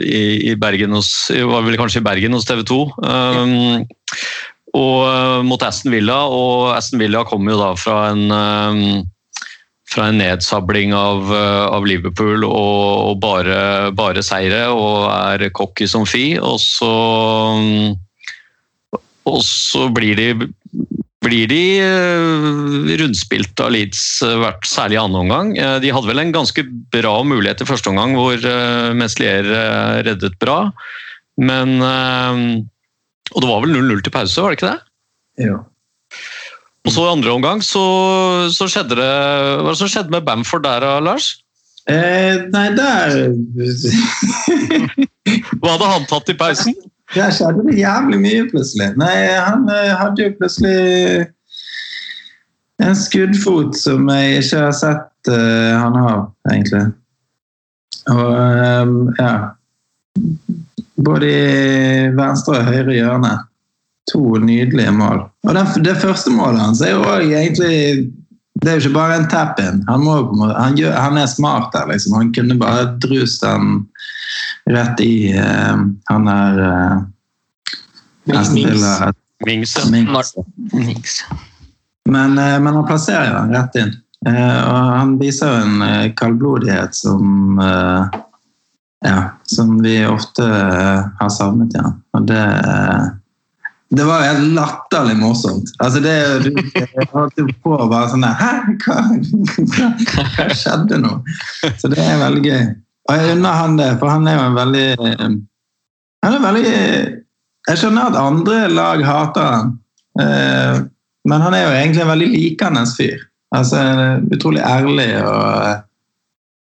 i, 0.00 0.24
i 0.50 0.57
Bergen 0.57 0.96
hos 0.96 1.12
Var 1.28 1.68
vel 1.68 1.76
kanskje 1.76 2.00
i 2.00 2.09
Bergen 2.09 2.33
hos 2.33 2.48
TV 2.48 2.64
2. 2.64 2.80
Um, 3.04 3.85
og 4.74 5.44
mot 5.46 5.62
Aston 5.62 5.92
Villa, 5.92 6.24
og 6.26 6.72
Aston 6.74 6.98
Villa 6.98 7.22
kom 7.28 7.44
jo 7.46 7.61
da 7.61 7.74
fra 7.78 8.09
en 8.11 9.04
fra 9.94 10.09
en 10.11 10.18
nedsabling 10.18 10.94
av, 10.96 11.30
eh, 11.35 11.66
av 11.76 11.87
Liverpool 11.87 12.44
og, 12.46 13.12
og 13.12 13.20
bare, 13.22 13.92
bare 13.96 14.24
seire, 14.26 14.66
og 14.74 15.07
er 15.12 15.48
cocky 15.54 15.88
som 15.90 16.07
fy. 16.09 16.35
Og 16.42 16.59
så, 16.62 16.90
og 19.30 19.40
så 19.46 19.87
blir 19.94 20.18
de, 20.18 20.28
blir 21.24 21.50
de 21.50 21.62
eh, 21.85 22.50
rundspilt 23.02 23.62
av 23.62 23.72
Leeds, 23.76 24.04
eh, 24.26 24.48
særlig 24.66 24.98
i 24.98 25.02
andre 25.04 25.24
omgang. 25.26 25.54
De 25.85 25.94
hadde 25.94 26.11
vel 26.11 26.24
en 26.24 26.35
ganske 26.35 26.66
bra 26.94 27.16
mulighet 27.26 27.62
i 27.62 27.68
første 27.70 27.92
omgang, 27.92 28.16
hvor 28.18 28.50
Meslier 28.98 29.46
reddet 30.07 30.38
bra. 30.42 30.66
Men 31.35 31.80
Og 31.83 33.40
det 33.42 33.48
var 33.48 33.62
vel 33.64 33.72
0-0 33.74 34.02
til 34.04 34.12
pause, 34.14 34.42
var 34.42 34.52
det 34.52 34.59
ikke 34.61 34.68
det? 34.70 35.46
Jo. 35.48 35.57
Og 36.85 36.92
så 36.92 37.07
i 37.07 37.12
andre 37.14 37.33
omgang 37.33 37.62
så, 37.64 37.85
så 38.53 38.68
skjedde 38.68 38.99
det 38.99 39.09
Hva 39.09 39.73
det 39.73 39.81
som 39.81 39.90
skjedde 39.90 40.12
med 40.12 40.27
Bamford 40.27 40.66
der, 40.66 40.85
Lars? 41.05 41.27
Eh, 41.88 42.44
nei, 42.53 42.68
der 42.77 43.14
Hva 45.61 45.75
hadde 45.75 45.88
han 45.88 46.07
tatt 46.09 46.29
i 46.33 46.37
pausen? 46.37 46.75
Der 47.14 47.31
skjedde 47.33 47.64
det 47.68 47.79
jævlig 47.79 48.18
mye, 48.20 48.44
plutselig. 48.51 48.88
Nei, 49.01 49.14
han 49.37 49.68
eh, 49.73 49.92
hadde 49.97 50.25
jo 50.25 50.37
plutselig 50.38 51.27
en 52.83 52.97
skuddfot 52.99 53.77
som 53.79 54.09
jeg 54.11 54.42
ikke 54.42 54.59
har 54.66 54.75
sett 54.77 55.31
uh, 55.31 55.73
han 55.79 55.94
har, 56.01 56.20
egentlig. 56.51 56.87
Og 58.12 58.31
um, 58.85 58.97
ja 59.18 59.35
Både 61.05 61.27
i 61.27 62.11
venstre 62.14 62.61
og 62.61 62.68
høyre 62.68 62.92
hjørne. 62.94 63.33
To 64.12 64.37
nydelige 64.38 64.93
mål. 64.93 65.25
Og 65.49 65.55
det, 65.57 65.64
det 65.85 65.95
første 65.97 66.31
målet 66.31 66.61
hans 66.61 66.83
er 66.85 66.93
jo 66.93 67.05
egentlig 67.09 68.11
Det 68.61 68.71
er 68.71 68.77
jo 68.77 68.85
ikke 68.85 68.95
bare 68.95 69.17
en 69.19 69.29
tap-in. 69.29 69.81
Han, 69.88 70.05
han, 70.55 70.77
han 70.79 71.19
er 71.19 71.27
smart 71.27 71.73
der, 71.73 71.88
liksom. 71.90 72.14
Han 72.14 72.31
kunne 72.33 72.59
bare 72.61 72.85
drust 73.03 73.43
den 73.43 73.87
rett 74.71 75.01
i 75.01 75.35
uh, 75.35 75.81
han 76.11 76.29
er 76.31 76.61
uh, 76.62 77.03
Mings. 78.25 78.53
Mings, 79.45 79.77
ja. 81.27 81.37
Men, 82.09 82.38
uh, 82.38 82.61
men 82.62 82.71
han 82.73 82.87
plasserer 82.87 83.35
den 83.35 83.53
rett 83.57 83.77
inn. 83.81 83.93
Eh, 84.25 84.61
og 84.64 84.87
han 84.97 85.11
viser 85.21 85.51
jo 85.51 85.64
en 85.67 86.12
kaldblodighet 86.17 86.97
som 86.97 87.59
ja, 89.05 89.19
som 89.45 89.75
vi 89.85 89.99
ofte 90.09 90.47
har 91.19 91.29
savnet 91.29 91.75
igjen. 91.77 91.99
Og 92.17 92.25
det 92.31 92.45
det 93.90 94.05
var 94.05 94.23
helt 94.25 94.55
latterlig 94.57 95.16
morsomt. 95.16 95.70
Altså 95.79 96.01
det, 96.01 96.14
du 96.44 96.51
jeg 96.75 97.09
holdt 97.12 97.40
på 97.62 97.75
å 97.77 97.88
bare 97.90 98.09
sånn 98.11 98.25
Hæ? 98.25 98.53
Hva, 98.85 98.97
hva, 99.75 99.90
hva 100.37 100.47
skjedde 100.57 100.99
nå? 101.03 101.12
Så 101.79 101.90
det 101.92 102.01
er 102.03 102.23
veldig 102.23 102.42
gøy. 102.47 102.64
Og 103.05 103.20
jeg 103.20 103.37
unner 103.37 103.61
han 103.61 103.77
det, 103.79 103.90
for 104.01 104.09
han 104.11 104.27
er 104.31 104.38
jo 104.38 104.47
en 104.49 104.57
veldig 104.57 104.87
eh, 104.97 105.37
Han 106.25 106.38
er 106.38 106.42
veldig 106.47 106.64
Jeg 107.68 107.81
skjønner 107.81 108.09
at 108.09 108.18
andre 108.20 108.59
lag 108.73 109.05
hater 109.05 109.51
han, 109.53 109.75
eh, 110.25 110.81
men 111.29 111.44
han 111.44 111.57
er 111.57 111.66
jo 111.66 111.77
egentlig 111.77 112.05
en 112.05 112.12
veldig 112.12 112.31
likende 112.33 112.85
fyr. 112.97 113.23
Altså 113.55 113.81
Utrolig 114.33 114.64
ærlig 114.64 115.11
og 115.23 115.83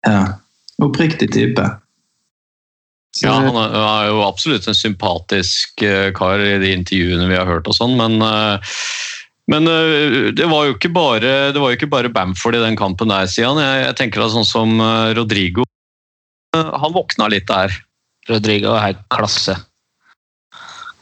Ja. 0.05 0.25
Oppriktig 0.83 1.29
type. 1.31 1.63
Så, 3.15 3.27
Ja, 3.29 3.35
han 3.39 3.55
er, 3.55 4.09
jo 4.09 4.23
absolutt 4.25 4.67
en 4.67 4.75
sympatisk 4.75 5.83
eh, 5.87 6.09
kar 6.15 6.41
i 6.43 6.57
de 6.59 6.73
intervjuene 6.75 7.29
vi 7.29 7.37
har 7.39 7.47
hørt 7.47 7.69
og 7.71 7.77
sånn, 7.77 7.95
men 7.99 8.19
eh, 8.23 8.73
men 9.45 9.69
eh, 9.69 10.33
det 10.33 10.47
var 10.49 10.65
jo 10.65 10.73
ikke 10.73 10.89
bare, 10.89 11.33
det 11.53 11.61
var 11.61 11.71
jo 11.71 11.77
ikke 11.77 11.91
bare 11.91 12.09
Bamford 12.11 12.57
i 12.57 12.63
den 12.63 12.75
kampen 12.79 13.13
der, 13.13 13.29
Sian. 13.29 13.61
Jeg, 13.61 13.83
jeg 13.85 13.97
tenker 13.99 14.23
da 14.23 14.29
sånn 14.33 14.47
som 14.47 14.81
Rodrigo 15.13 15.67
Han 16.55 16.95
våkna 16.95 17.27
litt 17.29 17.45
der. 17.51 17.75
Rodrigo 18.25 18.73
er 18.73 18.87
helt 18.87 19.03
klasse. 19.13 19.53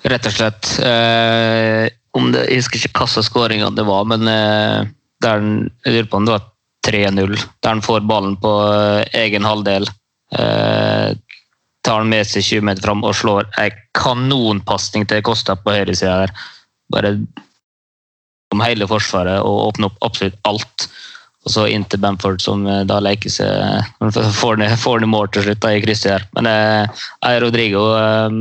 Rett 0.04 0.28
og 0.28 0.36
slett. 0.36 0.72
Eh, 0.84 1.88
om 2.18 2.32
det, 2.34 2.48
jeg 2.50 2.62
husker 2.62 2.82
ikke 2.82 3.06
hvilke 3.06 3.24
skåringer 3.26 3.76
det 3.76 3.86
var, 3.88 4.04
men 4.10 4.28
eh, 4.28 4.90
der 5.24 5.44
jeg 5.86 5.94
lurer 5.96 6.10
på 6.12 6.20
om 6.20 6.28
det 6.28 6.36
var 6.36 6.50
3-0. 6.88 7.38
Der 7.64 7.72
han 7.72 7.84
får 7.84 8.04
ballen 8.10 8.36
på 8.44 8.52
egen 9.16 9.48
halvdel. 9.48 9.88
Eh, 10.36 11.14
tar 11.84 12.02
han 12.02 12.12
med 12.12 12.28
seg 12.28 12.46
20 12.46 12.68
meter 12.70 12.86
fram 12.86 13.04
og 13.04 13.16
slår 13.20 13.50
ei 13.62 13.70
kanonpasning 13.98 15.08
til 15.10 15.24
Kosta 15.26 15.56
på 15.60 15.76
høyresida 15.76 16.24
der. 16.24 16.36
Bare 16.94 17.16
om 18.54 18.62
hele 18.64 18.88
forsvaret 18.90 19.42
og 19.42 19.70
åpner 19.70 19.90
opp 19.90 20.08
absolutt 20.08 20.40
alt. 20.48 20.88
Og 21.44 21.52
så 21.52 21.66
inn 21.68 21.84
til 21.92 22.00
Bamford, 22.00 22.40
som 22.40 22.64
eh, 22.70 22.86
da 22.88 23.02
leker 23.04 23.32
seg 23.32 23.84
Får 24.40 24.62
ned, 24.62 24.78
får 24.80 25.04
ned 25.04 25.12
mål 25.12 25.28
til 25.34 25.48
slutt 25.48 25.60
da, 25.66 25.74
i 25.76 25.84
krysset 25.84 26.14
her. 26.14 26.26
Men 26.38 26.48
eh, 26.48 27.04
eh, 27.28 27.38
Rodrigo 27.44 27.84
eh, 27.98 28.40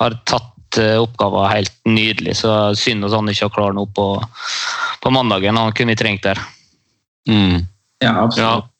har 0.00 0.16
tatt 0.28 0.80
eh, 0.80 0.96
oppgaven 1.02 1.50
helt 1.52 1.74
nydelig, 1.84 2.38
så 2.40 2.72
synd 2.78 3.04
at 3.04 3.16
han 3.18 3.28
ikke 3.28 3.50
har 3.50 3.56
klart 3.58 3.76
noe 3.76 3.92
på, 3.92 4.08
på 5.04 5.12
mandagen. 5.12 5.60
Han 5.60 5.76
kunne 5.76 5.92
vi 5.92 6.00
trengt 6.00 6.24
der. 6.24 6.40
Mm. 7.28 7.68
ja, 8.02 8.16
absolutt. 8.24 8.46
Ja. 8.48 8.71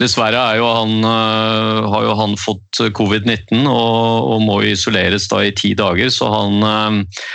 Dessverre 0.00 0.38
er 0.38 0.60
jo 0.60 0.68
han, 0.70 0.92
øh, 1.06 1.88
har 1.90 2.06
jo 2.06 2.14
han 2.18 2.36
fått 2.38 2.82
covid-19 2.94 3.66
og, 3.66 4.30
og 4.34 4.44
må 4.46 4.60
isoleres 4.66 5.28
da 5.30 5.42
i 5.46 5.54
ti 5.58 5.72
dager, 5.78 6.10
så 6.14 6.30
han 6.30 6.62
øh, 6.68 7.26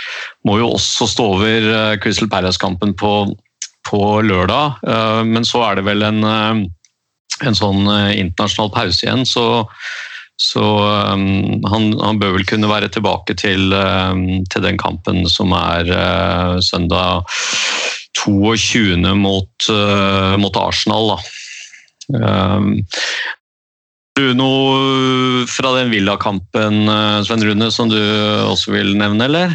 må 0.48 0.58
jo 0.60 0.72
også 0.78 1.08
stå 1.12 1.28
over 1.36 1.68
øh, 1.74 1.98
Crystal 2.02 2.30
Palace-kampen 2.32 2.94
på, 2.96 3.12
på 3.88 4.02
lørdag. 4.24 4.80
Men 5.28 5.44
så 5.48 5.62
er 5.64 5.78
det 5.78 5.86
vel 5.86 6.04
en, 6.04 6.20
en 6.24 7.56
sånn 7.56 7.86
internasjonal 7.88 8.72
pause 8.74 9.06
igjen, 9.06 9.24
så, 9.24 9.64
så 10.36 10.64
han, 11.72 11.86
han 11.96 12.20
bør 12.20 12.34
vel 12.36 12.44
kunne 12.48 12.68
være 12.68 12.90
tilbake 12.92 13.36
til, 13.40 13.72
til 14.52 14.66
den 14.66 14.80
kampen 14.80 15.24
som 15.32 15.56
er 15.56 15.88
søndag 16.60 17.24
22. 18.20 19.00
mot, 19.16 19.70
mot 20.44 20.60
Arsenal. 20.60 21.14
da. 21.14 21.37
Du 24.18 24.24
noe 24.34 25.46
fra 25.46 25.74
den 25.76 25.92
Villa-kampen, 25.92 26.88
eh, 26.90 27.32
Rune, 27.46 27.70
som 27.70 27.90
du 27.90 27.98
også 27.98 28.72
vil 28.74 28.96
nevne, 28.98 29.28
eller? 29.28 29.54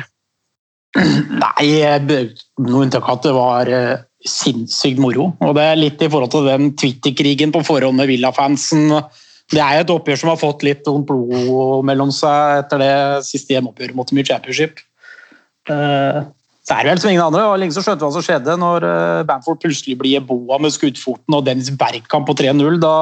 Nei, 0.93 1.65
noe 2.61 2.83
unntak 2.85 3.09
at 3.09 3.25
det 3.25 3.33
var 3.35 3.67
eh, 3.67 3.97
sinnssykt 4.23 5.01
moro. 5.01 5.31
Og 5.43 5.55
det 5.57 5.65
er 5.67 5.81
litt 5.81 6.05
i 6.05 6.09
forhold 6.11 6.31
til 6.31 6.47
den 6.47 6.71
Twitter-krigen 6.79 7.51
på 7.51 7.63
forhånd 7.65 7.99
med 7.99 8.11
Villa-fansen. 8.11 8.93
Det 9.51 9.59
er 9.59 9.79
jo 9.79 9.83
et 9.83 9.93
oppgjør 9.97 10.21
som 10.21 10.31
har 10.31 10.39
fått 10.39 10.63
litt 10.63 10.87
sånn 10.87 11.03
blod 11.07 11.83
mellom 11.89 12.13
seg 12.15 12.63
etter 12.63 12.79
det 12.81 12.95
siste 13.27 13.57
hjemmeoppgjøret 13.57 13.97
mot 13.97 14.15
Mye 14.15 14.29
Championship. 14.29 14.79
Så 16.63 16.77
er 16.77 16.85
det 16.85 16.91
vel 16.93 16.99
som 17.03 17.09
ingen 17.11 17.25
andre. 17.25 17.41
og 17.51 17.57
lenge 17.59 17.75
så 17.75 17.81
skjønte 17.83 18.05
hva 18.05 18.13
som 18.15 18.23
skjedde 18.23 18.53
når 18.61 18.85
eh, 18.87 19.23
Bamford 19.27 19.59
plutselig 19.59 19.97
blir 19.99 20.21
boa 20.23 20.55
med 20.63 20.71
skuddfoten 20.71 21.35
og 21.35 21.43
Dennis 21.43 21.67
Bergkamp 21.75 22.23
på 22.29 22.35
3-0. 22.39 22.77
Da, 22.79 22.93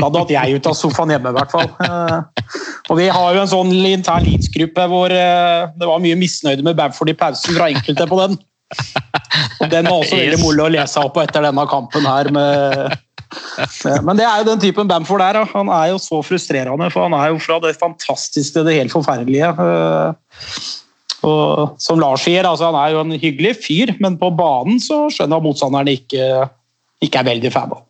da 0.00 0.08
datt 0.14 0.32
jeg 0.32 0.56
ut 0.56 0.68
av 0.70 0.78
sofaen 0.78 1.12
hjemme, 1.12 1.34
i 1.34 1.36
hvert 1.36 1.52
fall. 1.52 1.68
Eh, 1.84 2.48
Og 2.90 2.96
vi 2.98 3.10
har 3.12 3.36
jo 3.36 3.42
en 3.44 3.50
sånn 3.52 3.70
intern 3.76 4.24
Leeds-gruppe 4.26 4.86
hvor 4.90 5.12
eh, 5.12 5.68
det 5.78 5.86
var 5.90 6.00
mye 6.02 6.16
misnøyde 6.18 6.64
med 6.66 6.76
Bamford 6.80 7.12
i 7.12 7.16
pausen 7.20 7.54
fra 7.60 7.68
enkelte 7.72 8.08
på 8.10 8.18
den. 8.24 8.40
Og 9.60 9.68
Den 9.70 9.86
var 9.92 9.98
også 10.00 10.16
veldig 10.18 10.40
moro 10.40 10.64
å 10.66 10.72
lese 10.72 11.00
opp 11.04 11.20
etter 11.22 11.44
denne 11.44 11.64
kampen 11.70 12.08
her. 12.08 12.32
Med, 12.32 12.96
med- 13.84 14.04
men 14.08 14.16
det 14.18 14.24
er 14.28 14.40
jo 14.42 14.48
den 14.48 14.60
typen 14.64 14.88
Bamford 14.90 15.22
er. 15.24 15.42
Han 15.52 15.68
er 15.72 15.92
jo 15.92 16.00
så 16.00 16.18
frustrerende, 16.24 16.88
for 16.92 17.04
han 17.04 17.16
er 17.20 17.34
jo 17.34 17.38
fra 17.44 17.60
det 17.68 17.76
fantastiske 17.80 18.56
til 18.56 18.64
det 18.68 18.78
helt 18.80 18.92
forferdelige. 18.96 19.52
Og 21.28 21.76
som 21.82 22.00
Lars 22.02 22.24
sier, 22.26 22.46
altså 22.48 22.70
han 22.70 22.78
er 22.80 22.94
jo 22.96 23.02
en 23.04 23.14
hyggelig 23.20 23.56
fyr, 23.62 23.94
men 24.02 24.18
på 24.20 24.32
banen 24.34 24.80
så 24.82 25.04
skjønner 25.12 25.38
han 25.38 25.46
motstanderen 25.46 25.92
ikke, 25.94 26.48
ikke 27.04 27.22
er 27.22 27.30
veldig 27.30 27.52
fan 27.54 27.74
av. 27.76 27.84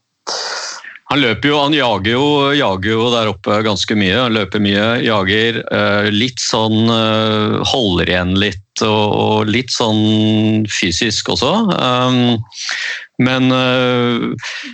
Han 1.13 1.21
løper 1.21 1.51
jo, 1.51 1.57
han 1.61 1.75
jager 1.77 2.15
jo, 2.15 2.27
jager 2.57 2.95
jo 2.95 3.09
der 3.13 3.29
oppe 3.29 3.59
ganske 3.67 3.97
mye. 4.01 4.15
Han 4.17 4.33
løper 4.33 4.63
mye, 4.65 4.85
jager. 5.05 5.59
eh, 5.69 6.09
Litt 6.15 6.41
sånn 6.41 6.89
eh, 6.89 7.59
Holder 7.69 8.09
igjen 8.09 8.33
litt, 8.41 8.65
og, 8.81 9.13
og 9.13 9.51
litt 9.53 9.75
sånn 9.75 10.65
fysisk 10.73 11.29
også. 11.35 11.51
Men 13.23 13.49
eh, 13.55 14.27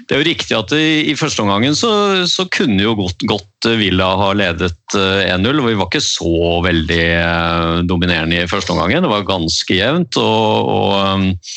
det 0.09 0.17
er 0.17 0.23
jo 0.23 0.29
riktig 0.29 0.57
at 0.57 0.75
i, 0.77 1.15
første 1.19 1.45
omgangen 1.45 1.77
så, 1.79 1.91
så 2.31 2.47
kunne 2.55 2.83
jo 2.83 2.97
godt, 2.99 3.25
godt 3.29 3.69
Villa 3.81 4.09
ha 4.21 4.33
ledet 4.37 4.97
eh, 4.97 5.31
1-0. 5.35 5.53
og 5.53 5.71
Vi 5.71 5.77
var 5.79 5.91
ikke 5.91 6.05
så 6.05 6.35
veldig 6.67 7.07
eh, 7.21 7.79
dominerende 7.89 8.43
i 8.43 8.51
første 8.51 8.75
omgangen. 8.75 9.05
Det 9.05 9.13
var 9.13 9.29
ganske 9.29 9.79
jevnt. 9.79 10.19
Og, 10.21 10.75
og, 10.75 11.57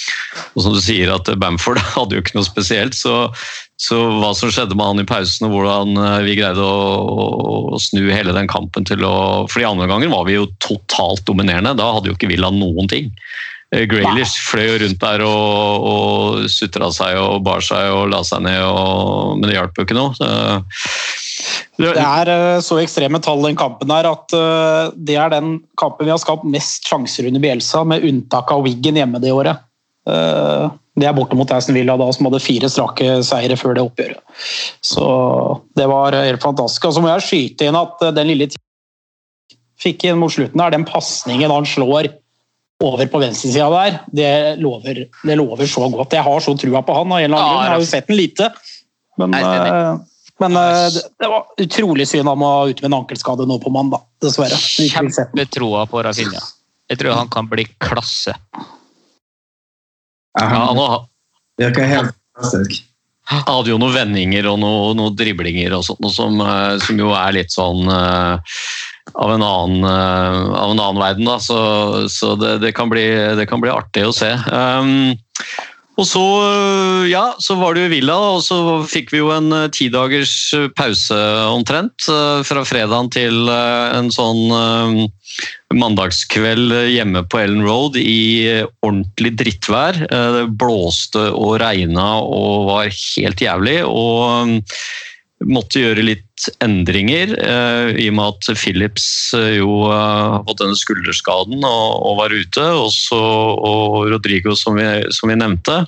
og 0.53 0.63
som 0.65 0.77
du 0.77 0.81
sier 0.83 1.13
at 1.15 1.31
Bamford 1.41 1.81
hadde 1.95 2.17
jo 2.17 2.25
ikke 2.25 2.39
noe 2.39 2.47
spesielt. 2.47 2.97
så 2.97 3.27
så 3.81 3.97
hva 4.21 4.29
som 4.37 4.51
skjedde 4.53 4.75
med 4.77 4.85
han 4.85 5.01
i 5.01 5.07
pausen, 5.09 5.47
og 5.47 5.55
hvordan 5.55 5.95
eh, 5.97 6.19
vi 6.27 6.37
greide 6.37 6.61
å, 6.61 7.71
å, 7.73 7.79
snu 7.81 8.03
hele 8.11 8.35
den 8.35 8.49
kampen 8.51 8.85
til 8.85 9.01
å 9.07 9.47
For 9.49 9.63
i 9.63 9.65
andre 9.67 9.87
gangen 9.89 10.13
var 10.13 10.27
vi 10.27 10.37
jo 10.37 10.49
totalt 10.61 11.23
dominerende. 11.25 11.73
Da 11.79 11.89
hadde 11.95 12.11
jo 12.11 12.17
ikke 12.17 12.29
Villa 12.29 12.51
noen 12.53 12.91
ting. 12.91 13.09
Eh, 13.71 13.85
Graylish 13.87 14.35
fløy 14.49 14.65
jo 14.67 14.79
rundt 14.83 14.99
der 14.99 15.21
og, 15.23 15.85
og 15.91 16.49
sutra 16.51 16.89
seg 16.91 17.15
og 17.21 17.39
bar 17.45 17.63
seg 17.63 17.87
og 17.95 18.09
la 18.11 18.19
seg 18.27 18.43
ned, 18.43 18.59
og, 18.67 19.37
men 19.39 19.47
det 19.47 19.55
hjalp 19.55 19.79
jo 19.79 19.85
ikke 19.87 19.95
noe. 19.95 20.11
Det, 21.79 21.93
Det 21.93 22.03
er 22.03 22.31
eh, 22.33 22.59
så 22.65 22.81
ekstreme 22.81 23.21
tall 23.23 23.41
den 23.47 23.57
kampen 23.59 23.93
her 23.93 24.09
at 24.11 24.35
eh, 24.35 24.91
det 24.99 25.15
er 25.15 25.31
den 25.33 25.55
kampen 25.79 26.09
vi 26.09 26.13
har 26.13 26.19
skapt 26.21 26.43
mest 26.43 26.87
sjanser 26.89 27.29
under 27.31 27.43
Bielsa, 27.43 27.85
med 27.87 28.03
unntak 28.07 28.51
av 28.51 28.65
Wiggen 28.67 28.99
hjemme 28.99 29.23
det 29.23 29.33
året. 29.33 29.63
Eh, 30.09 30.69
Det 30.99 31.07
er 31.07 31.15
borte 31.15 31.37
mot 31.39 31.51
Aston 31.55 31.77
Villa 31.79 31.95
da, 31.95 32.09
som 32.11 32.27
hadde 32.27 32.43
fire 32.43 32.67
strake 32.69 33.21
seire 33.23 33.55
før 33.55 33.77
det 33.77 33.83
oppgjøret. 33.87 34.19
Så 34.83 35.05
det 35.79 35.87
var 35.87 36.17
helt 36.19 36.43
fantastisk. 36.43 36.89
Og 36.89 36.97
så 36.97 37.01
må 37.01 37.07
jeg 37.13 37.23
skyte 37.29 37.69
inn 37.69 37.79
at 37.79 38.03
den 38.17 38.27
lille 38.27 38.49
tiden 38.51 38.67
fikk 39.79 40.03
inn 40.05 40.19
mot 40.19 40.33
slutten 40.35 40.59
her, 40.59 40.73
den 40.75 40.83
pasningen 40.85 41.49
han 41.49 41.65
slår 41.65 42.11
over 42.81 43.05
på 43.11 43.19
venstresida 43.21 43.67
der, 43.73 43.97
det 44.11 44.29
lover, 44.61 45.03
det 45.23 45.35
lover 45.37 45.67
så 45.69 45.85
godt. 45.93 46.13
Jeg 46.17 46.25
har 46.25 46.39
så 46.43 46.55
trua 46.57 46.81
på 46.85 46.95
han 46.97 47.11
av 47.11 47.19
en 47.19 47.27
eller 47.27 47.37
annen 47.37 47.47
Ja, 47.47 47.51
grunn. 47.53 47.65
Jeg 47.65 47.73
har 47.75 47.83
jo 47.83 47.89
sett 47.91 48.07
den 48.09 48.17
lite. 48.17 48.47
Men, 49.21 49.35
Nei, 49.35 49.41
eh, 49.43 49.99
men 50.41 50.57
eh, 50.57 50.87
det, 50.95 51.03
det 51.21 51.29
var 51.29 51.45
utrolig 51.61 52.07
synd 52.09 52.31
han 52.31 52.39
må 52.41 52.51
ut 52.71 52.81
med 52.81 52.89
en 52.89 52.97
ankelskade 53.01 53.45
nå 53.49 53.59
på 53.61 53.73
mandag, 53.73 54.01
dessverre. 54.23 54.57
Ikke. 54.81 55.05
Kjempetroa 55.13 55.85
på 55.91 56.01
Rafinha. 56.07 56.41
Jeg 56.91 56.99
tror 56.99 57.13
han 57.19 57.29
kan 57.31 57.47
bli 57.51 57.67
klasse. 57.79 58.33
Ja, 60.39 60.45
han 60.45 60.67
han 60.67 60.77
har- 60.77 61.05
virker 61.61 61.85
helt 61.85 62.15
fantastisk. 62.35 62.81
Han 63.31 63.43
hadde 63.47 63.69
jo 63.69 63.77
noen 63.79 63.93
vendinger 63.95 64.47
og 64.49 64.57
noen 64.59 64.97
noen 64.97 65.15
driblinger 65.15 65.75
og 65.77 65.85
sånt, 65.85 65.99
noe 66.03 66.11
som, 66.11 66.39
eh, 66.41 66.79
som 66.83 66.97
jo 66.99 67.11
er 67.15 67.31
litt 67.37 67.51
sånn 67.53 67.85
av 69.13 69.33
en 69.33 69.43
annen, 69.43 69.83
eh, 69.83 70.53
av 70.53 70.71
en 70.71 70.79
annen 70.79 71.01
verden. 71.01 71.27
Da. 71.27 71.39
Så, 71.39 71.59
så 72.09 72.35
det, 72.39 72.57
det, 72.63 72.71
kan 72.77 72.91
bli, 72.91 73.05
det 73.37 73.47
kan 73.49 73.61
bli 73.63 73.73
artig 73.73 74.07
å 74.07 74.15
se. 74.15 74.31
Um, 74.51 75.13
og 75.99 76.07
så, 76.07 76.23
ja, 77.11 77.33
så 77.43 77.57
var 77.59 77.75
det 77.75 77.83
jo 77.83 77.91
Villa, 77.91 78.15
og 78.37 78.39
så 78.45 78.57
fikk 78.89 79.11
vi 79.13 79.19
jo 79.19 79.29
en 79.35 79.51
eh, 79.53 79.67
tidagers 79.75 80.33
pause 80.77 81.17
omtrent. 81.51 82.07
eh, 82.09 82.39
Fra 82.47 82.63
fredagen 82.65 83.11
til 83.13 83.51
en 83.51 84.09
sånn 84.13 85.09
mandagskveld 85.71 86.73
hjemme 86.91 87.21
på 87.31 87.39
Ellen 87.39 87.61
Road 87.63 87.95
i 87.99 88.63
ordentlig 88.83 89.31
drittvær. 89.39 90.01
Det 90.09 90.47
blåste 90.59 91.29
og 91.31 91.59
regna 91.61 92.07
og 92.23 92.67
var 92.67 92.91
helt 92.91 93.43
jævlig. 93.43 93.77
Og 93.87 94.59
måtte 95.47 95.81
gjøre 95.81 96.03
litt 96.05 96.49
endringer, 96.63 97.33
eh, 97.37 97.89
i 98.01 98.07
og 98.11 98.17
med 98.17 98.35
at 98.35 98.59
Philips 98.59 99.07
eh, 99.37 99.57
jo 99.59 99.87
eh, 99.89 99.95
har 100.35 100.45
fått 100.47 100.61
denne 100.63 100.77
skulderskaden 100.77 101.65
og, 101.67 101.87
og 102.07 102.19
var 102.21 102.35
ute. 102.35 102.67
Også, 102.81 103.17
og 103.17 104.11
Rodrigo, 104.13 104.55
som 104.57 104.77
vi, 104.79 104.87
som 105.13 105.31
vi 105.31 105.39
nevnte. 105.39 105.83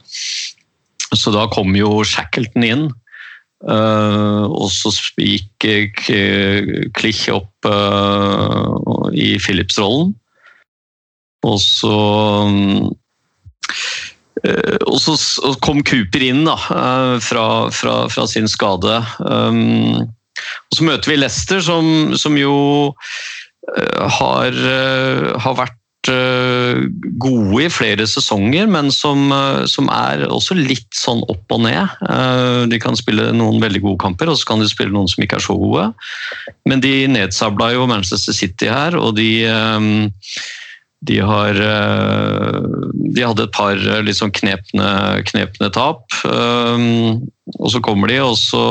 Så 1.13 1.34
da 1.34 1.46
kom 1.54 1.76
jo 1.78 2.02
Shackleton 2.08 2.66
inn. 2.66 2.86
Og 3.63 4.66
så 4.76 4.89
gikk 5.22 5.63
Klich 6.98 7.22
opp 7.32 7.68
i 9.16 9.28
Philips-rollen. 9.39 10.12
Og 11.48 11.62
så 11.62 11.94
mm, 12.50 12.89
og 14.90 14.98
så 15.00 15.16
kom 15.64 15.80
Cooper 15.88 16.26
inn 16.26 16.44
da, 16.48 16.58
eh, 16.76 17.14
fra, 17.24 17.46
fra, 17.72 17.94
fra 18.12 18.26
sin 18.28 18.50
skade. 18.52 19.00
Um, 19.24 20.04
og 20.04 20.78
så 20.78 20.88
møter 20.88 21.14
vi 21.14 21.22
Leicester, 21.22 21.62
som, 21.64 22.12
som 22.20 22.36
jo 22.40 22.56
eh, 23.78 24.04
har, 24.18 24.52
eh, 24.52 25.30
har 25.46 25.56
vært 25.60 26.10
eh, 26.12 26.82
gode 27.22 27.62
i 27.64 27.70
flere 27.72 28.08
sesonger, 28.10 28.68
men 28.68 28.90
som, 28.92 29.30
eh, 29.32 29.64
som 29.70 29.88
er 29.94 30.26
også 30.28 30.58
litt 30.58 30.90
sånn 30.98 31.22
opp 31.32 31.56
og 31.56 31.64
ned. 31.68 31.94
Eh, 32.10 32.66
De 32.74 32.82
kan 32.84 32.98
spille 33.00 33.30
noen 33.38 33.62
veldig 33.64 33.84
gode 33.86 34.02
kamper, 34.04 34.34
og 34.34 34.42
så 34.42 34.50
kan 34.52 34.64
de 34.64 34.68
spille 34.72 34.92
noen 34.92 35.08
som 35.12 35.24
ikke 35.24 35.40
er 35.40 35.46
så 35.46 35.56
gode. 35.62 35.88
Men 36.68 36.84
de 36.84 37.06
nedsabla 37.14 37.72
jo 37.78 37.88
Manchester 37.88 38.36
City 38.36 38.68
her, 38.74 38.98
og 39.00 39.16
de 39.22 39.32
eh, 39.48 39.88
de 41.04 41.20
har 41.20 41.58
eh, 41.60 42.58
De 43.16 43.26
hadde 43.26 43.46
et 43.46 43.54
par 43.56 43.76
eh, 43.76 44.02
litt 44.06 44.20
sånn 44.20 44.34
knepne, 44.36 44.88
knepne 45.30 45.70
tap. 45.76 46.06
Um, 46.24 47.24
Og 47.60 47.70
så 47.74 47.82
kommer 47.84 48.12
de, 48.12 48.22
og 48.24 48.38
så 48.39 48.63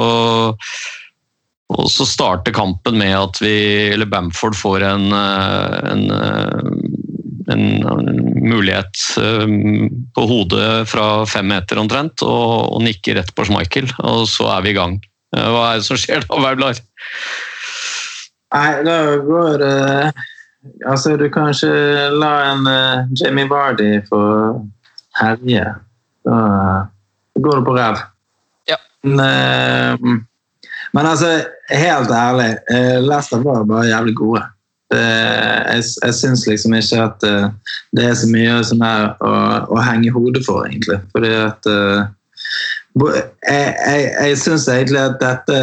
og 1.73 1.89
så 1.89 2.05
starter 2.05 2.53
kampen 2.53 2.99
med 3.01 3.15
at 3.17 3.39
vi, 3.41 3.55
eller 3.95 4.09
Bamford 4.11 4.57
får 4.59 4.83
en, 4.85 5.07
eh, 5.17 5.77
en, 5.93 6.03
en, 7.53 7.63
mulighet 8.43 9.05
eh, 9.23 9.55
på 10.13 10.27
hodet 10.29 10.85
fra 10.91 11.07
fem 11.31 11.49
meter 11.49 11.81
omtrent, 11.81 12.25
og, 12.27 12.75
og 12.75 12.85
nikker 12.85 13.17
rett 13.17 13.33
på 13.37 13.47
Schmeichel, 13.49 13.89
og 14.05 14.27
så 14.29 14.51
er 14.59 14.67
vi 14.67 14.75
i 14.75 14.77
gang. 14.77 14.99
Hva 15.33 15.71
er 15.71 15.81
det 15.81 15.89
som 15.89 15.97
skjer 15.97 16.27
da, 16.27 16.43
Weiblar? 16.45 16.83
Nei, 18.53 18.73
da 18.85 18.99
går 19.25 19.65
eh, 19.65 20.25
Altså, 20.87 21.17
du 21.17 21.27
kan 21.33 21.51
ikke 21.51 21.73
la 22.23 22.33
en 22.53 22.67
uh, 22.67 23.09
Jamie 23.19 23.49
Vardy 23.51 24.01
få 24.07 24.21
herje. 25.19 25.65
Da 26.27 26.37
går 27.35 27.57
det 27.59 27.65
på 27.67 27.75
ræv. 27.77 27.99
Ja. 28.71 28.79
Men, 29.03 29.21
uh, 29.21 29.97
men 30.93 31.07
altså, 31.07 31.45
helt 31.71 32.11
ærlig, 32.11 32.57
uh, 32.71 32.99
Leicester 33.03 33.43
var 33.43 33.65
bare 33.65 33.91
jævlig 33.91 34.17
gode. 34.17 34.43
Jeg 34.93 35.85
jeg 36.05 36.15
syns 36.15 36.47
liksom 36.47 36.75
ikke 36.77 36.99
at 37.01 37.23
det 37.97 38.03
er 38.05 38.15
så 38.15 38.27
mye 38.29 38.59
sånn 38.69 38.83
her 38.85 39.07
å, 39.25 39.31
å 39.73 39.79
henge 39.81 40.11
hodet 40.13 40.43
for, 40.45 40.67
egentlig. 40.69 40.99
Fordi 41.15 41.31
at 41.33 41.69
Jeg, 42.93 43.23
jeg, 43.49 44.03
jeg 44.21 44.37
syns 44.37 44.67
egentlig 44.69 45.01
at 45.01 45.17
dette 45.23 45.61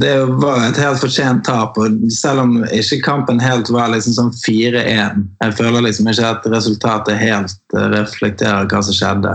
det 0.00 0.24
var 0.24 0.60
et 0.60 0.76
helt 0.76 1.00
fortjent 1.00 1.44
tap, 1.46 1.78
og 1.80 2.10
selv 2.12 2.42
om 2.42 2.56
ikke 2.68 2.98
kampen 3.04 3.38
helt 3.40 3.70
var 3.72 3.88
liksom 3.94 4.12
sånn 4.12 4.32
4-1 4.36 5.22
Jeg 5.40 5.54
føler 5.56 5.86
liksom 5.86 6.10
ikke 6.12 6.32
at 6.34 6.48
resultatet 6.52 7.16
helt 7.16 7.76
eh, 7.76 7.86
reflekterer 7.94 8.68
hva 8.68 8.82
som 8.84 8.96
skjedde. 8.96 9.32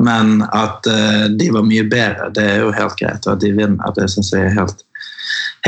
Men 0.00 0.46
at 0.56 0.88
eh, 0.88 1.26
de 1.36 1.50
var 1.52 1.68
mye 1.68 1.84
bedre, 1.84 2.30
det 2.32 2.46
er 2.48 2.62
jo 2.64 2.72
helt 2.72 2.96
greit. 2.96 3.26
Og 3.26 3.34
at 3.34 3.42
de 3.44 3.52
vinner, 3.58 3.92
det 3.98 4.08
syns 4.08 4.32
jeg 4.32 4.46
er 4.48 4.56
helt, 4.56 4.80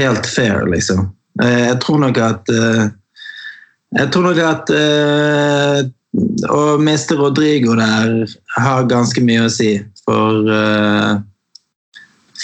helt 0.01 0.29
fair, 0.33 0.65
liksom. 0.71 1.11
Eh, 1.45 1.67
jeg 1.67 1.81
tror 1.85 2.01
nok 2.07 2.21
at 2.25 2.55
Jeg 3.93 4.09
tror 4.09 4.25
nok 4.25 4.39
at 4.41 4.71
å 6.49 6.61
miste 6.81 7.17
Rodrigo 7.19 7.75
der 7.77 8.23
har 8.57 8.89
ganske 8.89 9.21
mye 9.21 9.43
å 9.45 9.51
si 9.53 9.75
for 10.07 10.49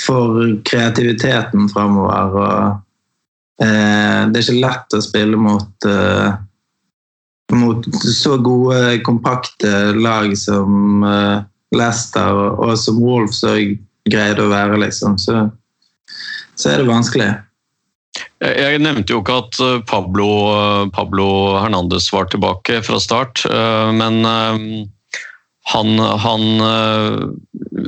for 0.08 0.42
kreativiteten 0.68 1.68
framover. 1.72 2.36
Og, 2.42 3.64
eh, 3.64 4.20
det 4.28 4.40
er 4.40 4.46
ikke 4.46 4.62
lett 4.64 4.96
å 4.96 5.02
spille 5.04 5.40
mot, 5.40 5.88
eh, 5.88 6.38
mot 7.58 7.88
så 8.04 8.38
gode, 8.40 8.98
kompakte 9.06 9.92
lag 9.96 10.32
som 10.40 11.04
eh, 11.04 11.36
Leicester 11.76 12.32
og, 12.32 12.64
og 12.64 12.78
som 12.80 13.02
Wolves 13.02 13.44
òg 13.44 13.76
greide 14.08 14.44
å 14.44 14.52
være, 14.52 14.80
liksom. 14.80 15.18
Så, 15.20 15.44
så 16.56 16.72
er 16.72 16.82
det 16.82 16.88
vanskelig. 16.88 17.34
Jeg 18.38 18.78
nevnte 18.82 19.14
jo 19.14 19.22
ikke 19.22 19.40
at 19.42 19.58
eh, 19.64 19.80
Pablo, 19.88 20.28
Pablo 20.94 21.28
Hernandez 21.58 22.06
var 22.14 22.30
tilbake 22.30 22.80
fra 22.86 23.00
start, 23.02 23.42
eh, 23.50 23.90
men 23.98 24.20
eh, 24.22 24.62
han, 25.68 25.98
han 25.98 26.44
eh, 26.60 27.18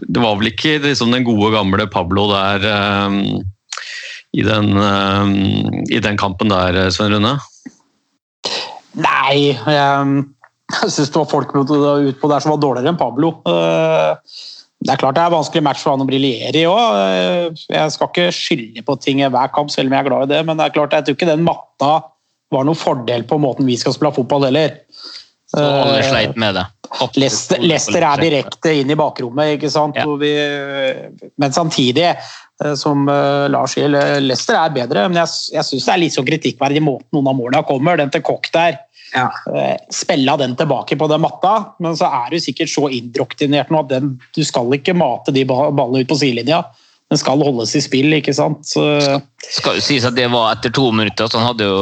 Det 0.09 0.21
var 0.21 0.37
vel 0.40 0.53
ikke 0.53 0.79
liksom 0.85 1.14
den 1.14 1.27
gode, 1.27 1.53
gamle 1.55 1.87
Pablo 1.90 2.27
der 2.33 2.66
eh, 2.69 3.16
i 4.37 4.45
den, 4.47 4.75
eh, 4.77 5.33
i 5.97 6.03
den 6.03 6.21
kampen 6.21 6.53
der, 6.53 6.83
Svein 6.95 7.16
Rune? 7.16 7.35
Nei, 9.01 9.57
jeg, 9.57 9.64
jeg 9.71 10.90
syns 10.93 11.11
det 11.11 11.19
var 11.19 11.31
folk 11.31 11.55
utpå 11.57 12.31
der 12.31 12.43
som 12.43 12.55
var 12.55 12.62
dårligere 12.62 12.93
enn 12.93 13.01
Pablo. 13.01 13.33
Det 14.81 14.95
er 14.95 15.01
klart 15.01 15.16
det 15.16 15.23
er 15.23 15.29
en 15.29 15.37
vanskelig 15.37 15.62
match 15.66 15.83
for 15.83 15.93
han 15.93 16.03
å 16.03 16.09
briljere 16.09 16.62
i 16.62 16.69
òg. 16.69 17.59
Jeg 17.69 17.95
skal 17.95 18.11
ikke 18.11 18.31
skylde 18.35 18.85
på 18.87 18.97
ting 19.03 19.21
i 19.21 19.29
hver 19.31 19.53
kamp, 19.55 19.71
selv 19.73 19.90
om 19.90 19.97
jeg 19.97 20.05
er 20.05 20.09
glad 20.09 20.27
i 20.27 20.33
det, 20.33 20.40
men 20.49 20.59
det 20.59 20.66
er 20.66 20.75
klart 20.75 20.97
jeg 20.97 21.07
tror 21.07 21.19
ikke 21.19 21.31
den 21.31 21.45
matta 21.47 21.93
var 22.51 22.66
noen 22.66 22.79
fordel 22.79 23.27
på 23.29 23.38
måten 23.43 23.69
vi 23.69 23.79
skal 23.79 23.95
spille 23.95 24.14
fotball 24.16 24.49
heller. 24.49 24.79
Så 25.51 25.63
alle 25.63 25.99
Eh, 25.99 26.11
sleit 26.11 26.37
med 26.37 26.55
det. 26.55 26.67
Lester, 27.15 27.63
Lester, 27.63 28.03
er 28.03 28.23
direkte 28.23 28.73
inn 28.81 28.91
i 28.91 28.99
bakrommet, 28.99 29.57
ikke 29.57 29.71
sant? 29.71 29.99
Ja. 29.99 30.07
Vi, 30.19 30.31
men 31.39 31.55
samtidig, 31.55 32.07
eh, 32.65 32.75
som 32.79 33.09
eh, 33.09 33.47
Lars 33.51 33.75
sier, 33.75 33.91
Lester 34.23 34.59
er 34.59 34.75
bedre. 34.75 35.09
Men 35.09 35.23
jeg, 35.23 35.35
jeg 35.57 35.67
syns 35.67 35.89
det 35.89 35.95
er 35.95 36.03
litt 36.05 36.17
sånn 36.17 36.29
kritikkverdig 36.29 36.83
måten 36.87 37.19
noen 37.19 37.33
av 37.33 37.39
målene 37.39 37.67
kommer. 37.67 37.99
Den 37.99 38.13
til 38.15 38.25
Kokk 38.27 38.51
der. 38.55 38.79
Ja. 39.11 39.27
eh, 39.51 40.37
den 40.39 40.55
tilbake 40.57 40.97
på 40.97 41.09
den 41.11 41.21
matta, 41.25 41.75
men 41.83 41.97
så 41.99 42.07
er 42.07 42.31
du 42.31 42.39
sikkert 42.39 42.71
så 42.71 42.87
indoktrinert 42.95 43.71
nå 43.71 43.83
at 43.83 43.91
den, 43.91 44.13
du 44.37 44.45
skal 44.47 44.71
ikke 44.75 44.95
mate 44.95 45.35
de 45.35 45.43
ballene 45.49 46.05
ut 46.05 46.11
på 46.11 46.19
sidelinja. 46.21 46.63
Den 47.11 47.19
skal 47.19 47.43
holdes 47.43 47.75
i 47.75 47.83
spill, 47.83 48.13
ikke 48.15 48.35
sant. 48.35 48.63
Så, 48.71 48.85
skal 49.51 49.81
jo 49.81 49.83
sies 49.83 50.07
at 50.07 50.15
det 50.15 50.29
var 50.31 50.53
etter 50.55 50.71
to 50.71 50.93
minutter, 50.95 51.27
så 51.27 51.41
han 51.41 51.51
hadde 51.51 51.67
jo 51.67 51.81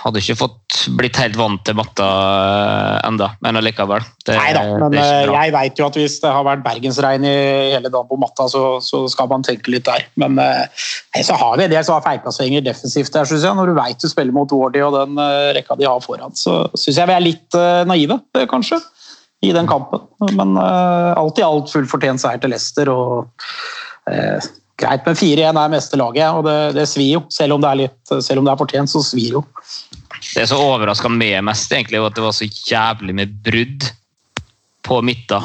hadde 0.00 0.20
ikke 0.22 0.36
fått 0.40 0.78
blitt 0.96 1.18
helt 1.20 1.36
vant 1.36 1.60
til 1.66 1.76
matta 1.76 2.06
eh, 2.06 3.08
enda, 3.08 3.30
men 3.44 3.58
allikevel. 3.60 4.04
Det, 4.24 4.36
nei 4.38 4.52
da, 4.56 4.62
men 4.80 4.94
det 4.94 5.02
eh, 5.02 5.32
jeg 5.34 5.54
veit 5.54 5.80
jo 5.80 5.88
at 5.88 5.98
hvis 5.98 6.18
det 6.22 6.32
har 6.32 6.46
vært 6.46 6.62
bergensregn 6.64 7.26
i 7.28 7.34
hele 7.74 7.90
dagen 7.90 8.08
på 8.08 8.20
matta, 8.20 8.46
så, 8.52 8.62
så 8.84 9.02
skal 9.12 9.28
man 9.32 9.44
tenke 9.46 9.72
litt 9.74 9.88
der. 9.88 10.06
Men 10.20 10.38
eh, 10.40 10.86
nei, 11.14 11.24
så 11.26 11.36
har 11.40 11.58
vi 11.60 11.68
det 11.72 11.82
som 11.86 11.98
har 11.98 12.06
feilplasseringer 12.06 12.64
defensivt 12.64 13.12
der, 13.16 13.28
synes 13.28 13.44
jeg. 13.44 13.58
Når 13.58 13.72
du 13.72 13.76
veit 13.80 14.00
du 14.00 14.08
spiller 14.10 14.36
mot 14.36 14.54
Wardy 14.56 14.84
og 14.86 14.96
den 14.96 15.20
rekka 15.56 15.76
de 15.80 15.88
har 15.88 16.00
foran, 16.04 16.36
så 16.38 16.62
syns 16.74 17.02
jeg 17.02 17.10
vi 17.10 17.16
er 17.18 17.26
litt 17.26 17.60
naive, 17.88 18.20
kanskje, 18.50 18.80
i 19.44 19.52
den 19.56 19.68
kampen. 19.68 20.06
Men 20.36 20.56
alt 20.60 21.40
i 21.40 21.44
alt 21.44 21.72
full 21.72 21.88
fortjent 21.90 22.22
seier 22.22 22.40
til 22.40 22.52
Leicester. 22.54 22.92
og 22.92 24.10
eh, 24.10 24.50
Greit, 24.80 25.04
men 25.04 25.18
4-1 25.18 25.58
er 25.60 25.72
meste 25.74 25.98
laget, 26.00 26.26
og 26.32 26.46
det, 26.46 26.56
det 26.78 26.86
svir 26.88 27.18
jo. 27.18 27.22
Selv 27.32 27.56
om 27.56 27.64
det 27.64 27.70
er 27.70 27.80
litt, 27.82 28.12
selv 28.24 28.40
om 28.40 28.46
det 28.46 28.54
er 28.54 28.60
fortjent, 28.60 28.92
så 28.92 29.02
svir 29.04 29.36
jo. 29.36 29.42
Det 30.34 30.46
som 30.46 30.60
overraska 30.62 31.08
meg 31.12 31.40
mest, 31.44 31.72
egentlig, 31.72 32.00
var 32.00 32.12
at 32.12 32.18
det 32.18 32.26
var 32.26 32.36
så 32.36 32.46
jævlig 32.46 33.16
med 33.16 33.32
brudd 33.44 33.88
på 34.86 35.00
midta. 35.02 35.40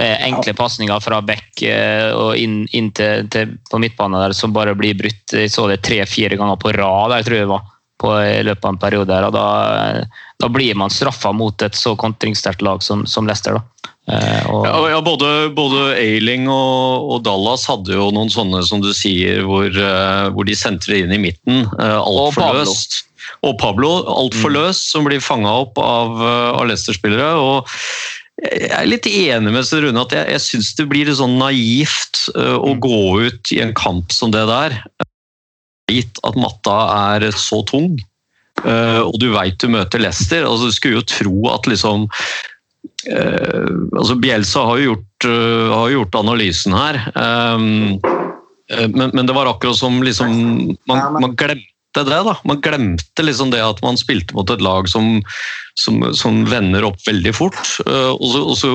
Eh, 0.00 0.26
Enkle 0.26 0.54
pasninger 0.56 1.00
fra 1.04 1.20
back 1.24 1.62
eh, 1.66 2.08
og 2.16 2.36
inn, 2.40 2.62
inn 2.76 2.88
til, 2.96 3.26
til, 3.32 3.56
på 3.70 3.80
midtbanen 3.82 4.20
der 4.22 4.36
som 4.36 4.54
bare 4.56 4.76
blir 4.78 4.96
brutt. 4.98 5.34
Jeg 5.36 5.52
så 5.52 5.66
det 5.70 5.82
tre-fire 5.84 6.38
ganger 6.40 6.60
på 6.60 6.72
rad 6.76 7.16
jeg 7.18 7.28
tror 7.28 7.38
jeg 7.40 7.50
var, 7.50 7.66
på, 8.00 8.14
i 8.24 8.44
løpet 8.46 8.64
av 8.64 8.74
en 8.74 8.80
periode. 8.80 9.16
her, 9.16 9.28
og 9.28 9.36
Da, 9.36 10.04
da 10.40 10.52
blir 10.52 10.78
man 10.78 10.92
straffa 10.92 11.34
mot 11.36 11.62
et 11.62 11.76
så 11.76 11.96
kontringssterkt 12.00 12.64
lag 12.64 12.82
som, 12.86 13.04
som 13.06 13.28
Leicester. 13.28 13.58
da. 13.60 13.89
Eh, 14.08 14.46
og, 14.50 14.64
Ja, 14.90 15.00
både, 15.04 15.50
både 15.54 15.82
Ailing 16.00 16.48
og, 16.50 17.10
og 17.12 17.22
Dallas 17.26 17.66
hadde 17.68 17.94
jo 17.94 18.08
noen 18.14 18.32
sånne 18.32 18.64
som 18.66 18.80
du 18.82 18.90
sier, 18.96 19.44
hvor, 19.46 19.68
eh, 19.68 20.30
hvor 20.34 20.48
de 20.48 20.56
sentrer 20.56 21.02
inn 21.02 21.14
i 21.14 21.20
midten. 21.20 21.66
Og 21.76 22.30
Altfor 22.30 22.60
løst. 22.62 23.04
Og 23.46 23.56
Pablo 23.60 23.90
altfor 24.10 24.52
løst, 24.52 24.88
som 24.90 25.06
blir 25.06 25.22
fanga 25.22 25.52
opp 25.62 25.78
av, 25.80 26.16
eh, 26.18 26.48
av 26.56 26.66
Leicester-spillere. 26.68 27.34
og 27.36 27.68
jeg 28.40 28.70
er 28.72 28.88
litt 28.88 29.06
enig 29.06 29.52
med 29.52 29.72
Rune 29.84 30.00
at 30.00 30.14
jeg, 30.16 30.28
jeg 30.32 30.42
syns 30.46 30.70
det 30.78 30.86
blir 30.88 31.10
sånn 31.12 31.36
naivt 31.40 32.22
eh, 32.32 32.56
å 32.56 32.72
gå 32.80 33.00
ut 33.26 33.52
i 33.52 33.60
en 33.60 33.74
kamp 33.76 34.14
som 34.16 34.32
det 34.32 34.46
der, 34.48 34.78
gitt 35.90 36.20
at 36.24 36.38
matta 36.40 36.76
er 37.16 37.26
så 37.36 37.60
tung, 37.68 37.98
eh, 38.64 39.00
og 39.02 39.18
du 39.20 39.28
veit 39.34 39.58
du 39.60 39.68
møter 39.68 40.00
Leicester. 40.00 40.46
altså 40.48 40.70
Du 40.70 40.76
skulle 40.76 41.00
jo 41.00 41.08
tro 41.10 41.36
at 41.52 41.68
liksom 41.68 42.06
eh, 42.08 42.48
altså 43.08 44.14
Bielsa 44.20 44.64
har 44.68 44.78
jo 44.80 44.90
gjort, 44.92 45.24
eh, 45.24 45.70
har 45.72 45.90
gjort 45.94 46.18
analysen 46.20 46.74
her. 46.76 46.98
Um, 47.16 48.00
eh, 48.72 48.88
men, 48.92 49.10
men 49.14 49.26
det 49.26 49.36
var 49.36 49.48
akkurat 49.48 49.78
som 49.78 50.02
liksom 50.04 50.34
man, 50.90 51.04
man 51.16 51.36
glemte 51.36 51.66
det. 51.92 52.20
da. 52.28 52.36
Man 52.46 52.60
glemte 52.62 53.24
liksom 53.24 53.50
det 53.50 53.62
at 53.64 53.80
man 53.82 53.96
spilte 53.98 54.36
mot 54.36 54.50
et 54.52 54.60
lag 54.62 54.88
som, 54.88 55.22
som, 55.74 56.02
som 56.14 56.44
vender 56.46 56.84
opp 56.86 57.00
veldig 57.08 57.32
fort. 57.34 57.60
eh, 57.86 58.10
og, 58.12 58.26
så, 58.34 58.42
og, 58.44 58.58
så, 58.60 58.74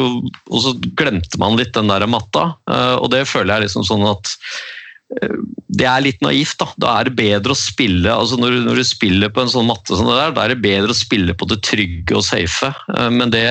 og 0.49 0.65
så 0.65 0.73
glemte 0.97 1.39
man 1.41 1.59
litt 1.59 1.75
den 1.77 1.91
der 1.93 2.07
matta. 2.09 2.55
eh, 2.71 2.95
og 2.97 3.11
det 3.13 3.27
føler 3.29 3.55
jeg 3.59 3.69
liksom 3.69 3.85
sånn 3.87 4.03
at 4.09 4.33
eh, 5.21 5.37
det 5.75 5.87
er 5.87 6.03
litt 6.03 6.21
naivt. 6.25 6.57
Da 6.59 6.67
Da 6.81 6.97
er 6.99 7.07
det 7.09 7.15
bedre 7.19 7.53
å 7.55 7.59
spille 7.59 8.11
altså 8.11 8.37
når, 8.41 8.57
når 8.65 8.81
du 8.81 8.85
spiller 8.87 9.31
på 9.31 9.43
en 9.45 9.51
sånn 9.53 9.67
matte 9.69 9.95
som 9.95 10.07
det 10.09 10.17
der, 10.17 10.35
da 10.35 10.43
er 10.45 10.55
det 10.55 10.63
bedre 10.65 10.91
å 10.91 10.97
spille 10.97 11.35
på 11.37 11.47
det 11.51 11.61
trygge 11.67 12.17
og 12.19 12.25
safe. 12.27 12.73
Eh, 12.97 13.09
Men 13.13 13.31
det, 13.31 13.45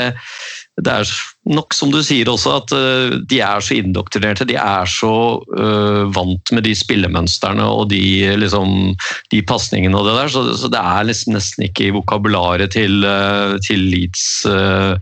det 0.82 0.90
er 0.90 1.10
nok 1.54 1.74
som 1.76 1.92
du 1.94 2.00
sier 2.02 2.26
også, 2.30 2.56
at 2.58 2.72
eh, 2.74 3.16
de 3.30 3.38
er 3.46 3.62
så 3.62 3.76
indoktrinerte. 3.78 4.46
De 4.48 4.56
er 4.58 4.88
så 4.90 5.12
uh, 5.38 6.02
vant 6.10 6.50
med 6.54 6.66
de 6.66 6.72
spillemønstrene 6.74 7.66
og 7.70 7.92
de, 7.92 8.00
liksom, 8.40 8.94
de 9.30 9.42
pasningene 9.46 10.00
og 10.00 10.08
det 10.08 10.16
der, 10.18 10.32
så, 10.34 10.42
så 10.58 10.70
det 10.72 10.80
er 10.80 11.06
liksom 11.06 11.36
nesten 11.36 11.68
ikke 11.68 11.86
i 11.86 11.92
vokabularet 11.94 12.74
til, 12.74 13.06
uh, 13.06 13.54
til 13.62 13.86
Leeds 13.92 14.24
uh, 14.50 14.98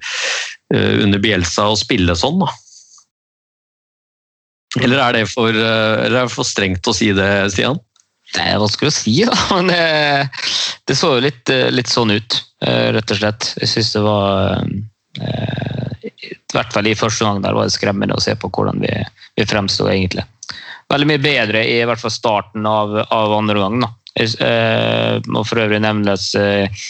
under 0.72 1.20
Bielsa 1.24 1.70
å 1.70 1.78
spille 1.78 2.16
sånn, 2.16 2.44
da. 2.44 2.52
Eller 4.80 5.00
er 5.04 5.16
det 5.18 5.26
for, 5.28 5.52
er 5.52 6.12
det 6.12 6.28
for 6.32 6.48
strengt 6.48 6.88
å 6.88 6.94
si 6.96 7.10
det, 7.16 7.28
Stian? 7.52 7.76
Det 8.32 8.40
er 8.40 8.60
vanskelig 8.60 8.88
å 8.88 8.94
si, 8.96 9.18
da. 9.28 9.36
Men 9.52 9.68
det, 9.68 9.82
det 10.88 10.96
så 10.96 11.12
jo 11.16 11.26
litt, 11.26 11.52
litt 11.76 11.92
sånn 11.92 12.14
ut, 12.16 12.38
rett 12.64 13.12
og 13.12 13.20
slett. 13.20 13.50
Jeg 13.60 13.68
syns 13.68 13.92
det 13.92 14.04
var 14.06 14.64
eh, 15.20 15.61
I 16.53 16.59
hvert 16.59 16.74
fall 16.74 16.88
i 16.90 16.98
første 16.98 17.24
gang 17.24 17.40
der 17.44 17.57
var 17.57 17.68
det 17.68 17.74
skremmende 17.74 18.16
å 18.18 18.22
se 18.22 18.34
på 18.36 18.50
hvordan 18.53 18.82
vi, 18.82 18.92
vi 19.38 19.48
fremsto, 19.48 19.88
egentlig. 19.88 20.26
Veldig 20.92 21.09
mye 21.09 21.22
bedre 21.22 21.64
i, 21.64 21.78
hvert 21.88 22.03
fall 22.03 22.12
starten 22.12 22.66
av, 22.68 22.92
av 23.09 23.32
andre 23.38 23.62
omgang. 23.62 23.94
Eh, 24.20 25.22
må 25.32 25.44
for 25.48 25.62
øvrig 25.62 25.80
nevnes 25.80 26.34
eh, 26.36 26.84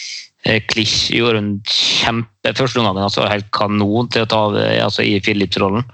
Klich 0.67 1.07
gjorde 1.15 1.39
en 1.39 1.51
kjempe 1.63 2.51
første 2.57 2.81
omgang, 2.81 2.99
altså 3.05 3.29
helt 3.31 3.47
kanon 3.55 4.09
til 4.11 4.25
å 4.25 4.27
ta 4.27 4.41
av 4.49 4.57
eh, 4.59 4.81
altså 4.83 5.05
i 5.07 5.15
Philips-rollen. 5.23 5.85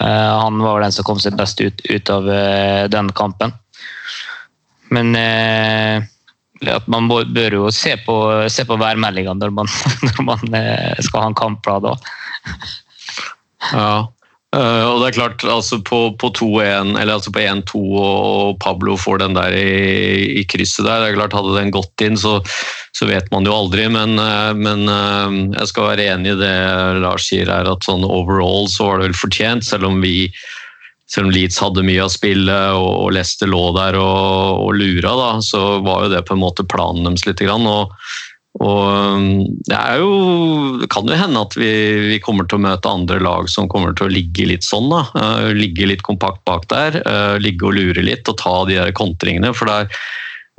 Eh, 0.00 0.30
han 0.40 0.62
var 0.64 0.80
den 0.80 0.94
som 0.96 1.04
kom 1.04 1.20
seg 1.20 1.36
best 1.36 1.60
ut, 1.60 1.84
ut 1.84 2.12
av 2.14 2.30
eh, 2.32 2.86
den 2.88 3.12
kampen. 3.18 3.52
Men 4.92 5.12
eh, 5.16 6.08
man 6.88 7.10
bør 7.10 7.58
jo 7.58 7.68
se 7.74 7.98
på, 8.06 8.16
se 8.52 8.64
på 8.68 8.80
værmeldingene 8.80 9.40
når 9.40 9.52
når 10.08 10.24
man 10.24 10.56
eh, 10.56 10.96
skal 11.04 11.26
ha 11.26 11.28
en 11.28 11.38
kampplan. 11.42 11.84
da. 11.84 11.94
Ja. 13.72 14.08
Uh, 14.52 14.84
og 14.84 14.98
det 15.00 15.06
er 15.06 15.14
klart, 15.16 15.42
altså 15.48 15.78
på, 15.80 15.98
på 16.20 16.28
2-1, 16.36 16.90
eller 17.00 17.14
altså 17.14 17.30
på 17.32 17.40
1-2 17.40 17.78
og 17.96 18.58
Pablo 18.60 18.98
får 19.00 19.22
den 19.22 19.38
der 19.38 19.54
i, 19.56 20.42
i 20.42 20.44
krysset 20.44 20.84
der, 20.84 21.00
det 21.00 21.06
er 21.08 21.16
klart 21.16 21.36
hadde 21.38 21.54
den 21.56 21.72
gått 21.72 22.04
inn, 22.04 22.18
så, 22.20 22.34
så 22.92 23.08
vet 23.08 23.30
man 23.32 23.48
jo 23.48 23.54
aldri, 23.56 23.86
men, 23.88 24.18
uh, 24.20 24.52
men 24.52 24.84
uh, 24.92 25.56
jeg 25.56 25.70
skal 25.70 25.88
være 25.94 26.10
enig 26.12 26.34
i 26.34 26.42
det 26.42 26.56
Lars 27.00 27.30
sier 27.30 27.48
her, 27.48 27.70
at 27.72 27.88
sånn 27.88 28.04
overall 28.04 28.68
så 28.68 28.90
var 28.90 29.00
det 29.00 29.08
vel 29.08 29.22
fortjent, 29.22 29.64
selv 29.64 29.88
om 29.88 30.04
vi 30.04 30.28
selv 31.12 31.28
om 31.28 31.32
Leeds 31.32 31.58
hadde 31.60 31.84
mye 31.84 32.04
av 32.04 32.12
spillet 32.12 32.76
og, 32.76 32.90
og 33.06 33.10
Leicester 33.16 33.48
lå 33.48 33.64
der 33.76 33.96
og, 34.00 34.60
og 34.66 34.76
lura, 34.76 35.16
da, 35.16 35.32
så 35.44 35.80
var 35.84 36.06
jo 36.06 36.12
det 36.12 36.22
på 36.28 36.36
en 36.36 36.44
måte 36.44 36.64
planen 36.68 37.08
deres 37.08 37.26
litt. 37.28 37.40
Grann, 37.40 37.66
og, 37.68 37.92
og 38.60 39.16
um, 39.16 39.48
det 39.64 39.78
er 39.78 40.02
jo 40.02 40.10
Det 40.82 40.88
kan 40.92 41.06
jo 41.08 41.16
hende 41.16 41.40
at 41.40 41.54
vi, 41.56 41.70
vi, 42.10 42.18
kommer 42.20 42.44
til 42.44 42.58
å 42.58 42.64
møte 42.66 42.90
andre 42.90 43.16
lag 43.24 43.48
som 43.48 43.68
kommer 43.72 43.92
til 43.96 44.06
å 44.08 44.12
ligge 44.12 44.44
litt 44.50 44.64
sånn. 44.66 44.90
da, 44.92 45.02
uh, 45.16 45.48
Ligge 45.56 45.86
litt 45.88 46.04
kompakt 46.04 46.44
bak 46.48 46.68
der, 46.72 46.90
uh, 47.06 47.36
ligge 47.40 47.66
og 47.68 47.74
lure 47.78 48.02
litt 48.04 48.28
og 48.28 48.36
ta 48.42 48.64
de 48.68 48.74
der 48.76 48.92
kontringene. 48.96 49.54
For 49.56 49.64
det 49.70 49.76
er 49.80 49.86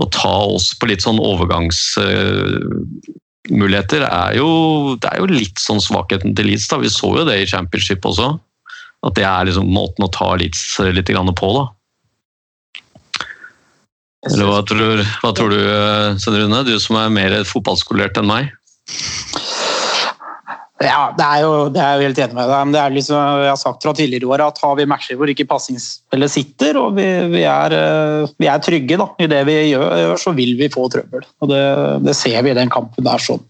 å 0.01 0.03
ta 0.09 0.37
oss 0.55 0.67
på 0.79 0.85
litt 0.89 1.03
sånn 1.05 1.21
overgangsmuligheter 1.21 4.01
uh, 4.07 4.09
er 4.09 4.31
jo, 4.39 4.49
det 4.97 5.07
er 5.11 5.17
jo 5.21 5.27
litt 5.29 5.59
sånn 5.61 5.81
svakheten 5.83 6.33
til 6.33 6.45
Leeds. 6.49 6.67
da, 6.71 6.81
Vi 6.81 6.89
så 6.89 7.09
jo 7.19 7.27
det 7.29 7.37
i 7.43 7.51
championship 7.51 8.01
også. 8.09 8.27
At 9.05 9.13
det 9.19 9.25
er 9.27 9.45
liksom 9.45 9.69
måten 9.69 10.05
å 10.07 10.13
ta 10.15 10.33
Leeds 10.39 10.79
litt 10.95 11.11
på, 11.13 11.47
da. 11.59 11.65
Eller 14.29 14.47
hva 14.47 14.61
tror, 14.67 15.03
hva 15.23 15.31
tror 15.35 15.51
du, 15.51 15.61
Svein 16.23 16.39
Rune? 16.45 16.63
Du 16.67 16.75
som 16.79 16.99
er 17.01 17.11
mer 17.11 17.39
fotballskolert 17.47 18.19
enn 18.21 18.29
meg? 18.29 18.53
Ja, 20.83 21.13
det 21.15 21.23
er 21.23 21.43
jo, 21.43 21.51
det 21.71 21.79
er 21.79 21.95
jo 21.95 22.07
helt 22.07 22.19
enig 22.19 22.35
med 22.35 22.49
deg. 22.49 22.65
Men 22.67 22.75
det 22.75 22.81
er 22.81 22.95
liksom, 22.95 23.19
jeg 23.43 23.51
har 23.51 23.59
sagt 23.59 23.85
fra 23.85 23.93
tidligere 23.95 24.29
år 24.31 24.43
at 24.47 24.59
har 24.63 24.75
vi 24.79 24.87
matcher 24.89 25.19
hvor 25.19 25.31
ikke 25.31 25.47
passingsspillet 25.49 26.33
sitter, 26.33 26.79
og 26.81 26.97
vi, 26.97 27.07
vi, 27.31 27.43
er, 27.47 27.75
eh, 27.77 28.33
vi, 28.41 28.49
er, 28.49 28.63
trygge 28.63 28.99
da, 28.99 29.07
i 29.23 29.29
det 29.31 29.43
vi 29.47 29.57
gjør, 29.71 30.15
så 30.19 30.35
vil 30.35 30.55
vi 30.59 30.71
få 30.73 30.87
trøbbel. 30.91 31.25
Og 31.43 31.51
det, 31.51 31.63
det 32.07 32.17
ser 32.19 32.39
vi 32.43 32.51
i 32.51 32.57
den 32.57 32.71
kampen 32.73 33.07
der 33.07 33.23
sånn. 33.23 33.43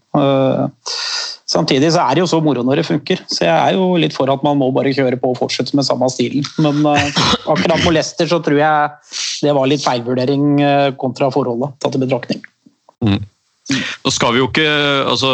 Samtidig 1.50 1.90
så 1.92 2.00
er 2.06 2.16
det 2.16 2.22
jo 2.22 2.28
så 2.30 2.38
moro 2.40 2.62
når 2.64 2.80
det 2.80 2.86
funker, 2.88 3.20
så 3.28 3.44
jeg 3.44 3.52
er 3.52 3.76
jo 3.76 3.98
litt 4.00 4.14
for 4.16 4.30
at 4.32 4.40
man 4.46 4.56
må 4.56 4.70
bare 4.72 4.94
kjøre 4.96 5.18
på 5.20 5.34
og 5.34 5.38
fortsette 5.42 5.76
med 5.76 5.84
samme 5.84 6.08
stilen. 6.12 6.46
Men 6.64 6.80
uh, 6.88 7.20
akkurat 7.52 7.84
på 7.84 7.92
Leicester 7.92 8.30
så 8.30 8.40
tror 8.44 8.56
jeg 8.62 9.44
det 9.44 9.52
var 9.52 9.68
litt 9.68 9.84
feilvurdering 9.84 10.46
uh, 10.64 10.88
kontra 11.00 11.28
forholdet, 11.34 11.76
tatt 11.84 11.98
i 11.98 12.00
betraktning. 12.00 12.40
Mm. 13.04 13.20
Nå 14.04 14.10
skal 14.12 14.34
vi 14.34 14.42
jo 14.42 14.48
ikke 14.50 14.68
altså, 15.08 15.30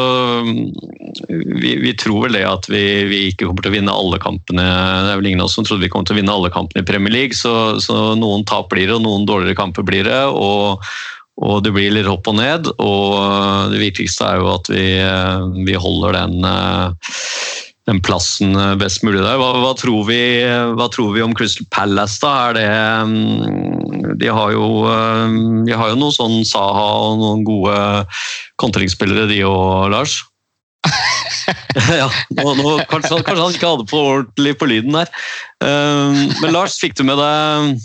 vi, 1.27 1.73
vi, 1.83 1.95
tror 1.99 2.29
vel 2.29 2.37
det 2.39 2.45
at 2.47 2.69
vi, 2.71 2.83
vi, 3.11 3.25
ikke 3.31 3.49
kommer 3.49 3.67
til 3.67 3.73
å 3.73 3.75
vinne 3.75 3.95
alle 4.03 4.21
kampene. 4.23 4.67
Det 4.67 5.15
er 5.15 5.19
vel 5.19 5.31
ingen 5.31 5.43
av 5.43 5.51
oss 5.51 5.57
som 5.59 5.67
trodde 5.67 5.83
vi 5.83 5.91
kom 5.91 6.07
til 6.07 6.15
å 6.15 6.21
vinne 6.21 6.35
alle 6.35 6.51
kampene 6.55 6.83
i 6.85 6.87
Premier 6.87 7.15
League, 7.15 7.39
så, 7.39 7.55
så 7.83 8.13
noen 8.19 8.47
tap 8.47 8.71
blir 8.71 8.87
det, 8.87 8.99
og 8.99 9.07
noen 9.07 9.27
dårligere 9.31 9.59
kamper 9.59 9.87
blir 9.87 10.07
det. 10.11 10.23
og, 10.31 10.83
og 11.41 11.63
det 11.65 11.73
blir 11.75 11.93
litt 11.95 12.09
opp 12.11 12.29
og 12.31 12.37
ned. 12.37 12.69
Og 12.83 13.73
det 13.73 13.81
viktigste 13.81 14.29
er 14.29 14.41
jo 14.41 14.51
at 14.53 14.71
vi, 14.73 14.87
vi 15.67 15.77
holder 15.81 16.19
den, 16.19 16.37
den, 17.89 18.01
plassen 18.05 18.53
best 18.81 19.05
mulig 19.07 19.23
der. 19.23 19.41
Hva, 19.41 19.53
hva, 19.63 19.73
tror 19.79 20.05
vi, 20.11 20.21
hva, 20.77 20.89
tror 20.93 21.15
vi, 21.17 21.25
om 21.25 21.37
Crystal 21.37 21.69
Palace, 21.73 22.21
da? 22.23 22.53
Det 22.57 22.67
de 24.21 24.29
har 24.29 24.53
jo, 24.53 24.67
de 25.65 25.77
har 25.77 25.93
jo 25.93 26.01
noe 26.01 26.13
sånn 26.13 26.43
Saha 26.49 26.89
og 27.07 27.21
noen 27.23 27.47
gode 27.47 27.79
kontringsspillere, 28.61 29.29
de 29.31 29.41
òg, 29.49 29.89
Lars? 29.95 30.21
ja, 32.01 32.09
nå, 32.37 32.53
nå, 32.57 32.75
kanskje, 32.89 33.21
kanskje, 33.25 33.43
han 33.43 33.57
ikke 33.57 33.73
hadde 33.73 33.89
på 33.89 34.01
ordentlig 34.01 34.55
på 34.61 34.69
lyden 34.69 34.97
der. 34.97 35.13
Men 35.61 36.53
Lars, 36.53 36.77
fikk 36.81 36.97
du 37.01 37.05
med 37.09 37.21
deg 37.21 37.81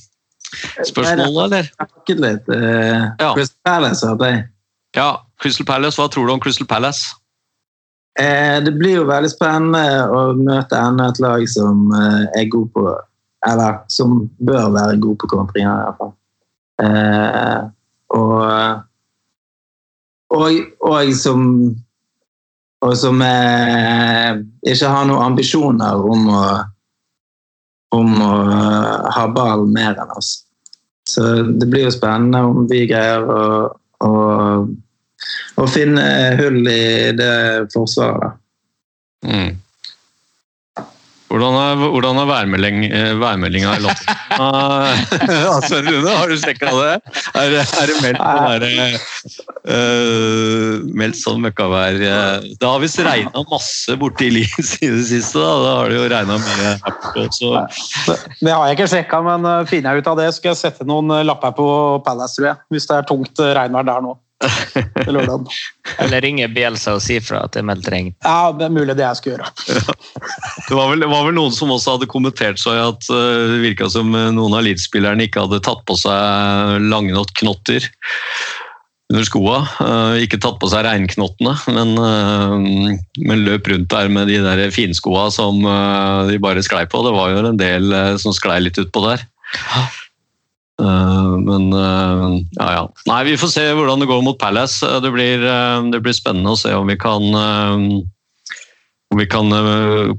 spørsmålet, 0.86 1.44
eller? 1.46 1.70
Jeg 1.70 1.92
snakket 1.92 2.24
litt. 2.24 2.50
Uh, 2.50 3.04
ja. 3.20 3.32
Crystal 3.34 3.62
Palace 3.68 4.10
hadde 4.10 4.32
jeg. 4.32 4.42
Ja, 4.96 5.10
Crystal 5.42 5.68
Palace. 5.68 6.00
Hva 6.00 6.10
tror 6.12 6.28
du 6.28 6.36
om 6.36 6.42
Crystal 6.44 6.68
Palace? 6.68 7.16
Eh, 8.20 8.64
det 8.64 8.72
blir 8.80 9.02
jo 9.02 9.08
veldig 9.10 9.30
spennende 9.34 9.82
å 10.08 10.20
møte 10.40 10.80
enda 10.80 11.10
et 11.12 11.20
lag 11.20 11.42
som 11.52 11.90
eh, 11.92 12.22
er 12.40 12.52
god 12.54 12.70
på 12.72 12.84
Eller 13.46 13.82
som 13.92 14.22
bør 14.40 14.72
være 14.74 15.02
god 15.04 15.18
på 15.22 15.28
kontringer, 15.30 15.84
iallfall. 15.84 16.14
Eh, 16.82 17.60
og, 18.16 18.40
og, 20.34 20.62
og 20.82 21.12
som 21.20 21.44
og 22.86 22.96
som 22.98 23.22
eh, 23.22 24.40
ikke 24.66 24.90
har 24.90 25.06
noen 25.10 25.28
ambisjoner 25.32 26.02
om 26.06 26.26
å, 26.30 26.42
om 27.98 28.18
å 28.22 28.34
ha 29.16 29.28
ball 29.34 29.66
mer 29.72 29.94
enn 29.94 30.18
oss. 30.18 30.45
Så 31.10 31.22
det 31.44 31.68
blir 31.70 31.86
jo 31.86 31.94
spennende 31.94 32.42
om 32.50 32.66
vi 32.70 32.86
greier 32.90 33.28
å, 33.30 33.44
å, 34.06 34.14
å 35.62 35.68
finne 35.70 36.06
hull 36.40 36.66
i 36.70 37.12
det 37.18 37.36
forsvaret. 37.74 38.42
Mm. 39.26 39.54
Hvordan 41.36 41.56
er, 41.60 41.82
hvordan 41.92 42.20
er 42.22 42.28
værmelding, 42.30 42.78
eh, 42.88 43.10
værmeldinga 43.20 43.74
i 43.76 43.82
London? 43.84 44.20
altså, 45.56 45.82
Rune, 45.84 46.14
har 46.16 46.32
du 46.32 46.38
sjekka 46.40 46.72
det? 46.72 46.94
Er, 47.36 47.56
er, 47.60 47.92
det 47.92 47.98
meldt 48.06 48.22
sånn 48.24 48.64
der, 48.64 48.96
uh, 49.68 50.86
meldt 51.02 51.20
sånn 51.20 51.44
møkkavær? 51.44 52.00
Det 52.00 52.70
har 52.70 52.80
visst 52.84 53.04
regna 53.04 53.44
masse 53.52 54.00
borti 54.00 54.32
livet 54.32 54.74
i 54.80 54.94
det 54.96 55.04
siste. 55.12 55.44
Da, 55.44 55.52
da 55.66 55.76
har 55.82 55.92
det 55.92 56.00
jo 56.00 56.10
regna 56.16 56.40
mye 56.40 56.74
også. 57.26 57.52
Det 58.40 58.54
har 58.54 58.70
jeg 58.70 58.80
ikke 58.80 58.92
sjekka, 58.96 59.24
men 59.28 59.50
finner 59.68 59.92
jeg 59.92 60.06
ut 60.06 60.14
av 60.14 60.22
det, 60.24 60.32
skal 60.38 60.54
jeg 60.54 60.62
sette 60.64 60.88
noen 60.88 61.18
lapper 61.28 61.52
på 61.60 61.68
Palace, 62.08 62.40
tror 62.40 62.54
jeg. 62.54 62.64
Hvis 62.72 62.88
det 62.88 63.02
er 63.02 63.12
tungt 63.12 63.44
regnvær 63.60 63.92
der 63.92 64.08
nå. 64.08 64.16
Eller 66.00 66.22
ringe 66.22 66.48
Bielsa 66.52 66.96
og 66.98 67.04
si 67.04 67.18
fra 67.24 67.46
at 67.46 67.56
det 67.56 67.62
er 67.62 67.68
meldt 67.70 67.88
regn. 67.92 68.12
Ja, 68.26 68.52
det 68.56 68.68
er 68.68 68.74
mulig 68.76 68.98
det 68.98 69.06
jeg 69.06 69.20
skal 69.22 69.34
gjøre. 69.36 69.52
Ja. 69.70 69.96
Det, 70.68 70.76
var 70.76 70.92
vel, 70.92 71.02
det, 71.04 71.10
var 71.12 71.26
vel, 71.28 71.38
noen 71.38 71.56
som 71.56 71.72
også 71.74 71.96
hadde 71.96 72.12
kommentert 72.12 72.60
seg 72.62 72.82
at 72.82 73.10
uh, 73.14 73.48
det 73.54 73.64
virka 73.64 73.90
som 73.92 74.12
noen 74.12 74.58
av 74.58 74.66
Leeds-spillerne 74.66 75.28
ikke 75.28 75.46
hadde 75.46 75.64
tatt 75.66 75.84
på 75.88 75.98
seg 76.00 76.86
langnått 76.90 77.36
knotter 77.40 77.88
under 79.14 79.28
skoa. 79.28 79.60
Uh, 79.80 80.16
ikke 80.24 80.42
tatt 80.44 80.60
på 80.62 80.70
seg 80.72 80.86
regnknottene, 80.88 81.56
men, 81.72 81.94
men, 83.22 83.46
løp 83.46 83.70
rundt 83.72 83.92
der 83.94 84.12
med 84.12 84.32
de 84.32 84.42
der 84.44 84.66
finskoa 84.76 85.30
som 85.34 85.62
de 86.30 86.42
bare 86.44 86.66
sklei 86.66 86.84
på. 86.90 87.06
Det 87.06 87.14
var 87.16 87.32
jo 87.32 87.46
en 87.46 87.62
del 87.62 87.96
som 88.22 88.36
sklei 88.36 88.60
litt 88.66 88.82
utpå 88.82 89.06
der. 89.08 89.24
Eh, 90.86 91.38
men 91.46 91.70
eh, 91.74 92.26
ja, 92.60 92.68
ja. 92.78 92.84
Nei, 93.10 93.22
vi 93.30 93.38
får 93.40 93.54
se 93.54 93.64
hvordan 93.74 94.04
det 94.04 94.10
går 94.10 94.26
mot 94.26 94.40
Palace. 94.42 94.86
Eh, 94.86 95.00
det 95.04 95.14
blir, 95.14 95.46
det 95.92 96.02
blir 96.04 96.16
spennende 96.16 96.54
å 96.54 96.60
se 96.60 96.74
om 96.76 96.90
vi 96.90 97.00
kan 97.00 97.26
om 99.14 99.20
vi 99.20 99.28
kan 99.30 99.54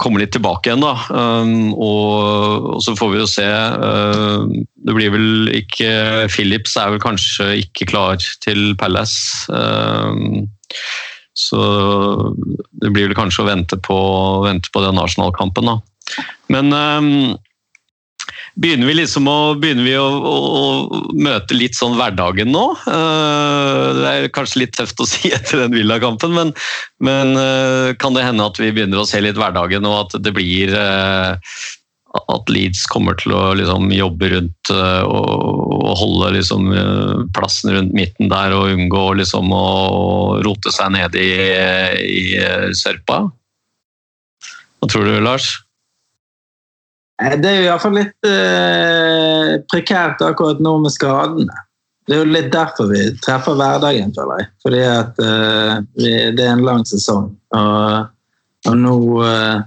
komme 0.00 0.20
litt 0.22 0.30
tilbake 0.32 0.70
igjen, 0.70 0.80
da. 0.80 0.94
Og, 1.74 2.78
så 2.80 2.94
får 2.96 3.10
vi 3.12 3.18
jo 3.18 3.26
se. 3.28 3.46
Det 4.86 4.94
blir 4.94 5.10
vel 5.12 5.50
ikke 5.58 5.90
Philips 6.32 6.76
er 6.80 6.94
vel 6.94 7.02
kanskje 7.02 7.50
ikke 7.64 7.88
klar 7.90 8.22
til 8.46 8.70
Palace. 8.80 9.50
Så 11.36 11.60
det 12.78 12.94
blir 12.94 13.10
vel 13.10 13.18
kanskje 13.18 13.42
å 13.42 13.50
vente 13.50 13.76
på, 13.84 13.98
vente 14.46 14.72
på 14.72 14.86
den 14.86 15.02
Arsenal-kampen, 15.02 15.74
da. 15.74 15.76
Men 16.54 16.72
begynner 18.56 18.88
vi 18.88 18.96
liksom 18.96 19.28
å, 19.28 19.38
begynner 19.60 19.84
vi 19.84 19.94
å, 20.00 20.06
å, 20.06 21.02
møte 21.12 21.56
litt 21.56 21.76
sånn 21.76 21.96
hverdagen 21.98 22.52
nå? 22.54 22.64
Eh, 22.88 23.86
det 23.98 24.12
er 24.12 24.28
kanskje 24.34 24.62
litt 24.64 24.76
tøft 24.76 25.00
å 25.02 25.08
si 25.12 25.32
etter 25.34 25.64
den 25.64 25.76
Villa-kampen, 25.76 26.34
men, 26.36 26.52
men 27.04 27.36
eh, 27.40 27.94
kan 28.00 28.16
det 28.16 28.26
hende 28.26 28.46
at 28.48 28.60
vi 28.60 28.72
begynner 28.72 29.02
å 29.02 29.08
se 29.08 29.20
litt 29.22 29.38
hverdagen, 29.40 29.88
og 29.88 30.06
at 30.06 30.20
det 30.24 30.32
blir 30.36 30.72
eh, 30.72 31.58
at 32.16 32.48
Leeds 32.48 32.86
kommer 32.88 33.18
til 33.20 33.34
å 33.36 33.42
liksom, 33.58 33.90
jobbe 33.92 34.30
rundt 34.32 34.70
og, 34.72 35.90
holde 36.00 36.30
liksom, 36.38 36.70
plassen 37.36 37.74
rundt 37.74 37.92
midten 37.92 38.32
der 38.32 38.54
og 38.56 38.72
unngå 38.72 39.02
liksom, 39.20 39.52
å 39.52 40.40
rote 40.46 40.72
seg 40.72 40.94
ned 40.96 41.18
i, 41.20 41.28
i 42.08 42.72
sørpa? 42.72 43.26
Hva 44.80 44.88
tror 44.88 45.04
du, 45.04 45.18
Lars? 45.20 45.50
Eh, 47.22 47.36
Det 47.40 47.50
er 47.50 47.60
jo 47.60 47.68
iallfall 47.70 47.96
litt 47.96 48.28
eh, 48.28 49.52
prekært 49.72 50.22
akkurat 50.24 50.60
nå 50.60 50.76
med 50.84 50.92
skadene. 50.94 51.62
Det 52.06 52.14
er 52.14 52.20
jo 52.22 52.30
litt 52.30 52.52
derfor 52.54 52.90
vi 52.92 53.02
treffer 53.24 53.56
hverdagen, 53.58 54.12
føler 54.14 54.42
jeg. 54.42 54.50
Fordi 54.62 54.82
at 54.86 55.22
eh, 55.26 55.72
vi, 55.98 56.10
det 56.38 56.44
er 56.44 56.52
en 56.54 56.66
lang 56.66 56.84
sesong. 56.86 57.30
Og, 57.56 58.10
og 58.70 58.82
nå 58.82 58.98
eh, 59.26 59.62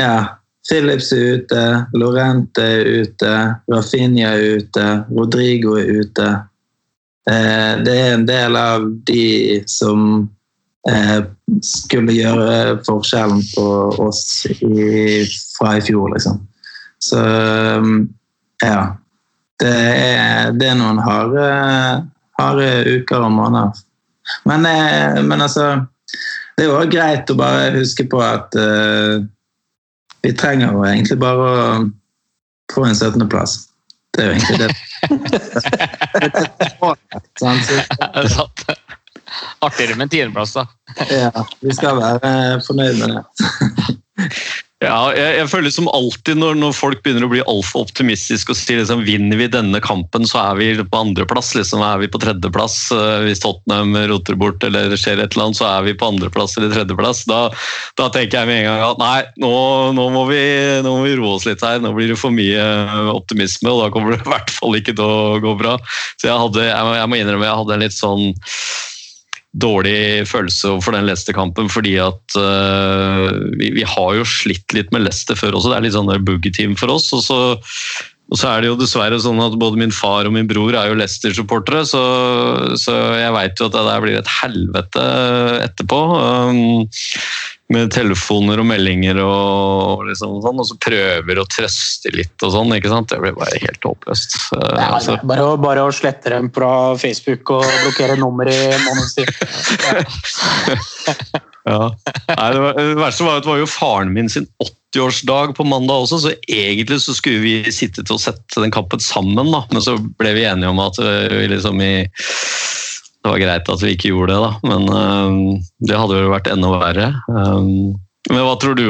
Ja. 0.00 0.14
Philips 0.62 1.08
er 1.12 1.40
ute, 1.40 1.62
Lorente 1.98 2.62
er 2.62 2.86
ute, 3.02 3.30
Rafinha 3.66 4.28
er 4.38 4.60
ute, 4.62 4.84
Rodrigo 5.10 5.74
er 5.74 5.88
ute. 6.04 6.28
Eh, 7.28 7.72
det 7.82 7.96
er 7.98 8.12
en 8.14 8.26
del 8.28 8.56
av 8.56 8.86
de 9.10 9.58
som 9.66 10.28
skulle 11.62 12.14
gjøre 12.16 12.78
forskjellen 12.86 13.42
på 13.52 13.66
oss 14.02 14.46
i, 14.50 15.22
fra 15.58 15.76
i 15.78 15.84
fjor, 15.84 16.10
liksom. 16.16 16.40
Så 17.02 17.18
um, 17.78 18.08
ja. 18.62 18.96
Det 19.62 19.70
er, 19.70 20.50
det 20.58 20.72
er 20.72 20.78
noen 20.78 20.98
harde, 21.02 21.46
harde 22.38 22.68
uker 22.88 23.22
og 23.22 23.30
måneder. 23.30 23.82
Men, 24.48 24.66
eh, 24.66 25.22
men 25.22 25.42
altså 25.42 25.84
Det 26.56 26.64
er 26.64 26.70
jo 26.70 26.90
greit 26.90 27.30
å 27.30 27.36
bare 27.38 27.70
huske 27.76 28.04
på 28.10 28.18
at 28.22 28.54
uh, 28.58 29.22
vi 30.22 30.32
trenger 30.38 30.74
jo 30.74 30.82
egentlig 30.86 31.18
bare 31.22 31.46
å 31.46 31.54
få 32.74 32.84
en 32.86 32.94
17.-plass. 32.98 33.56
Det 34.12 34.22
er 34.22 34.28
jo 34.28 34.34
egentlig 34.36 34.58
det. 34.60 34.70
Det 37.40 37.46
er 37.46 38.28
sant. 38.34 38.81
Artigere 39.64 39.96
med 39.96 40.08
en 40.08 40.14
tiendeplass, 40.16 40.56
da. 40.58 40.66
ja, 41.10 41.46
vi 41.60 41.76
skal 41.76 42.00
være 42.00 42.60
fornøyd 42.66 43.00
med 43.02 43.16
det. 43.16 44.30
Ja, 44.82 45.12
jeg, 45.14 45.36
jeg 45.38 45.48
føler 45.52 45.70
som 45.70 45.88
alltid 45.94 46.38
når, 46.40 46.56
når 46.58 46.72
folk 46.74 47.02
begynner 47.04 47.26
å 47.26 47.30
bli 47.30 47.42
altfor 47.46 47.84
optimistiske 47.86 48.50
og 48.50 48.58
sier 48.58 48.80
liksom, 48.80 49.04
vinner 49.06 49.38
vi 49.38 49.46
denne 49.52 49.78
kampen, 49.84 50.26
så 50.26 50.40
er 50.40 50.58
vi 50.58 50.70
på 50.80 50.98
andreplass. 50.98 51.52
Liksom, 51.54 51.84
er 51.86 52.00
vi 52.02 52.08
på 52.10 52.18
tredjeplass. 52.22 52.78
Eh, 52.94 53.28
Hvis 53.28 53.44
Tottenham 53.44 53.94
roter 54.10 54.38
bort 54.40 54.64
eller 54.66 54.90
det 54.90 54.98
skjer 54.98 55.22
et 55.22 55.36
eller 55.36 55.48
annet, 55.48 55.60
så 55.60 55.68
er 55.68 55.86
vi 55.86 55.94
på 55.98 56.10
andreplass 56.10 56.58
eller 56.58 56.74
tredjeplass. 56.74 57.22
Da, 57.30 57.44
da 58.00 58.10
tenker 58.14 58.40
jeg 58.40 58.50
med 58.50 58.62
en 58.62 58.68
gang 58.72 58.84
at 58.88 59.02
nei, 59.02 59.16
nå, 59.44 59.54
nå, 59.94 60.08
må 60.16 60.26
vi, 60.32 60.42
nå 60.82 60.96
må 60.98 61.06
vi 61.06 61.16
roe 61.20 61.36
oss 61.36 61.46
litt 61.46 61.62
her. 61.62 61.78
Nå 61.82 61.94
blir 61.94 62.10
det 62.10 62.18
for 62.18 62.34
mye 62.34 62.66
optimisme, 63.14 63.70
og 63.70 63.84
da 63.84 63.92
kommer 63.94 64.16
det 64.16 64.24
i 64.24 64.32
hvert 64.34 64.56
fall 64.58 64.80
ikke 64.80 64.96
til 64.98 65.06
å 65.06 65.42
gå 65.44 65.54
bra. 65.62 65.78
Så 66.18 66.26
jeg, 66.26 66.40
hadde, 66.42 66.66
jeg, 66.66 66.96
jeg 66.98 67.12
må 67.12 67.22
innrømme 67.22 67.46
jeg 67.46 67.60
hadde 67.62 67.78
en 67.78 67.86
litt 67.86 68.00
sånn 68.00 68.32
dårlig 69.52 70.24
følelse 70.30 70.78
for 70.80 70.96
den 70.96 71.04
Leicester-kampen, 71.08 71.68
fordi 71.72 71.98
at 72.00 72.38
uh, 72.40 73.28
vi, 73.58 73.68
vi, 73.76 73.84
har 73.84 74.16
jo 74.16 74.24
slitt 74.28 74.72
litt 74.76 74.92
med 74.94 75.04
Leicester 75.04 75.36
før 75.36 75.58
også. 75.58 75.72
Det 75.72 75.78
er 75.78 75.86
litt 75.86 75.96
sånn 75.96 76.12
boogie-team 76.24 76.76
for 76.80 76.94
oss. 76.94 77.10
og 77.12 77.20
så, 77.26 77.40
og 78.32 78.40
så 78.40 78.48
er 78.48 78.62
det 78.62 78.70
jo 78.70 78.78
dessverre 78.80 79.20
sånn 79.20 79.42
at 79.44 79.58
både 79.60 79.80
min 79.82 79.92
far 79.92 80.24
og 80.28 80.32
min 80.32 80.48
bror 80.48 80.72
er 80.72 80.88
jo 80.88 80.96
Leicester-supportere, 80.96 81.84
så, 81.88 82.02
så, 82.80 82.96
jeg 83.20 83.36
veit 83.36 83.60
jo 83.60 83.68
at 83.68 83.76
det 83.76 83.86
der 83.90 84.04
blir 84.06 84.20
et 84.22 84.34
helvete 84.40 85.08
etterpå. 85.68 86.00
Um, 86.16 86.86
med 87.72 87.92
telefoner 87.94 88.60
og 88.60 88.66
meldinger 88.68 89.16
og, 89.22 90.02
liksom 90.08 90.40
sånn, 90.44 90.58
og 90.60 90.66
så 90.68 90.76
prøver 90.82 91.38
å 91.40 91.46
trøste 91.48 92.10
litt 92.12 92.44
og 92.44 92.52
sånn. 92.52 92.74
ikke 92.76 92.90
sant? 92.92 93.08
Det 93.12 93.20
blir 93.22 93.36
bare 93.38 93.60
helt 93.62 93.86
håpløst. 93.86 94.36
Uh, 94.52 94.76
Ja, 94.80 94.98
så- 95.00 95.18
bare, 95.22 95.56
bare 95.62 95.86
å 95.86 95.92
slette 95.94 96.30
dem 96.34 96.50
fra 96.50 96.96
Facebook 97.00 97.50
og 97.50 97.64
blokkere 97.64 98.18
nummer 98.20 98.50
i 98.50 98.58
månedens 98.82 99.14
tid. 99.16 99.30
Ja. 101.62 101.92
Nei, 102.26 102.48
det, 102.50 102.58
var, 102.58 102.74
det 102.74 102.98
verste 102.98 103.22
var 103.22 103.36
at 103.38 103.44
det 103.44 103.50
var 103.52 103.60
jo 103.60 103.68
faren 103.70 104.10
min 104.16 104.26
sin 104.32 104.48
80-årsdag 104.64 105.52
på 105.54 105.66
mandag 105.70 106.08
også, 106.08 106.18
så 106.24 106.32
egentlig 106.50 106.98
så 107.04 107.14
skulle 107.14 107.38
vi 107.44 107.72
sitte 107.74 108.02
til 108.02 108.16
å 108.16 108.22
sette 108.22 108.62
den 108.64 108.74
kampen 108.74 109.02
sammen, 109.02 109.52
da. 109.54 109.62
men 109.70 109.84
så 109.84 109.94
ble 110.18 110.34
vi 110.34 110.42
enige 110.48 110.72
om 110.72 110.82
at 110.82 110.98
eh, 110.98 111.30
vi 111.30 111.46
liksom 111.54 111.78
i 111.84 111.94
Det 113.22 113.30
var 113.30 113.38
greit 113.38 113.68
at 113.70 113.82
vi 113.84 113.92
ikke 113.94 114.10
gjorde 114.10 114.34
det, 114.34 114.40
da, 114.42 114.52
men 114.66 114.88
eh, 114.90 115.60
det 115.86 115.98
hadde 115.98 116.16
vel 116.18 116.32
vært 116.32 116.50
enda 116.50 116.72
verre. 116.74 117.06
Um, 117.30 117.94
men 118.30 118.42
hva 118.46 118.56
tror 118.58 118.74
du, 118.78 118.84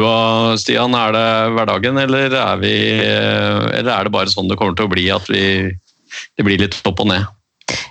Stian? 0.60 0.96
Er 0.96 1.12
det 1.16 1.28
hverdagen, 1.56 2.00
eller 2.00 2.32
er, 2.36 2.58
vi, 2.60 2.72
eller 3.02 3.92
er 3.92 4.08
det 4.08 4.12
bare 4.14 4.32
sånn 4.32 4.48
det 4.50 4.58
kommer 4.60 4.76
til 4.76 4.88
å 4.88 4.92
bli, 4.92 5.06
at 5.12 5.28
vi, 5.32 5.44
det 6.36 6.46
blir 6.46 6.60
litt 6.60 6.76
opp 6.88 7.00
og 7.04 7.08
ned? 7.12 7.28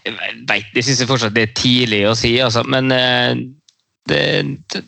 Jeg 0.05 0.17
veit, 0.49 0.69
jeg 0.77 0.85
syns 0.85 1.05
fortsatt 1.09 1.33
det 1.33 1.47
er 1.47 1.55
tidlig 1.57 2.03
å 2.09 2.17
si, 2.17 2.35
altså. 2.41 2.65
men 2.69 2.93
uh, 2.93 3.33
det, 4.09 4.21
det 4.73 4.83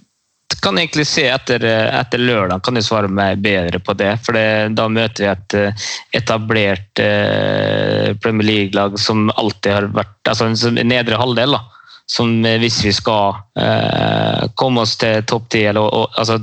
kan 0.61 0.77
egentlig 0.77 1.05
se 1.09 1.25
etter, 1.29 1.63
eh, 1.65 1.89
etter 1.99 2.21
lørdag, 2.21 2.63
kan 2.63 2.77
jeg 2.77 2.87
svare 2.87 3.07
meg 3.09 3.41
bedre 3.43 3.79
på 3.79 3.95
det. 3.97 4.11
For 4.25 4.37
det, 4.37 4.75
da 4.77 4.89
møter 4.91 5.23
vi 5.23 5.29
et 5.31 5.57
eh, 5.59 5.85
etablert 6.19 7.01
eh, 7.01 8.13
Premier 8.23 8.49
League-lag 8.49 8.99
som 8.99 9.29
alltid 9.33 9.71
har 9.73 9.89
vært 9.95 10.33
altså 10.33 10.51
en 10.51 10.83
nedre 10.87 11.21
halvdel. 11.21 11.57
da 11.57 11.63
som 12.05 12.45
eh, 12.45 12.59
hvis 12.59 12.83
vi 12.85 12.93
skal 12.93 13.35
eh, 13.59 14.49
komme 14.55 14.83
oss 14.83 14.97
til 15.01 15.23
topp 15.29 15.49
ti 15.53 15.63
eller, 15.69 15.89
altså, 16.19 16.39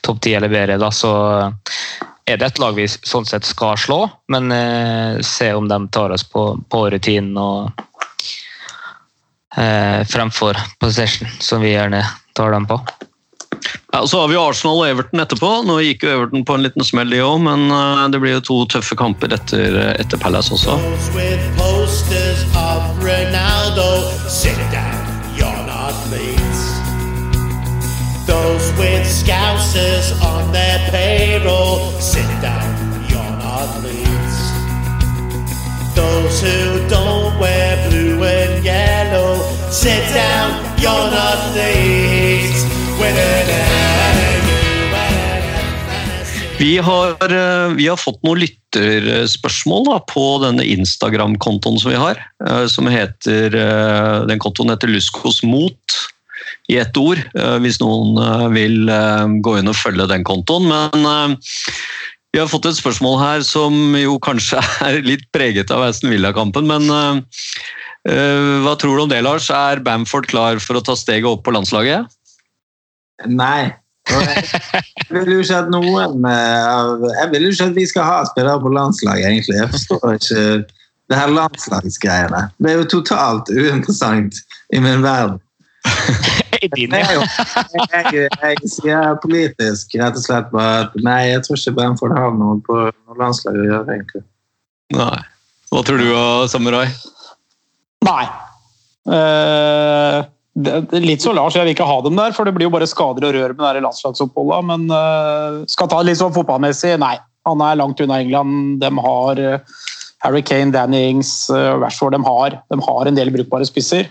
topp 0.00 0.20
10 0.22 0.34
eller 0.38 0.52
bedre, 0.52 0.78
da, 0.80 0.90
så 0.94 1.12
er 2.26 2.38
det 2.38 2.46
et 2.46 2.60
lag 2.62 2.76
vi 2.78 2.86
sånn 2.88 3.26
sett 3.26 3.48
skal 3.48 3.78
slå. 3.80 4.00
Men 4.32 4.52
eh, 4.54 5.20
se 5.26 5.52
om 5.54 5.68
de 5.68 5.80
tar 5.92 6.14
oss 6.14 6.24
på, 6.24 6.52
på 6.68 6.88
rutinen 6.90 7.36
og 7.40 7.86
fremfor 9.50 10.54
possession, 10.78 11.26
som 11.42 11.58
vi 11.58 11.72
gjerne 11.72 12.04
tar 12.38 12.52
dem 12.54 12.68
på. 12.70 12.76
Ja, 13.92 14.06
så 14.06 14.20
har 14.20 14.28
vi 14.28 14.38
Arsenal 14.38 14.82
og 14.82 14.88
Everton 14.88 15.22
etterpå. 15.24 15.50
Nå 15.66 15.80
gikk 15.84 16.06
jo 16.06 16.14
Everton 16.14 16.44
på 16.46 16.56
en 16.56 16.66
liten 16.66 16.86
smell, 16.86 17.10
de 17.10 17.20
men 17.42 17.66
eh, 17.74 18.04
det 18.12 18.22
blir 18.22 18.38
jo 18.38 18.44
to 18.50 18.58
tøffe 18.76 18.98
kamper 18.98 19.34
etter, 19.36 19.80
etter 19.98 20.20
Palace 20.20 20.54
også. 20.54 20.78
Those 28.30 28.70
with 28.78 29.06
scousers 29.08 30.12
on 30.22 30.52
their 30.52 30.78
payroll, 30.90 31.90
sit 31.98 32.22
down, 32.40 32.70
you're 33.10 33.36
not 33.42 33.82
leads. 33.82 34.36
Those 35.96 36.40
who 36.40 36.88
don't 36.88 37.36
wear 37.40 37.88
blue 37.88 38.22
and 38.22 38.64
yellow, 38.64 39.42
sit 39.72 40.04
down, 40.14 40.62
you're 40.78 41.10
not 41.10 41.56
leads. 41.56 42.79
Vi 46.60 46.76
har, 46.76 47.16
eh, 47.24 47.72
vi 47.72 47.86
har 47.88 47.96
fått 47.96 48.20
noen 48.20 48.42
lytterspørsmål 48.42 49.86
da, 49.86 49.94
på 50.04 50.24
denne 50.42 50.66
Instagram-kontoen 50.68 51.78
som 51.80 51.88
vi 51.88 51.96
har. 51.96 52.20
eh, 52.46 52.66
Som 52.66 52.86
heter, 52.86 53.54
eh, 53.54 54.26
den 54.26 54.38
kontoen 54.38 54.68
heter 54.68 54.92
Luskos 54.92 55.42
Mot 55.42 55.96
i 56.68 56.76
ett 56.76 56.96
ord, 56.96 57.18
hvis 57.60 57.80
noen 57.80 58.52
vil 58.54 58.86
gå 59.42 59.58
inn 59.58 59.68
og 59.68 59.74
følge 59.74 60.06
den 60.06 60.22
kontoen. 60.22 60.68
Men 60.68 61.36
vi 62.32 62.38
har 62.38 62.46
fått 62.46 62.66
et 62.66 62.78
spørsmål 62.78 63.18
her 63.18 63.40
som 63.42 63.96
jo 63.96 64.18
kanskje 64.20 64.60
er 64.86 65.02
litt 65.02 65.26
preget 65.32 65.70
av 65.70 65.82
Aston 65.82 66.10
Villa-kampen. 66.10 66.68
Men 66.68 66.86
hva 68.06 68.76
tror 68.78 68.96
du 68.96 69.02
om 69.02 69.08
det, 69.08 69.24
Lars? 69.24 69.50
Er 69.50 69.80
Bamford 69.80 70.28
klar 70.28 70.60
for 70.60 70.78
å 70.78 70.84
ta 70.84 70.94
steget 70.94 71.26
opp 71.26 71.42
på 71.42 71.52
landslaget? 71.56 72.06
Nei. 73.28 73.72
Jeg 74.10 75.12
vil 75.12 75.32
jo 75.36 75.42
ikke 75.44 75.58
at 75.60 75.68
noen 75.70 76.24
eh, 76.26 76.64
av 76.66 77.02
Jeg 77.04 77.28
vil 77.30 77.44
jo 77.46 77.50
ikke 77.52 77.66
at 77.68 77.76
vi 77.76 77.84
skal 77.86 78.06
ha 78.08 78.16
spillere 78.26 78.62
på 78.62 78.72
landslaget, 78.74 79.26
egentlig. 79.28 79.58
Jeg 79.60 79.70
forstår 79.74 80.16
ikke 80.16 80.44
det 81.10 81.18
her 81.18 81.30
landslagsgreiene. 81.34 82.42
Det 82.58 82.72
er 82.72 82.80
jo 82.80 82.88
totalt 82.96 83.50
uinteressant 83.50 84.40
i 84.74 84.82
min 84.82 85.04
verden. 85.04 85.38
I 86.62 86.68
din, 86.74 86.90
Det 86.92 87.00
ja. 87.00 87.22
jeg, 87.92 88.28
jeg 88.42 88.68
sier 88.68 89.14
politisk 89.22 89.94
rett 89.96 90.18
og 90.18 90.24
slett 90.24 90.50
bare 90.52 90.82
at 90.84 90.96
nei, 91.00 91.20
jeg 91.30 91.44
tror 91.46 91.56
ikke 91.56 91.76
Bamford 91.78 92.16
har 92.18 92.34
noe 92.36 92.58
på 92.66 92.76
landslaget 92.82 93.16
landslag 93.20 93.56
å 93.56 93.68
gjøre, 93.68 93.96
egentlig. 93.96 94.24
Nei. 94.98 95.22
Hva 95.70 95.82
tror 95.86 96.02
du, 96.02 96.10
Samurai? 96.50 96.84
Nei. 98.04 98.26
Eh, 99.08 100.18
det, 100.66 101.00
litt 101.02 101.24
så 101.24 101.34
Lars, 101.36 101.56
jeg 101.56 101.66
vil 101.66 101.74
ikke 101.74 101.88
ha 101.88 101.98
dem 102.04 102.18
der, 102.18 102.34
for 102.36 102.46
det 102.46 102.54
blir 102.56 102.68
jo 102.68 102.74
bare 102.74 102.88
skader 102.88 103.26
og 103.28 103.36
rør 103.36 103.54
med 103.58 103.78
det 103.78 103.84
landslagsoppholdet. 103.86 104.68
Men 104.70 104.86
uh, 104.92 105.60
skal 105.70 105.90
ta 105.90 106.00
det 106.00 106.12
litt 106.12 106.20
sånn 106.22 106.36
fotballmessig, 106.36 106.94
nei. 107.02 107.16
Han 107.48 107.62
er 107.64 107.78
langt 107.80 108.00
unna 108.04 108.20
England. 108.20 108.80
De 108.82 108.90
har 109.06 109.40
uh, 109.40 109.84
Harry 110.24 110.42
Kane, 110.44 110.74
Dannings, 110.74 111.32
uh, 111.52 111.76
Rashford. 111.80 112.16
De 112.16 112.22
har, 112.26 112.58
de 112.72 112.80
har 112.88 113.10
en 113.10 113.20
del 113.20 113.32
brukbare 113.34 113.68
spisser. 113.68 114.10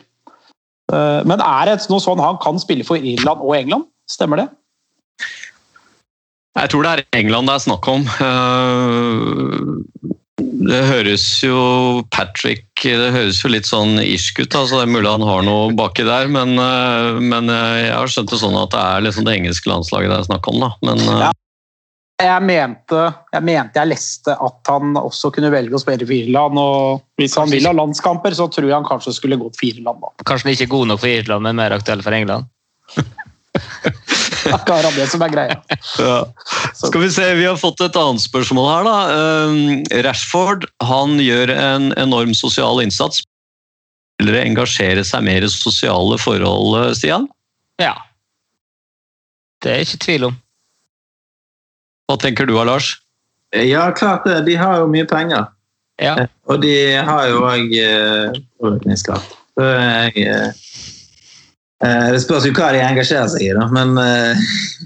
Uh, 0.89 1.21
men 1.29 1.37
er 1.37 1.69
det 1.69 1.83
noe 1.91 2.01
sånn 2.01 2.21
han 2.21 2.39
kan 2.41 2.57
spille 2.61 2.87
for 2.87 2.97
Irland 2.97 3.45
og 3.45 3.53
England? 3.57 3.89
Stemmer 4.09 4.41
det? 4.41 4.49
Jeg 6.57 6.71
tror 6.73 6.83
det 6.83 6.91
er 6.91 7.03
England 7.19 7.47
det 7.47 7.55
er 7.55 7.61
snakk 7.63 7.87
om. 7.91 8.05
Eh, 8.25 10.13
Det 10.39 10.79
høres 10.87 11.25
jo 11.43 11.59
Patrick 12.13 12.65
Det 12.79 13.11
høres 13.15 13.41
jo 13.43 13.51
litt 13.51 13.67
sånn 13.67 13.99
irsk 14.01 14.41
ut, 14.43 14.47
altså 14.55 14.75
så 14.75 14.79
det 14.81 14.87
er 14.87 14.93
mulig 14.93 15.11
han 15.11 15.25
har 15.27 15.43
noe 15.45 15.73
baki 15.75 16.05
der. 16.07 16.29
Men, 16.31 16.55
eh, 16.61 17.19
men 17.19 17.51
eh, 17.51 17.75
jeg 17.87 17.93
har 17.95 18.11
skjønt 18.13 18.33
det 18.33 18.41
sånn 18.41 18.57
at 18.59 18.73
det 18.73 18.81
er 18.81 19.05
liksom 19.05 19.27
det 19.27 19.35
engelske 19.39 19.71
landslaget 19.71 20.13
det 20.13 20.19
er 20.21 20.29
snakk 20.29 20.49
om. 20.51 20.63
da. 20.63 20.73
Men 20.89 21.05
eh, 21.05 21.21
Ja. 21.27 21.35
Jeg 22.19 22.43
mente, 22.43 23.03
jeg 23.31 23.43
mente 23.47 23.79
jeg 23.79 23.87
leste 23.93 24.33
at 24.35 24.67
han 24.67 24.97
også 24.99 25.29
kunne 25.31 25.53
velge 25.53 25.77
å 25.77 25.79
spille 25.79 26.03
for 26.03 26.15
Irland. 26.17 26.59
og 26.59 27.05
Hvis 27.21 27.37
han 27.39 27.47
vil 27.47 27.63
ha 27.63 27.71
landskamper, 27.71 28.35
så 28.35 28.49
tror 28.51 28.67
jeg 28.67 28.75
han 28.75 28.87
kanskje 28.87 29.15
skulle 29.15 29.39
gått 29.39 29.55
for 29.55 29.69
Irland. 29.69 30.03
da. 30.03 30.11
Kanskje 30.27 30.49
han 30.49 30.57
ikke 30.57 30.67
er 30.67 30.73
god 30.73 30.91
nok 30.91 30.99
for 31.05 31.13
Irland, 31.13 31.47
men 31.47 31.61
mer 31.61 31.77
aktuell 31.77 32.03
for 32.03 32.17
England? 32.17 32.51
Akkurat 34.57 34.95
det 34.95 35.07
som 35.11 35.23
er 35.25 35.33
greia. 35.33 35.57
Ja. 35.99 36.17
Skal 36.77 37.03
vi 37.03 37.09
se, 37.13 37.25
vi 37.37 37.47
har 37.47 37.59
fått 37.59 37.81
et 37.85 37.97
annet 37.99 38.23
spørsmål 38.23 38.69
her. 38.69 38.87
da. 38.87 38.97
Eh, 39.15 40.03
Rashford 40.05 40.67
han 40.83 41.17
gjør 41.21 41.53
en 41.55 41.91
enorm 41.99 42.35
sosial 42.37 42.81
innsats. 42.83 43.23
Spillere 44.17 44.43
engasjere 44.47 45.05
seg 45.07 45.23
mer 45.27 45.45
i 45.45 45.51
sosiale 45.51 46.19
forhold, 46.19 46.77
eh, 46.81 46.93
Stian? 46.97 47.29
Ja. 47.81 47.95
Det 49.63 49.75
er 49.75 49.85
ikke 49.85 50.03
tvil 50.05 50.29
om. 50.31 50.39
Hva 52.09 52.17
tenker 52.19 52.49
du, 52.49 52.55
Lars? 52.57 52.95
Ja, 53.55 53.89
klart 53.95 54.25
det. 54.25 54.41
De 54.47 54.55
har 54.59 54.79
jo 54.81 54.89
mye 54.91 55.07
penger. 55.09 55.49
Ja. 55.99 56.15
Og 56.47 56.61
de 56.63 56.73
har 56.95 57.27
jo 57.27 57.43
òg 57.43 57.75
ordningskraft. 58.63 59.39
Så 59.59 59.65
jeg 59.67 60.23
eh, 60.23 60.47
eh, 60.47 60.51
Det 61.79 62.19
spørs 62.19 62.43
jo 62.43 62.51
hva 62.57 62.73
de 62.75 62.81
engasjerer 62.83 63.29
seg 63.31 63.45
i, 63.45 63.51
da. 63.55 63.67
Men, 63.71 63.93
eh, 64.03 64.41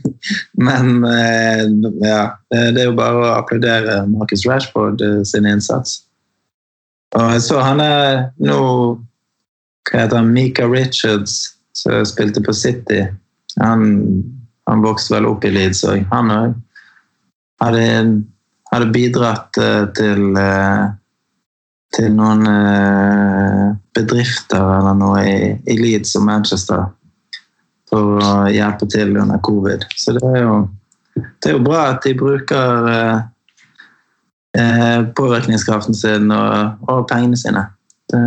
men 0.68 1.00
eh, 1.10 1.64
ja. 2.06 2.20
Det 2.54 2.84
er 2.84 2.90
jo 2.92 2.98
bare 3.00 3.24
å 3.24 3.32
applaudere 3.40 4.04
Marcus 4.12 4.46
Rashford 4.46 5.02
eh, 5.02 5.24
sin 5.26 5.50
innsats. 5.50 6.04
Og 7.18 7.34
jeg 7.34 7.44
så 7.46 7.62
han 7.62 7.82
er 7.82 8.30
nå 8.42 8.60
Hva 9.90 10.06
heter 10.06 10.16
han? 10.16 10.30
Mika 10.34 10.66
Richards, 10.70 11.58
som 11.76 12.06
spilte 12.08 12.42
på 12.46 12.54
City. 12.56 13.02
Han, 13.60 13.84
han 14.70 14.86
vokste 14.86 15.18
vel 15.18 15.28
opp 15.28 15.44
i 15.46 15.52
Leeds 15.52 15.84
òg. 15.90 16.06
Han 16.14 16.32
òg 16.32 16.54
hadde, 17.64 18.24
hadde 18.72 18.92
bidratt 18.94 19.60
eh, 19.62 19.86
til 19.98 20.38
eh, 20.40 20.86
til 21.94 22.10
noen 22.18 22.48
eh, 22.50 23.70
bedrifter 23.96 24.62
eller 24.80 24.98
noe 24.98 25.22
i, 25.28 25.38
i 25.70 25.78
Leeds 25.80 26.16
og 26.20 26.26
Manchester 26.28 26.88
for 27.92 28.18
å 28.18 28.32
hjelpe 28.50 28.88
til 28.90 29.14
under 29.20 29.42
covid. 29.46 29.86
Så 30.00 30.16
det 30.18 30.24
er 30.26 30.42
jo, 30.42 30.58
det 31.14 31.52
er 31.52 31.58
jo 31.58 31.64
bra 31.66 31.86
at 31.92 32.06
de 32.06 32.16
bruker 32.18 32.90
eh, 32.90 33.24
eh, 34.58 35.00
påvirkningskraften 35.18 35.98
sin 35.98 36.34
og, 36.34 36.84
og 36.90 37.06
pengene 37.12 37.38
sine. 37.40 37.68
Det, 38.10 38.24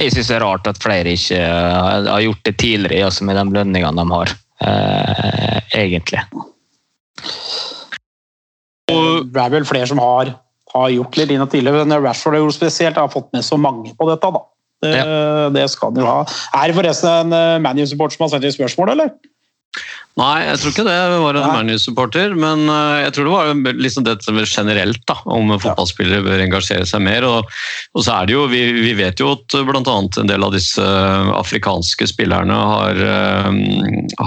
Jeg 0.00 0.14
syns 0.14 0.30
det 0.32 0.38
er 0.40 0.46
rart 0.46 0.68
at 0.70 0.82
flere 0.82 1.14
ikke 1.14 1.40
har 1.40 2.06
har 2.10 2.26
gjort 2.26 2.44
det 2.46 2.56
tidligere, 2.58 3.06
altså 3.06 3.26
med 3.28 3.38
de 3.38 3.58
lønningene 3.58 4.02
de 4.02 4.16
har. 4.16 4.36
Eh, 4.60 5.58
egentlig. 5.78 6.20
Det 8.90 9.42
er 9.42 9.52
vel 9.52 9.66
flere 9.68 9.86
som 9.86 10.00
har, 10.02 10.34
har 10.74 10.94
gjort 10.94 11.18
litt 11.18 11.34
inn 11.34 11.44
og 11.44 11.50
tidligere, 11.52 11.84
men 11.84 12.02
Rashford 12.04 12.38
har 12.38 12.44
gjort 12.44 12.58
spesielt, 12.58 13.00
har 13.00 13.12
fått 13.12 13.30
med 13.36 13.46
så 13.46 13.58
mange 13.60 13.94
på 13.98 14.08
dette. 14.10 14.32
da. 14.36 14.46
Det, 14.80 14.94
det 15.52 15.66
skal 15.68 15.90
han 15.90 16.00
jo 16.00 16.06
ha. 16.08 16.20
Er 16.56 16.70
det 16.70 16.78
forresten 16.78 17.34
en 17.34 17.66
ManU-support 17.66 18.14
som 18.14 18.24
har 18.24 18.34
sendt 18.34 18.48
inn 18.48 18.56
spørsmål, 18.56 18.94
eller? 18.94 19.12
Nei, 20.18 20.42
jeg 20.42 20.58
tror 20.58 20.72
ikke 20.72 20.84
det 20.88 20.96
var 21.22 21.36
en. 21.38 21.52
ManU-supporter, 21.54 22.32
men 22.34 22.64
eh, 22.66 23.04
jeg 23.04 23.12
tror 23.14 23.28
det 23.28 23.34
var 23.34 23.76
liksom 23.78 24.06
dette 24.08 24.34
generelt, 24.42 25.02
da, 25.08 25.16
om 25.30 25.52
fotballspillere 25.54 26.24
bør 26.26 26.42
engasjere 26.44 26.88
seg 26.88 27.04
mer. 27.06 27.26
Og, 27.28 27.52
og 27.94 28.04
så 28.04 28.16
er 28.16 28.28
det 28.28 28.34
jo, 28.34 28.48
vi, 28.50 28.64
vi 28.82 28.96
vet 28.98 29.22
jo 29.22 29.30
at 29.36 29.56
bl.a. 29.68 29.82
en 29.84 30.32
del 30.32 30.46
av 30.46 30.56
disse 30.56 30.84
afrikanske 31.36 32.10
spillerne 32.10 32.58
har, 32.72 33.04
eh, 33.06 33.50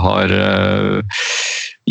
har 0.06 0.36
eh, 0.39 1.20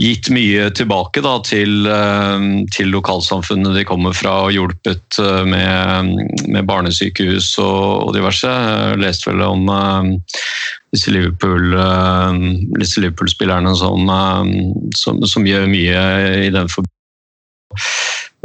gitt 0.03 0.31
mye 0.35 0.67
tilbake 0.75 1.23
da, 1.25 1.37
til, 1.47 1.87
eh, 1.87 2.41
til 2.75 2.89
lokalsamfunnet 2.93 3.77
de 3.77 3.85
kommer 3.89 4.13
fra, 4.17 4.33
og 4.47 4.53
hjulpet 4.55 5.19
eh, 5.23 5.45
med, 5.49 6.11
med 6.53 6.67
barnesykehus 6.69 7.49
og, 7.63 8.09
og 8.09 8.15
diverse. 8.17 8.49
Jeg 8.49 9.03
leste 9.03 9.31
vel 9.31 9.41
om 9.47 9.63
eh, 9.73 10.03
disse 10.93 11.11
Liverpool-spillerne 11.15 13.03
Liverpool 13.03 13.77
som, 13.79 14.01
som, 14.99 15.15
som 15.25 15.47
gjør 15.49 15.67
mye 15.71 16.01
i 16.49 16.51
den 16.53 16.69
forbindelse. 16.69 16.99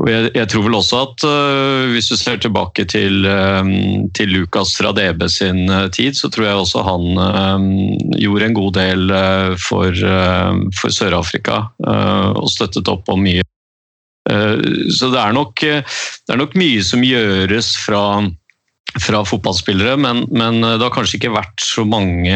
Jeg, 0.06 0.30
jeg 0.36 0.46
tror 0.52 0.66
vel 0.68 0.78
også 0.78 0.98
at 1.08 1.24
uh, 1.26 1.90
hvis 1.90 2.12
du 2.12 2.18
ser 2.20 2.38
tilbake 2.38 2.86
til, 2.86 3.26
um, 3.26 4.06
til 4.14 4.30
Lukas 4.30 4.76
fra 4.78 4.92
DB 4.94 5.24
sin 5.32 5.64
uh, 5.74 5.88
tid, 5.90 6.14
så 6.14 6.30
tror 6.30 6.46
jeg 6.46 6.60
også 6.62 6.84
han 6.86 7.18
um, 7.18 7.70
gjorde 8.14 8.46
en 8.46 8.58
god 8.60 8.76
del 8.78 9.10
uh, 9.10 9.56
for, 9.58 9.90
for 10.78 10.94
Sør-Afrika 10.94 11.64
og 11.82 12.50
støttet 12.54 12.90
opp 12.92 13.10
om 13.10 13.24
mye. 13.26 13.46
Så 14.28 15.08
det 15.14 15.20
er, 15.22 15.32
nok, 15.32 15.62
det 15.64 16.34
er 16.34 16.40
nok 16.40 16.58
mye 16.60 16.82
som 16.84 17.04
gjøres 17.06 17.70
fra, 17.80 18.02
fra 19.00 19.22
fotballspillere, 19.24 19.96
men, 20.04 20.26
men 20.36 20.60
det 20.60 20.84
har 20.84 20.92
kanskje 20.92 21.16
ikke 21.22 21.32
vært 21.38 21.64
så 21.64 21.86
mange 21.88 22.36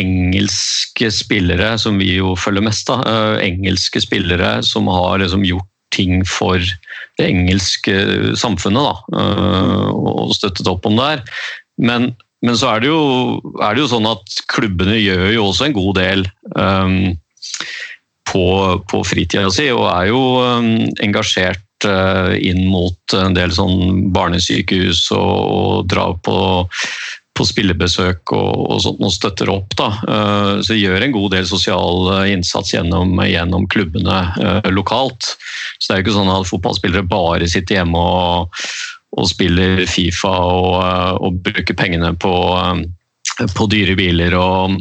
engelske 0.00 1.10
spillere, 1.12 1.74
som 1.78 2.00
vi 2.00 2.16
jo 2.16 2.34
følger 2.38 2.64
mest 2.66 2.90
øh, 2.90 3.36
engelske 3.44 4.02
spillere 4.02 4.56
som 4.66 4.88
har 4.90 5.20
liksom 5.22 5.44
gjort 5.46 5.68
ting 5.94 6.22
for 6.28 6.60
det 7.18 7.26
engelske 7.30 7.96
samfunnet 8.38 8.86
da, 8.86 8.94
øh, 9.22 9.90
og 9.94 10.34
støttet 10.36 10.70
opp 10.70 10.86
om 10.88 10.98
det 10.98 11.10
her. 11.10 11.26
Men, 11.78 12.12
men 12.44 12.58
så 12.58 12.74
er 12.74 12.84
det, 12.84 12.90
jo, 12.90 13.02
er 13.62 13.74
det 13.74 13.84
jo 13.84 13.90
sånn 13.94 14.08
at 14.10 14.40
klubbene 14.52 14.98
gjør 15.00 15.28
jo 15.36 15.50
også 15.50 15.68
en 15.68 15.76
god 15.76 15.92
del 16.00 16.26
um, 16.54 16.96
på, 18.30 18.46
på 18.90 19.04
fritida 19.06 19.50
si, 19.54 19.68
og 19.74 19.86
er 19.92 20.10
jo 20.10 20.24
um, 20.42 20.72
engasjert 21.04 21.60
inn 21.84 22.62
mot 22.72 23.12
en 23.18 23.34
del 23.36 23.50
sånn 23.52 24.06
barnesykehus 24.14 25.02
og, 25.12 25.34
og 25.52 25.88
dra 25.92 26.06
på 26.24 26.36
på 27.34 27.42
spillebesøk 27.48 28.30
og, 28.36 28.50
og 28.70 28.78
sånt, 28.84 29.00
og 29.02 29.10
støtter 29.10 29.50
opp. 29.50 29.74
Da. 29.74 29.88
Så 30.62 30.74
Så 30.74 30.78
gjør 30.78 31.02
en 31.02 31.12
god 31.14 31.30
del 31.34 31.46
sosial 31.46 32.08
eh, 32.14 32.32
innsats 32.32 32.72
gjennom, 32.74 33.12
gjennom 33.26 33.66
klubbene 33.70 34.16
eh, 34.42 34.70
lokalt. 34.74 35.34
Så 35.78 35.86
det 35.86 35.94
er 35.94 36.00
jo 36.00 36.04
ikke 36.04 36.14
sånn 36.16 36.32
at 36.34 36.48
fotballspillere 36.50 37.06
bare 37.06 37.46
sitter 37.50 37.78
hjemme 37.80 37.98
og, 37.98 38.64
og 39.14 39.28
spiller 39.30 39.84
Fifa 39.86 40.32
og, 40.34 40.72
eh, 40.82 41.12
og 41.22 41.38
bruker 41.46 41.78
pengene 41.78 42.10
på, 42.18 42.32
eh, 42.58 43.46
på 43.54 43.68
dyre 43.70 43.94
biler 43.98 44.34
og, 44.38 44.80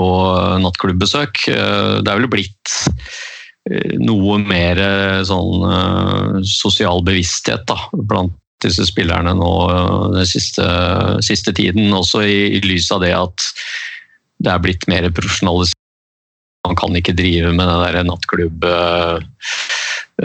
og 0.00 0.60
nattklubbesøk. 0.64 1.48
Eh, 1.52 1.92
Det 2.00 2.12
er 2.12 2.22
vel 2.22 2.32
blitt 2.32 2.74
eh, 3.68 3.96
noe 4.00 4.40
mer 4.40 4.80
eh, 4.80 5.20
sånn 5.28 5.68
eh, 5.68 6.40
sosial 6.48 7.04
bevissthet 7.04 7.68
da, 7.68 7.76
blant 7.92 8.32
disse 8.66 8.86
spillerne 8.88 9.34
nå 9.38 9.52
eh, 9.70 10.04
den 10.18 10.28
siste, 10.28 10.66
siste 11.24 11.54
tiden, 11.56 11.88
også 11.94 12.24
i, 12.26 12.38
i 12.58 12.62
lys 12.66 12.90
av 12.94 13.02
det 13.04 13.14
at 13.16 13.50
det 14.44 14.52
er 14.52 14.62
blitt 14.62 14.84
mer 14.90 15.08
profesjonalisert. 15.16 15.80
Man 16.66 16.76
kan 16.78 16.98
ikke 16.98 17.14
drive 17.16 17.52
med 17.54 17.68
den 17.70 17.84
der 17.84 18.06
nattklubb 18.08 18.66
eh, 18.66 19.18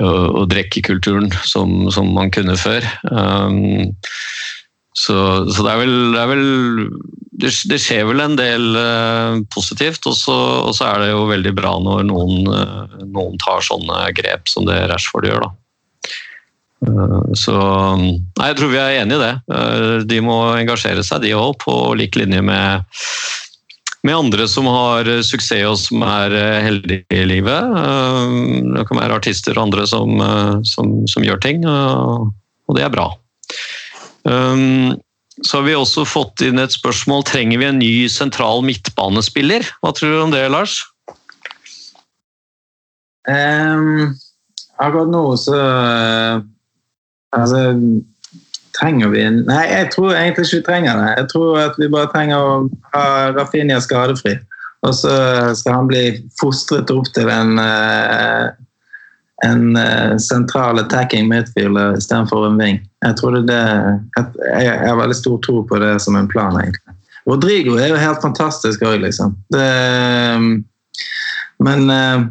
og 0.02 0.48
drikkekulturen 0.52 1.30
som, 1.44 1.90
som 1.92 2.12
man 2.16 2.32
kunne 2.34 2.56
før. 2.60 2.86
Um, 3.12 3.84
så, 4.96 5.16
så 5.52 5.64
det 5.64 5.72
er 5.72 5.80
vel, 5.82 5.96
det, 6.14 6.22
er 6.22 6.30
vel 6.32 6.46
det, 7.44 7.52
det 7.72 7.80
skjer 7.80 8.06
vel 8.10 8.24
en 8.24 8.38
del 8.40 8.76
uh, 8.76 9.40
positivt, 9.54 10.08
og 10.10 10.16
så, 10.18 10.88
er 10.88 11.04
det 11.04 11.12
jo 11.14 11.30
veldig 11.30 11.54
bra 11.58 11.76
når 11.84 12.08
noen, 12.10 12.48
uh, 12.52 13.02
noen 13.08 13.40
tar 13.44 13.64
sånne 13.68 14.04
grep 14.18 14.52
som 14.52 14.68
det 14.68 14.80
Rashford 14.92 15.28
gjør. 15.30 15.48
da. 15.48 15.52
Eh, 16.88 17.34
Så 17.38 17.56
nei, 17.98 18.48
jeg 18.50 18.58
tror 18.58 18.72
vi 18.74 18.80
er 18.82 19.02
enige 19.02 19.20
i 19.20 19.24
det. 19.26 19.34
Eh, 19.54 19.98
De 20.10 20.22
må 20.26 20.38
engasjere 20.58 21.04
seg, 21.06 21.22
de 21.26 21.36
òg, 21.38 21.58
på 21.62 21.76
lik 21.98 22.18
linje 22.20 22.42
med, 22.46 22.88
med 24.08 24.18
andre 24.18 24.48
som 24.50 24.70
har 24.72 25.10
suksess 25.26 25.68
og 25.70 25.78
som 25.82 26.06
er 26.08 26.36
eh, 26.38 26.60
heldige 26.66 27.22
i 27.22 27.28
livet. 27.30 27.78
Det 28.74 28.88
kan 28.90 29.02
være 29.02 29.22
artister 29.22 29.58
og 29.58 29.70
andre 29.70 29.86
som, 29.90 30.18
som, 30.68 31.02
som 31.12 31.26
gjør 31.26 31.42
ting, 31.44 31.66
og 31.68 32.78
det 32.78 32.86
er 32.86 32.94
bra. 32.94 33.12
Så 35.42 35.58
har 35.58 35.64
vi 35.66 35.74
også 35.74 36.04
fått 36.06 36.44
inn 36.46 36.62
et 36.62 36.74
spørsmål 36.74 37.24
trenger 37.26 37.58
vi 37.62 37.66
en 37.66 37.80
ny 37.82 37.94
sentral 38.12 38.62
midtbanespiller. 38.66 39.66
Hva 39.82 39.94
tror 39.98 40.14
du 40.14 40.20
om 40.22 40.34
det, 40.34 40.44
Lars? 40.54 40.76
Um, 43.26 44.14
akkurat 44.82 45.10
nå 45.14 45.24
så 45.42 45.58
Altså 47.38 47.76
Trenger 48.72 49.12
vi 49.12 49.24
Nei, 49.30 49.66
jeg 49.68 49.90
tror 49.92 50.14
egentlig 50.16 50.46
ikke 50.48 50.58
vi 50.62 50.66
trenger 50.70 51.00
det. 51.00 51.10
Jeg 51.20 51.28
tror 51.34 51.58
at 51.60 51.76
vi 51.78 51.90
bare 51.92 52.10
trenger 52.14 52.40
å 52.40 52.54
ha 52.94 53.04
Rafinha 53.36 53.82
skadefri. 53.84 54.38
Og 54.88 54.96
så 54.98 55.12
skal 55.60 55.76
han 55.76 55.90
bli 55.92 56.06
fostret 56.40 56.90
opp 56.94 57.10
til 57.14 57.30
en 57.30 57.60
eh, 57.62 58.48
en 59.46 59.76
eh, 59.76 60.18
sentral 60.18 60.80
attacking 60.80 61.28
midfielder 61.30 61.98
istedenfor 61.98 62.46
en 62.48 62.58
wing. 62.62 62.82
Jeg 63.02 63.16
det 63.48 63.62
jeg, 64.62 64.90
har 64.90 65.00
veldig 65.00 65.18
stor 65.18 65.40
tro 65.46 65.64
på 65.66 65.80
det 65.82 65.96
som 66.02 66.16
en 66.16 66.30
plan, 66.30 66.58
egentlig. 66.62 66.96
Rodrigo 67.30 67.78
er 67.78 67.90
jo 67.90 68.02
helt 68.02 68.22
fantastisk 68.22 68.82
òg, 68.86 69.02
liksom. 69.02 69.34
Det, 69.54 69.66
men 71.62 71.90
eh, 71.90 72.24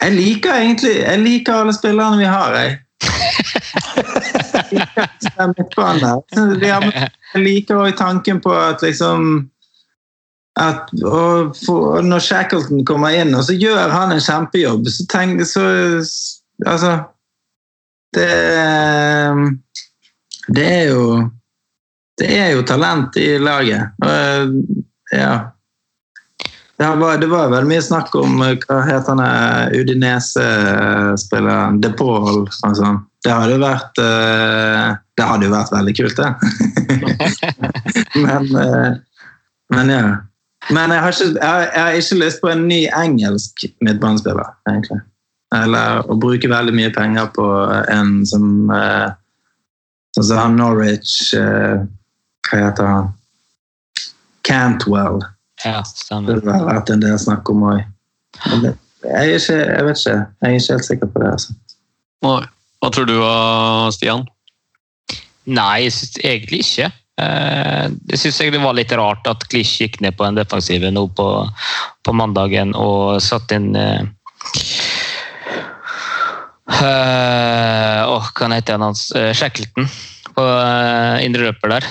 jeg 0.00 0.14
liker 0.16 0.54
egentlig 0.54 0.92
Jeg 0.96 1.20
liker 1.20 1.52
alle 1.52 1.74
spillerne 1.76 2.18
vi 2.18 2.28
har, 2.30 2.54
jeg. 2.54 2.78
Jeg 6.60 7.42
liker 7.42 7.80
òg 7.80 7.96
tanken 7.98 8.40
på 8.42 8.52
at 8.54 8.82
liksom 8.84 9.50
at 10.60 10.90
og 11.06 11.54
for, 11.56 12.02
Når 12.02 12.22
Shackleton 12.24 12.84
kommer 12.84 13.14
inn, 13.16 13.34
og 13.34 13.44
så 13.46 13.54
gjør 13.54 13.92
han 13.94 14.12
en 14.14 14.22
kjempejobb, 14.22 14.88
så 14.90 15.06
tenk 15.10 15.44
så 15.46 15.64
Altså 16.66 16.96
Det 18.14 18.30
Det 20.50 20.66
er 20.66 20.84
jo 20.90 21.04
Det 22.20 22.28
er 22.36 22.50
jo 22.52 22.66
talent 22.68 23.16
i 23.16 23.38
laget. 23.40 23.94
Og, 24.04 24.52
ja. 25.12 25.36
Var, 26.80 27.20
det 27.20 27.28
var 27.28 27.52
veldig 27.52 27.68
mye 27.68 27.84
snakk 27.84 28.14
om 28.16 28.40
hva 28.40 28.78
het 28.88 29.04
han 29.10 29.20
Udinese-spilleren 29.76 31.76
De 31.82 31.90
Paul 31.92 32.48
sånn. 32.56 33.04
Det 33.20 33.32
hadde 33.36 33.52
jo 33.52 33.60
vært 33.60 34.00
Det 34.00 35.26
hadde 35.28 35.44
jo 35.44 35.52
vært 35.52 35.74
veldig 35.74 35.92
kult, 35.98 36.16
det. 36.16 36.30
men, 38.24 38.48
men 39.76 39.92
ja. 39.92 40.24
Men 40.68 40.92
jeg 40.92 41.02
har, 41.02 41.14
ikke, 41.14 41.40
jeg, 41.40 41.70
har, 41.82 41.94
ikke, 41.96 42.18
lyst 42.20 42.42
på 42.42 42.50
en 42.52 42.66
ny 42.68 42.82
engelsk 42.92 43.64
midtbanespiller, 43.80 44.52
egentlig. 44.68 45.00
Eller 45.56 46.04
å 46.06 46.16
bruke 46.20 46.50
veldig 46.50 46.74
mye 46.76 46.92
penger 46.94 47.30
på 47.34 47.46
en 47.90 48.20
som 48.28 48.70
eh, 48.74 49.08
Sånn 50.14 50.26
som 50.26 50.38
han 50.40 50.56
Norwich 50.58 51.34
eh, 51.38 51.82
Hva 52.46 52.58
heter 52.58 52.86
han? 52.86 53.10
Cantwell. 54.46 55.20
Ja, 55.64 55.82
stemmer. 55.84 56.40
Det 56.40 56.54
har 56.54 56.66
vært 56.68 56.92
en 56.94 57.02
del 57.02 57.18
snakk 57.20 57.48
om 57.52 57.66
òg. 57.68 57.82
Jeg, 58.50 59.36
ikke, 59.36 59.56
jeg 59.56 59.84
vet 59.86 60.00
ikke. 60.00 60.16
Jeg 60.16 60.48
er 60.48 60.56
ikke 60.56 60.76
helt 60.76 60.88
sikker 60.88 61.10
på 61.12 61.22
det. 61.22 61.32
Altså. 61.34 61.54
Hva 62.80 62.90
tror 62.94 63.08
du, 63.08 63.16
Stian? 63.96 64.26
Nei, 65.50 65.88
egentlig 66.24 66.62
ikke. 66.64 66.90
Jeg 67.20 68.20
syns 68.20 68.38
det 68.54 68.62
var 68.62 68.76
litt 68.76 68.92
rart 68.96 69.26
at 69.28 69.44
Klisj 69.52 69.82
gikk 69.82 69.98
ned 70.04 70.16
på 70.16 70.24
en 70.24 70.38
defensive 70.38 70.92
nå 70.92 71.06
på, 71.16 71.26
på 72.06 72.14
mandagen 72.16 72.72
og 72.78 73.20
satte 73.20 73.58
inn 73.58 73.74
uh, 73.76 74.00
uh, 76.80 78.16
Hva 78.32 78.48
heter 78.54 78.78
han 78.78 78.86
hans? 78.88 79.10
Uh, 79.12 79.34
Shackleton 79.36 79.90
på 80.36 80.44
uh, 80.44 81.18
indre 81.24 81.48
løper 81.48 81.74
der. 81.74 81.86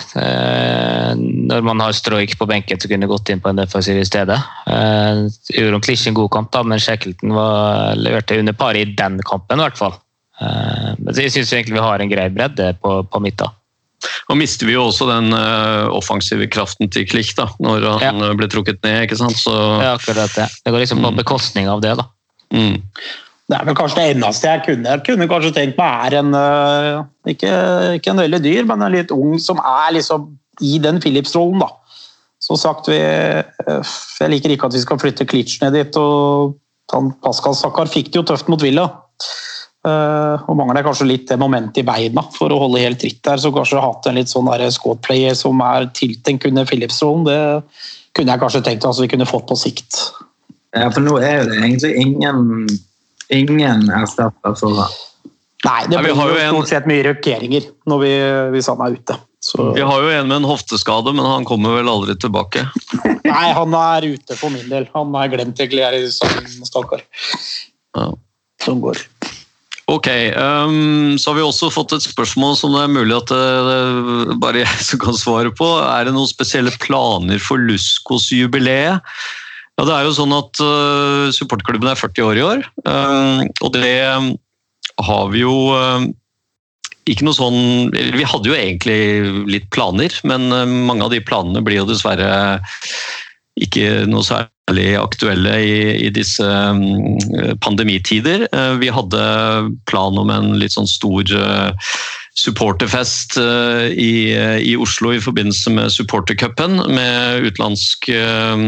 når 1.50 1.64
man 1.66 1.82
har 1.84 1.96
Stroik 1.96 2.36
på 2.40 2.48
benken, 2.50 2.80
så 2.80 2.90
kunne 2.92 3.10
gått 3.10 3.30
inn 3.30 3.42
på 3.44 3.52
en 3.52 3.62
defensiv 3.62 4.00
i 4.00 4.08
stedet. 4.08 4.38
Gjorde 5.56 5.82
Klisj 5.86 6.10
en 6.10 6.18
god 6.18 6.32
kamp, 6.34 6.52
da, 6.54 6.64
men 6.64 6.82
Shackleton 6.82 7.34
var, 7.36 7.96
leverte 8.00 8.40
under 8.40 8.54
par 8.58 8.78
i 8.78 8.86
den 8.86 9.20
kampen, 9.28 9.60
i 9.60 9.68
hvert 9.68 9.80
fall. 9.80 9.98
men 10.40 11.16
jeg 11.18 11.34
syns 11.34 11.54
egentlig 11.54 11.76
vi 11.76 11.88
har 11.88 12.00
en 12.00 12.12
grei 12.12 12.30
bredde 12.32 12.74
på, 12.84 13.02
på 13.04 13.24
midten. 13.24 13.56
Og 14.30 14.38
mister 14.40 14.68
vi 14.70 14.76
jo 14.76 14.86
også 14.88 15.08
den 15.10 15.34
uh, 15.34 15.90
offensive 15.96 16.48
kraften 16.52 16.92
til 16.94 17.08
Klich 17.10 17.34
da, 17.38 17.50
når 17.60 17.88
han 18.04 18.22
ja. 18.24 18.34
ble 18.38 18.48
trukket 18.52 18.80
ned. 18.86 19.04
ikke 19.08 19.18
sant? 19.20 19.40
Så, 19.40 19.56
ja, 19.82 19.96
akkurat 19.98 20.36
det. 20.38 20.48
Det 20.64 20.74
går 20.74 20.86
liksom 20.86 21.04
på 21.04 21.12
mm. 21.12 21.20
bekostning 21.20 21.70
av 21.72 21.84
det. 21.84 21.96
da. 22.00 22.08
Mm. 22.56 22.80
Det 23.50 23.58
er 23.58 23.66
vel 23.66 23.78
kanskje 23.78 23.98
det 23.98 24.10
eneste 24.14 24.50
jeg 24.52 24.62
kunne, 24.68 24.92
jeg 24.94 25.02
kunne 25.08 25.28
kanskje 25.30 25.56
tenkt 25.56 25.80
meg 25.80 26.06
er 26.06 26.20
en 26.20 26.36
uh, 26.38 27.00
ikke, 27.30 27.50
ikke, 27.98 28.14
en 28.14 28.22
veldig 28.22 28.40
dyr, 28.44 28.68
men 28.70 28.86
en 28.86 28.94
litt 28.94 29.14
ung 29.16 29.40
som 29.42 29.58
er 29.58 29.96
liksom 29.96 30.28
i 30.62 30.78
den 30.84 31.00
Philips-rollen. 31.02 31.64
da. 31.64 31.72
Som 32.40 32.60
sagt, 32.62 32.92
vi, 32.92 33.00
uh, 33.02 33.94
Jeg 34.22 34.34
liker 34.36 34.54
ikke 34.54 34.70
at 34.70 34.78
vi 34.78 34.84
skal 34.86 35.02
flytte 35.02 35.26
Klitsch 35.26 35.64
ned 35.64 35.74
dit. 35.80 35.98
og 35.98 36.60
Pascal 37.24 37.58
Sakkar 37.58 37.90
fikk 37.90 38.14
det 38.14 38.22
jo 38.22 38.28
tøft 38.30 38.50
mot 38.54 38.62
Villa. 38.62 38.86
Uh, 39.88 40.36
og 40.52 40.58
mangler 40.60 40.84
kanskje 40.84 41.08
litt 41.08 41.30
det 41.30 41.38
momentet 41.40 41.82
i 41.82 41.88
beina 41.88 42.22
for 42.36 42.52
å 42.52 42.58
holde 42.66 42.82
helt 42.84 43.00
tritt 43.02 43.24
der. 43.26 43.42
Så 43.42 43.54
kanskje 43.56 43.82
hatt 43.82 44.10
en 44.10 44.20
litt 44.20 44.30
sånn 44.30 44.50
squad-player 44.76 45.34
som 45.34 45.62
er 45.66 45.90
tiltenkt 45.98 46.46
under 46.46 46.70
Philips-rollen, 46.70 47.26
det 47.26 47.40
kunne 48.14 48.36
jeg 48.36 48.42
kanskje 48.44 48.66
tenkt 48.66 48.86
at 48.86 49.00
vi 49.00 49.10
kunne 49.10 49.30
fått 49.30 49.48
på 49.50 49.58
sikt. 49.58 50.04
Ja, 50.76 50.90
for 50.94 51.02
nå 51.02 51.18
er 51.18 51.48
det 51.48 51.58
egentlig 51.64 51.96
ingen, 51.98 52.68
ingen 53.34 53.88
erstatter 53.94 54.58
for 54.60 54.78
han. 54.82 55.00
Nei, 55.68 55.80
det 55.92 56.00
blir 56.00 56.16
jo 56.16 56.38
stort 56.54 56.70
sett 56.72 56.86
mye 56.88 57.04
rokeringer 57.10 57.66
når 57.90 58.06
vi, 58.06 58.14
hvis 58.56 58.70
han 58.72 58.84
er 58.86 58.96
ute. 58.96 59.18
Så. 59.44 59.70
Vi 59.76 59.84
har 59.88 60.04
jo 60.04 60.12
en 60.12 60.28
med 60.28 60.42
en 60.42 60.48
hofteskade, 60.50 61.14
men 61.16 61.24
han 61.24 61.46
kommer 61.48 61.78
vel 61.78 61.88
aldri 61.88 62.16
tilbake? 62.20 62.66
Nei, 63.24 63.48
han 63.56 63.76
er 63.76 64.08
ute 64.16 64.36
for 64.40 64.52
min 64.52 64.68
del. 64.72 64.88
Han 64.96 65.16
er 65.16 65.32
glemt 65.32 65.60
egentlig 65.60 65.86
her 65.86 65.96
i 65.96 66.08
salen, 66.12 66.48
stakkar. 66.68 67.04
Ja. 67.96 68.10
Sånn 68.64 68.82
går. 68.84 69.00
Ok, 69.90 70.08
um, 70.36 71.16
Så 71.18 71.32
har 71.32 71.38
vi 71.40 71.46
også 71.48 71.72
fått 71.74 71.96
et 71.96 72.06
spørsmål 72.06 72.58
som 72.60 72.76
det 72.76 72.84
er 72.84 72.92
mulig 72.94 73.16
at 73.16 73.32
det, 73.32 73.46
det 73.70 74.36
bare 74.44 74.62
jeg 74.62 74.86
som 74.86 75.02
kan 75.02 75.18
svare 75.18 75.54
på. 75.56 75.70
Er 75.88 76.06
det 76.06 76.14
noen 76.16 76.30
spesielle 76.30 76.76
planer 76.84 77.42
for 77.42 77.64
Luskos-jubileet? 77.64 79.00
Ja, 79.80 79.86
det 79.88 79.94
er 79.96 80.08
jo 80.10 80.16
sånn 80.18 80.34
at 80.36 80.60
uh, 80.60 81.32
Supportklubben 81.32 81.88
er 81.88 81.96
40 81.96 82.26
år 82.28 82.40
i 82.40 82.44
år. 82.44 82.66
uh, 82.84 83.46
og 83.64 83.70
det 83.78 83.96
har 85.00 85.30
vi 85.32 85.46
jo 85.46 85.54
uh, 85.72 86.04
ikke 87.08 87.24
noe 87.24 87.38
sånn 87.38 87.96
Vi 87.96 88.26
hadde 88.28 88.52
jo 88.52 88.58
egentlig 88.58 89.00
litt 89.48 89.70
planer, 89.72 90.12
men 90.28 90.52
mange 90.86 91.08
av 91.08 91.14
de 91.16 91.24
planene 91.24 91.64
blir 91.64 91.80
jo 91.80 91.88
dessverre 91.88 92.28
ikke 93.60 94.04
noe 94.08 94.22
særlig 94.24 94.92
aktuelle 95.00 95.56
i, 95.64 95.80
i 96.06 96.12
disse 96.14 96.46
pandemitider. 97.66 98.46
Vi 98.80 98.92
hadde 98.94 99.24
plan 99.90 100.22
om 100.22 100.30
en 100.32 100.54
litt 100.62 100.76
sånn 100.76 100.88
stor 100.88 101.34
supporterfest 102.40 103.38
uh, 103.42 103.88
i, 103.90 104.32
i, 104.64 104.76
Oslo 104.80 105.14
i 105.16 105.22
forbindelse 105.24 105.74
med 105.76 105.94
supportercupen, 105.94 106.80
med 106.94 107.46
utenlandsk 107.48 108.10
um, 108.14 108.66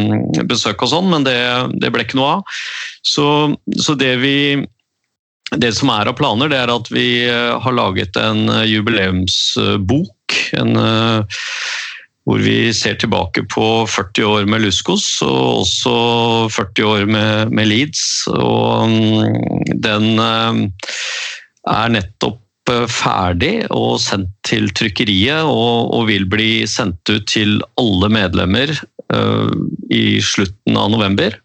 besøk 0.49 0.83
og 0.85 0.93
sånn, 0.93 1.09
men 1.13 1.27
det, 1.27 1.39
det, 1.81 1.93
ble 1.93 2.05
ikke 2.05 2.19
noe 2.19 2.37
av. 2.37 2.59
Så, 3.07 3.25
så 3.79 3.97
det 3.99 4.15
vi 4.23 4.37
det 5.59 5.73
som 5.75 5.89
er 5.91 6.07
av 6.07 6.15
planer, 6.15 6.47
det 6.47 6.61
er 6.61 6.71
at 6.71 6.87
vi 6.93 7.27
har 7.27 7.73
laget 7.75 8.15
en 8.15 8.45
jubileumsbok. 8.63 10.37
En 10.55 10.79
hvor 12.27 12.41
vi 12.41 12.69
ser 12.73 12.99
tilbake 13.01 13.43
på 13.49 13.65
40 13.89 14.27
år 14.29 14.45
med 14.49 14.63
Luskos 14.65 15.05
og 15.25 15.63
også 15.63 15.95
40 16.53 16.85
år 16.85 17.07
med, 17.09 17.51
med 17.51 17.67
Leeds. 17.71 18.03
Og 18.31 18.89
mm, 18.89 19.73
den 19.81 20.21
eh, 20.21 20.61
er 21.71 21.95
nettopp 21.97 22.40
eh, 22.40 22.40
ferdig 22.69 23.65
og 23.73 23.99
sendt 23.99 24.29
til 24.47 24.69
trykkeriet 24.77 25.47
og, 25.47 25.91
og 25.95 26.07
vil 26.09 26.25
bli 26.29 26.63
sendt 26.69 27.09
ut 27.09 27.25
til 27.29 27.59
alle 27.81 28.09
medlemmer 28.13 28.71
uh, 29.13 29.51
i 29.91 30.21
slutten 30.23 30.77
av 30.79 30.91
november. 30.93 31.35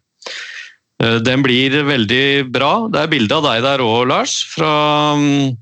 Uh, 1.03 1.19
den 1.25 1.43
blir 1.45 1.77
veldig 1.89 2.47
bra. 2.53 2.89
Det 2.93 3.03
er 3.03 3.13
bilde 3.13 3.39
av 3.39 3.47
deg 3.49 3.65
der 3.67 3.85
òg, 3.85 4.07
Lars, 4.11 4.39
fra, 4.53 4.73
um, 5.17 5.57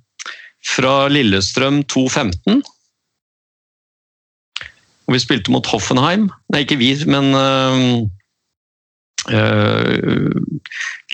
fra 0.74 0.94
Lillestrøm 1.12 1.82
215. 1.88 2.62
Og 5.04 5.12
vi 5.12 5.20
spilte 5.20 5.52
mot 5.52 5.66
Hoffenheim. 5.68 6.30
Nei, 6.52 6.64
ikke 6.64 6.80
vi, 6.80 6.94
men 7.08 7.34
uh, 7.36 8.04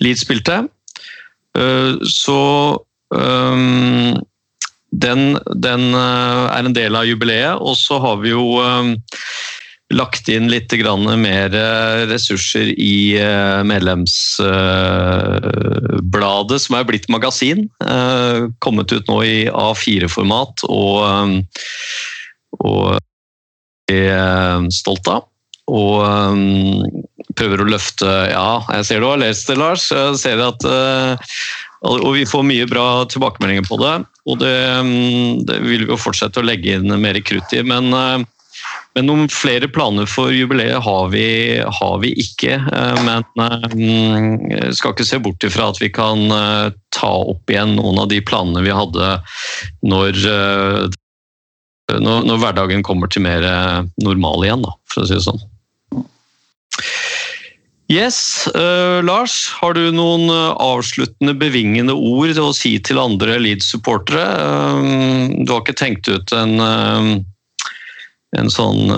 Leeds 0.00 0.22
spilte. 0.24 0.62
Så 2.06 2.36
um, 3.10 4.14
den, 4.90 5.38
den 5.54 5.94
er 5.94 6.64
en 6.64 6.74
del 6.76 6.96
av 6.98 7.06
jubileet. 7.06 7.58
Og 7.62 7.76
så 7.78 7.98
har 8.02 8.16
vi 8.22 8.30
jo 8.34 8.58
lagt 9.90 10.28
inn 10.30 10.50
litt 10.50 10.72
mer 11.18 11.50
ressurser 12.10 12.74
i 12.78 13.18
medlemsbladet, 13.66 16.62
som 16.62 16.74
er 16.78 16.84
blitt 16.86 17.08
magasin. 17.10 17.68
Kommet 18.62 18.92
ut 18.92 19.08
nå 19.10 19.22
i 19.26 19.48
A4-format 19.50 20.62
og 20.68 21.02
og 22.60 22.98
er 23.90 24.68
stolt 24.74 25.10
av. 25.10 25.26
Og 25.70 26.02
prøver 27.38 27.62
å 27.62 27.68
løfte 27.68 28.08
Ja, 28.32 28.62
jeg 28.74 28.88
ser 28.88 29.02
du 29.02 29.10
har 29.10 29.20
lest 29.22 29.50
det, 29.50 29.58
Lars. 29.60 29.86
Jeg 29.94 30.18
ser 30.18 30.42
at 30.42 30.66
og 31.80 32.10
vi 32.12 32.26
får 32.28 32.42
mye 32.44 32.66
bra 32.68 33.06
tilbakemeldinger 33.08 33.64
på 33.64 33.78
det. 33.80 33.94
Og 34.28 34.40
det, 34.42 34.56
um, 34.80 35.40
det 35.46 35.62
vil 35.64 35.86
vi 35.86 35.94
jo 35.94 36.00
fortsette 36.00 36.42
å 36.42 36.46
legge 36.46 36.76
inn 36.76 36.92
mer 37.00 37.18
krutt 37.24 37.54
i. 37.56 37.62
Men, 37.66 37.88
uh, 37.94 38.20
men 38.96 39.06
noen 39.06 39.28
flere 39.32 39.70
planer 39.70 40.08
for 40.10 40.34
jubileet 40.34 40.82
har 40.84 41.10
vi, 41.14 41.26
har 41.80 41.98
vi 42.02 42.12
ikke. 42.20 42.58
Uh, 42.68 43.00
men 43.06 43.26
um, 43.40 44.48
jeg 44.52 44.76
skal 44.78 44.96
ikke 44.96 45.08
se 45.08 45.20
bort 45.22 45.46
ifra 45.46 45.70
at 45.72 45.80
vi 45.82 45.92
kan 45.94 46.26
ta 46.94 47.12
opp 47.32 47.50
igjen 47.50 47.76
noen 47.78 48.02
av 48.02 48.10
de 48.10 48.20
planene 48.24 48.64
vi 48.66 48.74
hadde 48.74 49.12
når 49.86 50.18
når, 51.98 52.26
når 52.28 52.40
hverdagen 52.42 52.84
kommer 52.86 53.10
til 53.10 53.24
mer 53.24 53.44
eh, 53.46 53.78
normal 54.04 54.44
igjen, 54.46 54.62
da, 54.66 54.74
for 54.90 55.02
å 55.02 55.08
si 55.08 55.16
det 55.16 55.24
sånn. 55.24 55.40
Yes, 57.90 58.46
uh, 58.54 59.02
Lars. 59.02 59.48
Har 59.58 59.74
du 59.74 59.88
noen 59.90 60.28
eh, 60.30 60.50
avsluttende 60.62 61.34
bevingende 61.34 61.96
ord 61.96 62.38
å 62.38 62.52
si 62.54 62.76
til 62.86 63.00
andre 63.02 63.34
Leeds-supportere? 63.42 64.26
Uh, 64.30 65.24
du 65.42 65.50
har 65.50 65.64
ikke 65.64 65.74
tenkt 65.80 66.06
ut 66.06 66.30
en, 66.38 66.54
uh, 66.62 67.66
en 68.38 68.52
sånn 68.54 68.94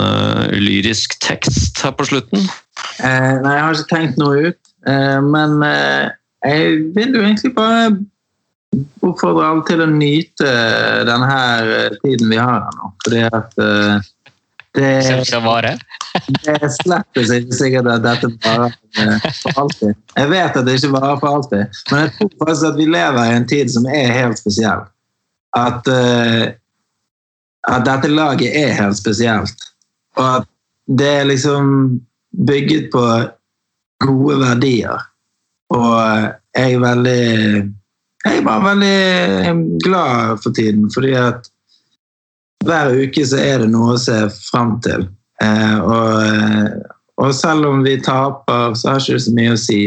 lyrisk 0.61 1.17
tekst 1.25 1.81
her 1.81 1.95
på 1.97 2.05
slutten? 2.11 2.45
Nei, 3.01 3.55
jeg 3.55 3.65
har 3.65 3.73
ikke 3.73 3.95
tenkt 3.95 4.21
noe 4.21 4.51
ut. 4.51 4.59
Men 4.85 5.57
jeg 5.63 6.73
vil 6.93 7.15
jo 7.15 7.23
egentlig 7.23 7.53
bare 7.55 7.95
oppfordre 9.01 9.47
alle 9.47 9.65
til 9.65 9.81
å 9.81 9.89
nyte 9.89 10.51
denne 11.07 11.37
tiden 12.03 12.29
vi 12.29 12.37
har 12.37 12.67
her 12.67 12.77
nå. 12.77 12.91
Fordi 13.05 13.23
at 13.39 13.57
det, 14.73 15.25
skal 15.25 15.43
vare. 15.43 15.75
det 16.45 16.55
ikke 17.41 17.57
sikkert 17.57 17.89
at 17.93 18.03
dette 18.05 18.29
varer 18.43 18.73
for 19.41 19.61
alltid. 19.63 19.93
Jeg 20.17 20.31
vet 20.31 20.57
at 20.57 20.65
det 20.65 20.77
ikke 20.79 20.93
varer 20.95 21.19
for 21.21 21.37
alltid, 21.37 21.77
men 21.91 22.01
jeg 22.03 22.13
tror 22.17 22.31
faktisk 22.41 22.67
at 22.71 22.79
vi 22.79 22.87
lever 22.89 23.21
i 23.23 23.35
en 23.37 23.47
tid 23.49 23.73
som 23.73 23.85
er 23.89 24.15
helt 24.17 24.41
spesiell. 24.41 24.85
At, 25.57 25.85
uh, 25.85 26.45
at 27.69 27.85
dette 27.85 28.09
laget 28.09 28.57
er 28.57 28.73
helt 28.79 28.97
spesielt. 28.97 29.69
Og 30.17 30.25
at 30.39 30.49
det 30.87 31.11
er 31.19 31.29
liksom 31.29 31.69
bygget 32.47 32.89
på 32.93 33.05
gode 34.03 34.39
verdier. 34.41 35.05
Og 35.73 35.93
jeg 36.57 36.73
er 36.73 36.79
veldig 36.79 37.23
Jeg 38.23 38.37
er 38.39 38.45
bare 38.45 38.63
veldig 38.63 39.79
glad 39.83 40.37
for 40.43 40.55
tiden, 40.55 40.87
fordi 40.93 41.11
at 41.11 41.49
hver 42.65 42.95
uke 43.03 43.25
så 43.27 43.39
er 43.41 43.63
det 43.63 43.71
noe 43.73 43.95
å 43.95 44.01
se 44.01 44.17
fram 44.51 44.77
til. 44.85 45.07
Eh, 45.43 45.77
og, 45.79 46.09
eh, 46.23 46.67
og 47.23 47.35
selv 47.35 47.67
om 47.69 47.83
vi 47.85 47.97
taper, 48.03 48.73
så 48.77 48.93
har 48.93 49.03
ikke 49.03 49.17
det 49.17 49.25
så 49.25 49.35
mye 49.37 49.53
å 49.53 49.59
si. 49.59 49.81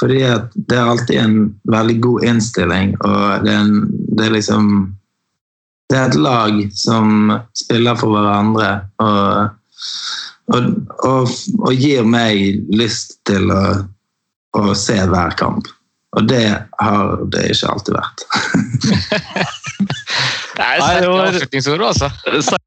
Fordi 0.00 0.20
det 0.56 0.78
er 0.78 0.88
alltid 0.88 1.18
en 1.20 1.36
veldig 1.70 1.98
god 2.02 2.24
innstilling, 2.26 2.94
og 3.04 3.44
det 3.44 3.52
er, 3.52 3.60
en, 3.60 3.86
det 4.16 4.26
er 4.26 4.36
liksom 4.38 4.68
Det 5.92 5.98
er 5.98 6.08
et 6.08 6.14
lag 6.24 6.60
som 6.72 7.34
spiller 7.52 7.98
for 8.00 8.14
hverandre 8.16 8.68
og, 9.04 9.50
og, 10.54 10.70
og, 11.04 11.34
og 11.58 11.74
gir 11.76 12.06
meg 12.08 12.62
lyst 12.72 13.18
til 13.28 13.52
å, 13.52 13.64
å 14.56 14.72
se 14.72 14.96
hver 14.96 15.36
kamp. 15.36 15.68
Og 16.16 16.30
det 16.30 16.46
har 16.80 17.12
det 17.34 17.44
ikke 17.52 17.74
alltid 17.74 17.98
vært. 17.98 18.24
Det 20.62 20.68
er 20.68 20.84
sterke 20.86 21.22
avslutningsord, 21.28 21.88
altså. 21.92 22.58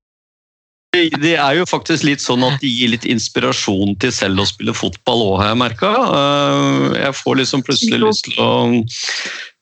Det 0.95 1.33
er 1.35 1.57
jo 1.57 1.65
faktisk 1.67 2.05
litt 2.07 2.23
sånn 2.23 2.43
at 2.47 2.61
de 2.61 2.69
gir 2.71 2.93
litt 2.93 3.05
inspirasjon 3.09 3.97
til 3.99 4.13
selv 4.15 4.39
å 4.39 4.45
spille 4.47 4.75
fotball 4.75 5.23
òg, 5.25 5.33
har 5.41 5.49
jeg 5.51 5.59
merka. 5.59 5.89
Jeg 6.95 7.17
får 7.19 7.39
liksom 7.41 7.63
plutselig 7.67 7.99
lyst 7.99 8.29
til 8.29 8.39
å, 8.39 8.51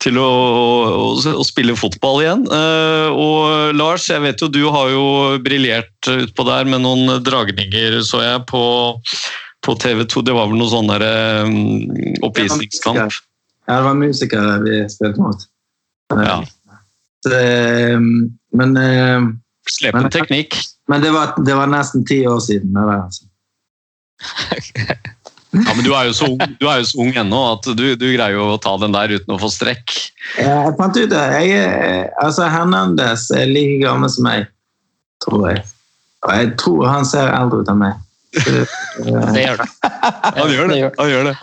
til 0.03 0.19
å, 0.21 0.27
å, 0.27 1.07
å 1.33 1.45
spille 1.47 1.73
fotball 1.79 2.21
igjen. 2.21 2.45
Eh, 2.45 3.09
Og 3.23 3.73
Lars, 3.79 4.05
jeg 4.11 4.21
vet 4.25 4.45
jo 4.45 4.51
du 4.53 4.61
har 4.75 4.91
jo 4.93 5.05
briljert 5.45 6.11
utpå 6.11 6.45
der 6.49 6.69
med 6.69 6.85
noen 6.85 7.17
dragninger, 7.25 7.97
så 8.05 8.21
jeg, 8.21 8.45
på, 8.51 8.63
på 9.65 9.77
TV 9.81 10.05
2. 10.05 10.25
Det 10.29 10.37
var 10.37 10.51
vel 10.51 10.61
noe 10.61 10.69
sånn 10.69 10.93
eh, 10.99 12.19
oppvisningskamp. 12.29 13.21
Ja, 13.65 13.79
det 13.79 13.83
var 13.87 13.97
musikere 13.97 14.59
vi 14.67 14.83
spilte 14.91 15.23
mot. 15.23 15.47
Ja. 16.13 16.43
Så, 17.23 17.31
eh, 17.39 17.99
men 18.59 18.77
eh, 18.77 19.27
Slepen 19.69 20.09
teknikk. 20.11 20.57
men 20.91 21.01
det, 21.01 21.11
var, 21.15 21.33
det 21.45 21.55
var 21.55 21.69
nesten 21.71 22.03
ti 22.07 22.21
år 22.27 22.41
siden. 22.43 22.73
Det 22.75 22.83
der, 22.89 23.03
altså. 23.07 23.23
Ja, 25.53 25.69
men 25.77 25.85
du 25.85 25.91
er 25.93 26.07
jo 26.07 26.13
så 26.17 26.25
ung, 26.31 26.39
du 26.57 26.65
jo 26.65 26.85
så 26.89 26.97
ung 27.03 27.11
ennå 27.21 27.39
at 27.51 27.67
du, 27.77 27.83
du 27.93 28.05
greier 28.15 28.33
jo 28.33 28.47
å 28.55 28.57
ta 28.57 28.71
den 28.81 28.95
der 28.95 29.11
uten 29.13 29.35
å 29.35 29.37
få 29.37 29.51
strekk. 29.53 29.91
Jeg 30.39 30.71
fant 30.79 30.97
ut 30.97 31.11
det. 31.11 31.25
Jeg, 31.35 31.59
er- 31.61 32.07
altså 32.23 32.47
Hernandez 32.49 33.27
er 33.37 33.45
like 33.51 33.77
gammel 33.83 34.09
som 34.09 34.25
meg, 34.25 34.47
tror 35.21 35.43
jeg. 35.51 35.61
Og 36.25 36.33
jeg 36.39 36.49
tror 36.57 36.87
han 36.89 37.05
ser 37.05 37.29
eldre 37.37 37.61
ut 37.61 37.69
enn 37.69 37.83
meg. 37.83 38.01
Eh, 38.33 38.65
Det 39.33 39.43
gjør 39.45 39.59
det. 39.61 39.67
Han 40.37 40.49
gjør 40.53 40.71
det. 40.71 40.79
Han 40.97 41.09
gjør 41.11 41.27
det. 41.29 41.33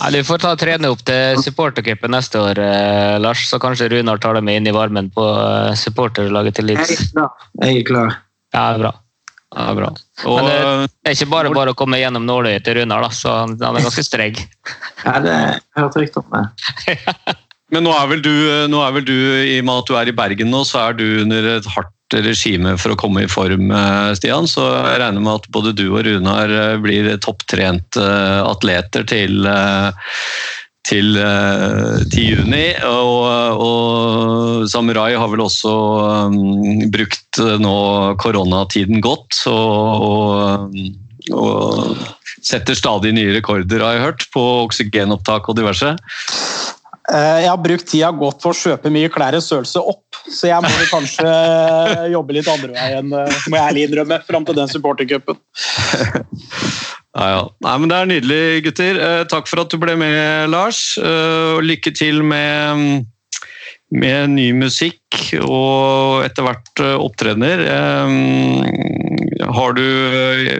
Ja, 0.00 0.10
du 0.12 0.18
får 0.28 0.42
ta 0.44 0.52
trene 0.60 0.90
opp 0.92 1.00
til 1.08 1.40
supportercupen 1.42 2.12
neste 2.12 2.40
år, 2.42 2.60
eh, 2.60 3.16
Lars. 3.22 3.46
Så 3.50 3.58
kanskje 3.62 3.88
Runar 3.94 4.20
tar 4.22 4.34
dem 4.38 4.48
inn 4.52 4.66
i 4.68 4.74
varmen 4.76 5.08
på 5.14 5.24
eh, 5.24 5.72
supporterlaget 5.80 6.54
til 6.60 6.74
jeg 6.74 6.78
er 6.84 7.02
klar. 7.12 7.32
Jeg 7.62 7.80
er 7.80 7.88
klar. 7.88 8.14
Ja, 8.54 8.66
bra. 8.78 8.92
Ja, 9.56 9.72
bra. 9.78 9.88
Og, 10.26 10.36
Men 10.42 10.44
det- 10.50 10.90
Det 11.04 11.10
er 11.10 11.14
ikke 11.16 11.30
bare 11.30 11.50
bare 11.54 11.72
å 11.72 11.78
komme 11.78 11.96
gjennom 12.02 12.26
nåløyet 12.26 12.64
til 12.64 12.74
Runar, 12.80 13.02
da, 13.02 13.08
så 13.08 13.32
han 13.40 13.56
han 13.62 13.76
er 13.76 13.80
ganske 13.88 14.04
streng. 14.04 14.36
Ja, 15.04 15.18
det 15.20 15.32
jeg 15.32 15.60
har 15.76 15.82
hørt 15.86 15.96
rykter 15.96 16.24
om 16.24 16.30
det. 16.36 17.36
Men 17.72 17.82
nå 17.82 17.90
er, 17.98 18.06
vel 18.06 18.20
du, 18.22 18.30
nå 18.70 18.78
er 18.86 18.92
vel 18.94 19.04
du, 19.04 19.12
i 19.42 19.58
og 19.58 19.64
med 19.66 19.78
at 19.80 19.86
du 19.88 19.94
er 19.98 20.06
i 20.06 20.12
Bergen 20.14 20.50
nå, 20.52 20.60
så 20.68 20.84
er 20.88 20.92
du 20.94 21.22
under 21.24 21.48
et 21.56 21.66
hardt 21.74 21.90
regime 22.14 22.76
for 22.78 22.94
å 22.94 22.98
komme 22.98 23.24
i 23.24 23.30
form, 23.30 23.70
eh, 23.70 24.12
Stian. 24.18 24.46
Så 24.46 24.62
jeg 24.62 25.00
regner 25.02 25.20
med 25.20 25.40
at 25.40 25.48
både 25.50 25.74
du 25.76 25.88
og 25.90 26.04
Runar 26.06 26.50
eh, 26.50 26.76
blir 26.82 27.08
topptrente 27.18 28.02
eh, 28.02 28.42
atleter 28.46 29.06
til, 29.08 29.48
til, 30.86 31.18
til 32.12 32.28
juni. 32.30 32.66
Og, 32.86 33.64
og 33.66 34.68
Samurai 34.70 35.14
har 35.16 35.32
vel 35.32 35.46
også 35.46 35.74
brukt 36.92 37.42
nå 37.62 37.80
koronatiden 38.22 39.02
godt. 39.04 39.42
og, 39.50 40.70
og 40.70 41.02
og 41.34 41.96
setter 42.46 42.76
stadig 42.78 43.10
nye 43.16 43.32
rekorder, 43.34 43.82
har 43.82 43.96
jeg 43.96 44.04
hørt, 44.04 44.26
på 44.30 44.42
oksygenopptak 44.66 45.48
og 45.50 45.56
diverse. 45.58 45.96
Jeg 47.06 47.46
har 47.46 47.58
brukt 47.62 47.86
tida 47.86 48.10
godt 48.14 48.40
på 48.42 48.50
å 48.50 48.56
kjøpe 48.56 48.90
mye 48.94 49.10
klær 49.12 49.36
i 49.38 49.42
størrelse 49.42 49.82
opp, 49.82 50.05
så 50.32 50.50
jeg 50.50 50.64
må 50.64 50.70
kanskje 50.90 51.30
jobbe 52.12 52.36
litt 52.36 52.50
andre 52.50 52.74
veien, 52.74 53.12
eh, 53.14 53.40
må 53.50 53.58
jeg 53.58 53.70
ærlig 53.70 53.86
innrømme, 53.88 54.20
fram 54.26 54.46
til 54.48 54.58
den 54.58 54.72
supportercupen. 54.72 55.40
Ja, 57.16 57.26
ja. 57.32 57.44
Nei, 57.64 57.74
men 57.80 57.88
Det 57.88 57.96
er 57.96 58.08
nydelig, 58.10 58.40
gutter. 58.66 58.98
Eh, 59.00 59.22
takk 59.30 59.48
for 59.48 59.62
at 59.62 59.72
du 59.72 59.78
ble 59.80 59.94
med, 59.96 60.50
Lars. 60.52 60.98
Eh, 61.00 61.56
og 61.56 61.64
lykke 61.64 61.94
til 61.96 62.20
med, 62.26 63.06
med 63.88 64.34
ny 64.34 64.50
musikk 64.58 65.00
og 65.40 66.26
etter 66.26 66.44
hvert 66.44 66.84
eh, 66.84 66.98
opptredener. 67.00 67.64
Eh, 67.72 69.48
har 69.56 69.76
du 69.78 69.86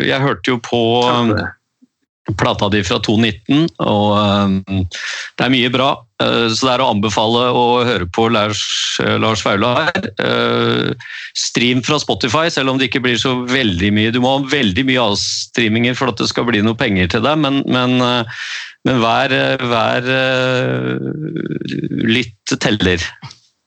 Jeg 0.06 0.22
hørte 0.22 0.54
jo 0.54 0.58
på 0.64 0.80
Takk 1.04 1.20
for 1.34 1.36
det. 1.42 1.50
Plata 2.34 2.68
di 2.72 2.82
fra 2.82 2.98
2019, 2.98 3.68
og 3.86 4.08
eh, 4.18 4.82
det 5.38 5.46
er 5.46 5.52
mye 5.52 5.70
bra. 5.70 5.90
Eh, 6.22 6.48
så 6.50 6.66
det 6.66 6.72
er 6.72 6.82
å 6.82 6.88
anbefale 6.94 7.44
å 7.52 7.64
høre 7.86 8.08
på 8.10 8.26
Lars, 8.32 8.64
eh, 9.04 9.16
Lars 9.20 9.44
Vaular. 9.46 9.92
Eh, 9.94 10.90
stream 11.36 11.82
fra 11.86 12.00
Spotify, 12.02 12.48
selv 12.50 12.72
om 12.72 12.80
det 12.80 12.88
ikke 12.90 13.04
blir 13.04 13.20
så 13.20 13.34
veldig 13.46 13.92
mye. 13.94 14.14
Du 14.14 14.20
må 14.24 14.36
ha 14.36 14.44
veldig 14.50 14.86
mye 14.88 15.06
avstreaminger 15.12 15.98
for 15.98 16.12
at 16.12 16.22
det 16.22 16.30
skal 16.32 16.48
bli 16.48 16.64
noe 16.64 16.78
penger 16.78 17.12
til 17.14 17.26
deg, 17.26 17.38
men, 17.44 17.62
men, 17.70 17.98
men 18.00 19.02
hver, 19.02 19.36
hver 19.62 20.10
lytt 22.06 22.56
teller. 22.62 23.04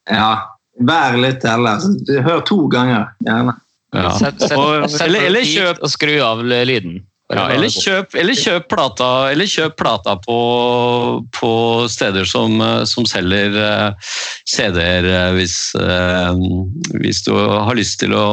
Ja. 0.10 0.32
Vær 0.80 1.18
litt 1.20 1.42
teller. 1.44 1.84
Hør 2.24 2.44
to 2.48 2.64
ganger, 2.72 3.12
gjerne. 3.26 3.58
Ja. 3.96 4.12
Sett, 4.16 4.42
sett, 4.42 4.54
Og, 4.58 4.86
sett 4.90 5.08
eller, 5.08 5.24
på 5.24 5.30
eller 5.32 5.48
kjøp 5.50 5.82
og 5.84 5.92
skru 5.92 6.16
av 6.24 6.44
lyden. 6.46 7.02
Ja, 7.30 7.44
eller 7.54 7.70
kjøp, 7.70 8.16
eller 8.18 8.34
kjøp 8.34 8.64
plata, 8.72 9.08
eller 9.30 9.46
kjøp 9.46 9.76
plata 9.78 10.16
på, 10.24 10.38
på 11.38 11.52
steder 11.94 12.26
som, 12.26 12.56
eh, 12.66 12.82
som 12.90 13.06
selger 13.06 13.54
uh, 13.54 14.14
CD-er, 14.50 15.06
eh, 15.06 15.30
hvis, 15.38 15.54
uh, 15.78 16.34
hvis 16.98 17.22
du 17.28 17.30
har 17.38 17.78
lyst 17.78 18.00
til 18.02 18.16
å 18.18 18.26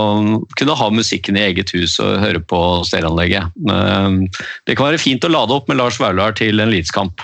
kunne 0.57 0.79
ha 0.81 0.89
musikken 0.89 1.37
i 1.37 1.45
eget 1.51 1.75
hus 1.77 1.99
og 2.01 2.23
høre 2.25 2.41
på 2.41 2.63
stereoanlegget. 2.89 3.53
Uh, 3.69 4.25
Det 4.65 4.79
kan 4.79 4.89
være 4.89 5.03
fint 5.03 5.29
å 5.29 5.33
lade 5.35 5.53
opp 5.53 5.69
med 5.69 5.77
Lars 5.77 6.01
Vaular 6.01 6.33
til 6.41 6.65
en 6.65 6.73
Leeds-kamp. 6.73 7.21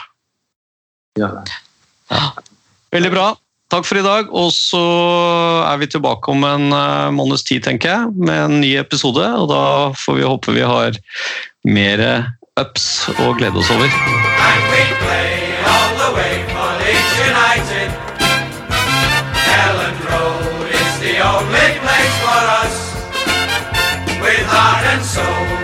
Ja. 1.17 1.33
ja. 2.13 2.27
Veldig 2.93 3.15
bra. 3.17 3.31
Takk 3.73 3.89
for 3.89 4.01
i 4.01 4.05
dag. 4.05 4.29
Og 4.37 4.53
så 4.55 4.83
er 5.67 5.81
vi 5.81 5.91
tilbake 5.91 6.33
om 6.33 6.45
en 6.49 6.69
eh, 6.77 7.09
måneds 7.15 7.47
tid, 7.49 7.65
tenker 7.67 7.95
jeg, 7.95 8.13
med 8.17 8.45
en 8.45 8.61
ny 8.61 8.77
episode. 8.81 9.25
Og 9.25 9.49
da 9.53 9.65
får 10.05 10.21
vi 10.21 10.29
håpe 10.29 10.57
vi 10.59 10.69
har 10.69 11.01
mer 11.65 12.07
ups 12.61 13.09
å 13.19 13.33
glede 13.39 13.59
oss 13.63 13.73
over. 13.73 13.89
And 24.95 25.62